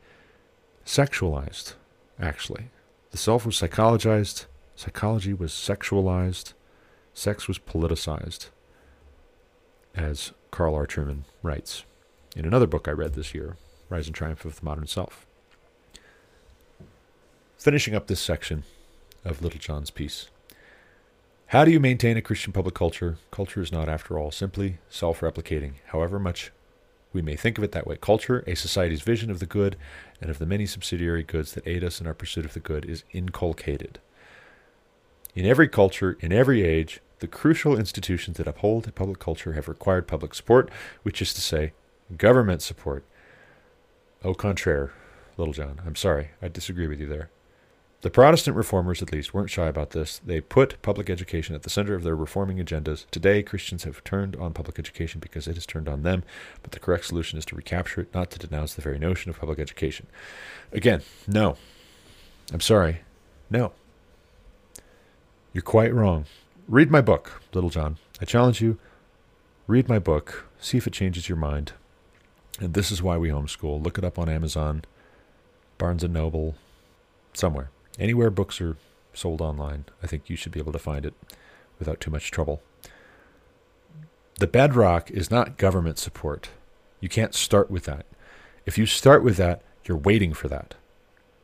sexualized, 0.86 1.74
actually. 2.18 2.70
The 3.12 3.18
self 3.18 3.46
was 3.46 3.56
psychologized, 3.56 4.46
psychology 4.78 5.34
was 5.34 5.52
sexualized, 5.52 6.54
sex 7.14 7.50
was 7.50 7.60
politicized, 7.60 8.48
as 9.94 10.32
Carl 10.50 10.76
R. 10.76 10.88
Trueman 10.88 11.24
writes 11.44 11.84
in 12.38 12.46
another 12.46 12.68
book 12.68 12.88
I 12.88 12.92
read 12.92 13.16
this 13.16 13.34
year, 13.34 13.58
Rise 13.90 14.08
and 14.08 14.16
Triumph 14.16 14.46
of 14.46 14.58
the 14.58 14.66
Modern 14.66 14.88
Self. 14.88 15.28
Finishing 17.62 17.94
up 17.94 18.08
this 18.08 18.20
section 18.20 18.64
of 19.24 19.44
Littlejohn's 19.44 19.92
piece. 19.92 20.30
How 21.50 21.64
do 21.64 21.70
you 21.70 21.80
maintain 21.80 22.18
a 22.18 22.22
Christian 22.22 22.52
public 22.52 22.74
culture? 22.74 23.20
Culture 23.30 23.62
is 23.62 23.72
not, 23.72 23.88
after 23.88 24.18
all, 24.18 24.32
simply 24.32 24.80
self 24.90 25.20
replicating, 25.20 25.74
however 25.90 26.18
much 26.18 26.52
we 27.14 27.22
may 27.22 27.36
think 27.36 27.60
of 27.60 27.64
it 27.64 27.72
that 27.74 27.86
way. 27.86 27.98
Culture, 27.98 28.44
a 28.48 28.56
society's 28.56 29.04
vision 29.04 29.30
of 29.30 29.38
the 29.38 29.46
good 29.46 29.78
and 30.20 30.32
of 30.32 30.40
the 30.40 30.48
many 30.48 30.66
subsidiary 30.66 31.22
goods 31.22 31.52
that 31.52 31.68
aid 31.68 31.84
us 31.84 32.02
in 32.02 32.08
our 32.08 32.16
pursuit 32.16 32.46
of 32.46 32.56
the 32.56 32.60
good, 32.60 32.84
is 32.84 33.04
inculcated. 33.12 34.00
In 35.36 35.46
every 35.46 35.68
culture, 35.68 36.18
in 36.20 36.34
every 36.34 36.64
age, 36.64 37.00
the 37.20 37.28
crucial 37.28 37.78
institutions 37.78 38.38
that 38.38 38.48
uphold 38.48 38.88
a 38.88 38.92
public 38.92 39.20
culture 39.20 39.54
have 39.54 39.68
required 39.68 40.08
public 40.08 40.34
support, 40.34 40.72
which 41.04 41.22
is 41.22 41.32
to 41.36 41.42
say, 41.42 41.74
government 42.18 42.64
support. 42.64 43.06
Au 44.26 44.34
contraire, 44.34 44.94
Littlejohn. 45.38 45.80
I'm 45.86 45.96
sorry, 45.96 46.32
I 46.42 46.48
disagree 46.48 46.88
with 46.88 47.00
you 47.00 47.06
there. 47.06 47.30
The 48.02 48.10
Protestant 48.10 48.58
reformers, 48.58 49.04
at 49.04 49.12
least, 49.12 49.32
weren't 49.32 49.52
shy 49.52 49.68
about 49.68 49.92
this. 49.92 50.20
They 50.26 50.42
put 50.42 50.82
public 50.82 51.08
education 51.08 51.54
at 51.54 51.62
the 51.62 51.70
center 51.70 51.94
of 51.94 52.02
their 52.02 52.16
reforming 52.16 52.58
agendas. 52.58 53.06
Today, 53.12 53.44
Christians 53.44 53.84
have 53.84 54.04
turned 54.04 54.36
on 54.38 54.54
public 54.54 54.80
education 54.80 55.20
because 55.20 55.48
it 55.48 55.54
has 55.54 55.68
turned 55.68 55.88
on 55.88 56.02
them, 56.02 56.24
but 56.64 56.72
the 56.72 56.80
correct 56.80 57.06
solution 57.06 57.38
is 57.38 57.46
to 57.46 57.56
recapture 57.56 58.02
it, 58.02 58.14
not 58.14 58.32
to 58.32 58.40
denounce 58.40 58.74
the 58.74 58.82
very 58.82 58.98
notion 58.98 59.30
of 59.30 59.40
public 59.40 59.60
education. 59.60 60.08
Again, 60.72 61.04
no. 61.28 61.58
I'm 62.52 62.60
sorry. 62.60 63.02
No. 63.52 63.72
You're 65.54 65.62
quite 65.62 65.94
wrong. 65.94 66.26
Read 66.68 66.90
my 66.90 67.02
book, 67.02 67.44
Littlejohn. 67.54 67.98
I 68.20 68.26
challenge 68.26 68.62
you. 68.62 68.80
Read 69.68 69.88
my 69.88 70.00
book. 70.00 70.48
See 70.60 70.78
if 70.80 70.88
it 70.88 70.94
changes 70.94 71.30
your 71.30 71.38
mind. 71.38 71.74
And 72.60 72.74
this 72.74 72.92
is 72.92 73.04
why 73.04 73.18
we 73.18 73.30
homeschool. 73.30 73.84
Look 73.84 74.00
it 74.00 74.04
up 74.04 74.18
on 74.18 74.28
Amazon, 74.28 74.86
Barnes 75.78 76.04
and 76.04 76.14
Noble, 76.14 76.56
somewhere. 77.34 77.70
Anywhere 78.02 78.32
books 78.32 78.60
are 78.60 78.78
sold 79.14 79.42
online, 79.42 79.86
I 80.02 80.08
think 80.08 80.28
you 80.28 80.36
should 80.36 80.52
be 80.52 80.60
able 80.60 80.72
to 80.72 80.80
find 80.80 81.06
it 81.06 81.14
without 81.78 82.02
too 82.02 82.10
much 82.10 82.32
trouble. 82.32 82.64
The 84.40 84.48
bedrock 84.48 85.12
is 85.12 85.30
not 85.30 85.60
government 85.60 86.00
support. 86.00 86.50
You 87.00 87.10
can't 87.10 87.36
start 87.36 87.70
with 87.70 87.84
that. 87.84 88.08
If 88.66 88.76
you 88.80 88.88
start 88.88 89.24
with 89.24 89.38
that, 89.38 89.62
you're 89.86 89.98
waiting 89.98 90.34
for 90.34 90.48
that. 90.48 90.74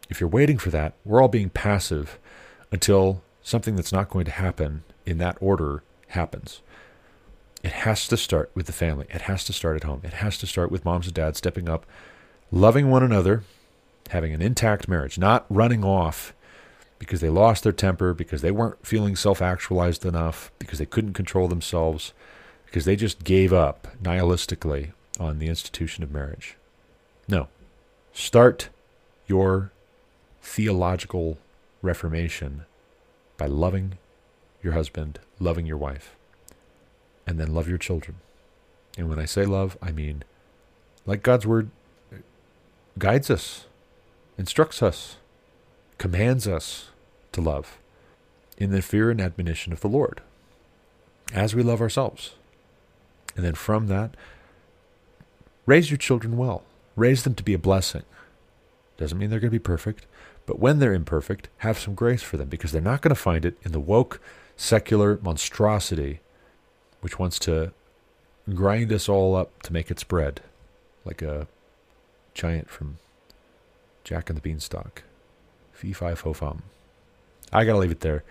If 0.09 0.19
you're 0.19 0.27
waiting 0.27 0.57
for 0.57 0.71
that, 0.71 0.93
we're 1.05 1.21
all 1.21 1.27
being 1.27 1.51
passive 1.51 2.17
until 2.71 3.21
something 3.43 3.75
that's 3.75 3.93
not 3.93 4.09
going 4.09 4.25
to 4.25 4.31
happen 4.31 4.83
in 5.05 5.19
that 5.19 5.37
order 5.39 5.83
happens. 6.07 6.61
It 7.61 7.71
has 7.71 8.07
to 8.07 8.17
start 8.17 8.49
with 8.55 8.65
the 8.65 8.73
family. 8.73 9.05
It 9.11 9.21
has 9.21 9.43
to 9.43 9.53
start 9.53 9.75
at 9.75 9.83
home. 9.83 10.01
It 10.03 10.13
has 10.13 10.39
to 10.39 10.47
start 10.47 10.71
with 10.71 10.85
moms 10.85 11.05
and 11.05 11.13
dads 11.13 11.37
stepping 11.37 11.69
up, 11.69 11.85
loving 12.51 12.89
one 12.89 13.03
another, 13.03 13.43
having 14.09 14.33
an 14.33 14.41
intact 14.41 14.87
marriage, 14.87 15.19
not 15.19 15.45
running 15.49 15.83
off 15.83 16.33
because 16.99 17.21
they 17.21 17.29
lost 17.29 17.63
their 17.63 17.71
temper, 17.71 18.13
because 18.13 18.41
they 18.41 18.51
weren't 18.51 18.85
feeling 18.85 19.15
self 19.15 19.41
actualized 19.41 20.05
enough, 20.05 20.51
because 20.59 20.79
they 20.79 20.85
couldn't 20.85 21.13
control 21.13 21.47
themselves, 21.47 22.13
because 22.65 22.85
they 22.85 22.95
just 22.95 23.23
gave 23.23 23.53
up 23.53 23.87
nihilistically 24.01 24.91
on 25.19 25.39
the 25.39 25.47
institution 25.47 26.03
of 26.03 26.11
marriage. 26.11 26.55
No. 27.27 27.47
Start 28.13 28.69
your 29.27 29.71
theological 30.41 31.37
reformation 31.81 32.65
by 33.37 33.45
loving 33.45 33.97
your 34.63 34.73
husband, 34.73 35.19
loving 35.39 35.65
your 35.65 35.77
wife, 35.77 36.15
and 37.25 37.39
then 37.39 37.53
love 37.53 37.67
your 37.67 37.77
children. 37.77 38.17
And 38.97 39.09
when 39.09 39.19
I 39.19 39.25
say 39.25 39.45
love, 39.45 39.77
I 39.81 39.91
mean 39.91 40.23
like 41.05 41.23
God's 41.23 41.47
word 41.47 41.69
guides 42.99 43.29
us, 43.31 43.65
instructs 44.37 44.83
us, 44.83 45.17
commands 45.97 46.47
us 46.47 46.89
to 47.31 47.41
love 47.41 47.77
in 48.57 48.71
the 48.71 48.81
fear 48.81 49.09
and 49.09 49.21
admonition 49.21 49.73
of 49.73 49.81
the 49.81 49.87
Lord 49.87 50.21
as 51.33 51.55
we 51.55 51.63
love 51.63 51.81
ourselves. 51.81 52.35
And 53.35 53.45
then 53.45 53.55
from 53.55 53.87
that, 53.87 54.15
raise 55.65 55.91
your 55.91 55.97
children 55.97 56.37
well. 56.37 56.63
Raise 56.95 57.23
them 57.23 57.35
to 57.35 57.43
be 57.43 57.53
a 57.53 57.59
blessing. 57.59 58.03
Doesn't 58.97 59.17
mean 59.17 59.29
they're 59.29 59.39
going 59.39 59.51
to 59.51 59.59
be 59.59 59.59
perfect, 59.59 60.07
but 60.47 60.59
when 60.59 60.79
they're 60.79 60.93
imperfect, 60.93 61.49
have 61.57 61.77
some 61.77 61.93
grace 61.93 62.23
for 62.23 62.37
them 62.37 62.49
because 62.49 62.71
they're 62.71 62.81
not 62.81 63.01
going 63.01 63.09
to 63.09 63.15
find 63.15 63.45
it 63.45 63.57
in 63.63 63.71
the 63.71 63.79
woke, 63.79 64.19
secular 64.55 65.19
monstrosity 65.21 66.19
which 67.01 67.19
wants 67.19 67.37
to 67.39 67.71
grind 68.53 68.91
us 68.91 69.07
all 69.07 69.35
up 69.35 69.61
to 69.63 69.73
make 69.73 69.91
its 69.91 70.03
bread 70.03 70.41
like 71.05 71.21
a 71.21 71.47
giant 72.33 72.69
from 72.69 72.97
Jack 74.03 74.29
and 74.29 74.37
the 74.37 74.41
Beanstalk. 74.41 75.03
Fee 75.77 75.93
fi 75.93 76.15
fo 76.15 76.33
fum. 76.33 76.63
I 77.53 77.63
gotta 77.63 77.77
leave 77.77 77.91
it 77.91 77.99
there. 77.99 78.23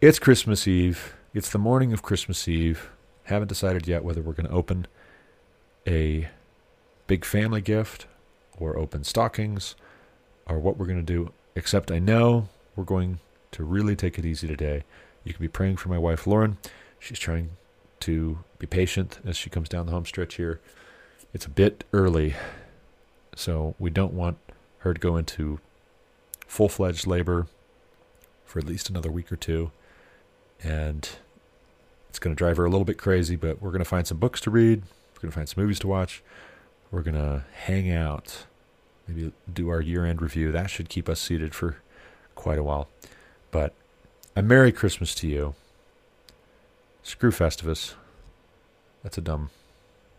It's 0.00 0.20
Christmas 0.20 0.68
Eve. 0.68 1.14
It's 1.34 1.50
the 1.50 1.58
morning 1.58 1.92
of 1.92 2.02
Christmas 2.02 2.46
Eve. 2.46 2.92
Haven't 3.24 3.48
decided 3.48 3.88
yet 3.88 4.04
whether 4.04 4.22
we're 4.22 4.34
gonna 4.34 4.50
open 4.50 4.86
a 5.84 6.28
big 7.08 7.24
family 7.24 7.60
gift 7.60 8.06
or 8.56 8.78
open 8.78 9.02
stockings 9.02 9.74
or 10.46 10.60
what 10.60 10.76
we're 10.76 10.86
gonna 10.86 11.02
do. 11.02 11.32
Except 11.56 11.90
I 11.90 11.98
know 11.98 12.48
we're 12.76 12.84
going 12.84 13.18
to 13.50 13.64
really 13.64 13.96
take 13.96 14.16
it 14.16 14.24
easy 14.24 14.46
today. 14.46 14.84
You 15.24 15.34
can 15.34 15.42
be 15.42 15.48
praying 15.48 15.78
for 15.78 15.88
my 15.88 15.98
wife 15.98 16.24
Lauren. 16.24 16.56
She's 17.00 17.18
trying 17.18 17.50
to 17.98 18.38
be 18.60 18.68
patient 18.68 19.18
as 19.26 19.36
she 19.36 19.50
comes 19.50 19.68
down 19.68 19.86
the 19.86 19.92
home 19.92 20.06
stretch 20.06 20.36
here. 20.36 20.60
It's 21.34 21.46
a 21.46 21.50
bit 21.50 21.82
early, 21.92 22.36
so 23.34 23.74
we 23.80 23.90
don't 23.90 24.14
want 24.14 24.38
her 24.78 24.94
to 24.94 25.00
go 25.00 25.16
into 25.16 25.58
full 26.50 26.68
fledged 26.68 27.06
labor 27.06 27.46
for 28.44 28.58
at 28.58 28.66
least 28.66 28.90
another 28.90 29.10
week 29.10 29.30
or 29.30 29.36
two. 29.36 29.70
And 30.60 31.08
it's 32.08 32.18
going 32.18 32.34
to 32.34 32.38
drive 32.38 32.56
her 32.56 32.64
a 32.64 32.68
little 32.68 32.84
bit 32.84 32.98
crazy, 32.98 33.36
but 33.36 33.62
we're 33.62 33.70
going 33.70 33.78
to 33.78 33.88
find 33.88 34.04
some 34.04 34.18
books 34.18 34.40
to 34.42 34.50
read. 34.50 34.82
We're 35.14 35.22
going 35.22 35.30
to 35.30 35.36
find 35.36 35.48
some 35.48 35.62
movies 35.62 35.78
to 35.78 35.86
watch. 35.86 36.24
We're 36.90 37.02
going 37.02 37.14
to 37.14 37.44
hang 37.52 37.92
out, 37.92 38.46
maybe 39.06 39.32
do 39.50 39.68
our 39.68 39.80
year 39.80 40.04
end 40.04 40.20
review. 40.20 40.50
That 40.50 40.70
should 40.70 40.88
keep 40.88 41.08
us 41.08 41.20
seated 41.20 41.54
for 41.54 41.76
quite 42.34 42.58
a 42.58 42.64
while. 42.64 42.88
But 43.52 43.72
a 44.34 44.42
Merry 44.42 44.72
Christmas 44.72 45.14
to 45.16 45.28
you. 45.28 45.54
Screw 47.04 47.30
Festivus. 47.30 47.94
That's 49.04 49.18
a 49.18 49.22
dumb 49.22 49.50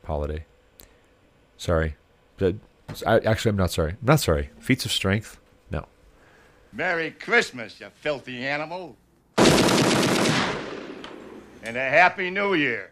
holiday. 0.06 0.46
Sorry. 1.58 1.96
I, 3.06 3.20
actually, 3.20 3.50
I'm 3.50 3.58
not 3.58 3.72
sorry. 3.72 3.92
I'm 3.92 3.98
not 4.02 4.22
sorry. 4.22 4.50
Feats 4.60 4.86
of 4.86 4.92
strength? 4.94 5.41
Merry 6.74 7.12
Christmas, 7.12 7.82
you 7.82 7.88
filthy 7.96 8.48
animal. 8.48 8.96
And 11.64 11.76
a 11.76 11.90
Happy 11.90 12.30
New 12.30 12.54
Year. 12.54 12.92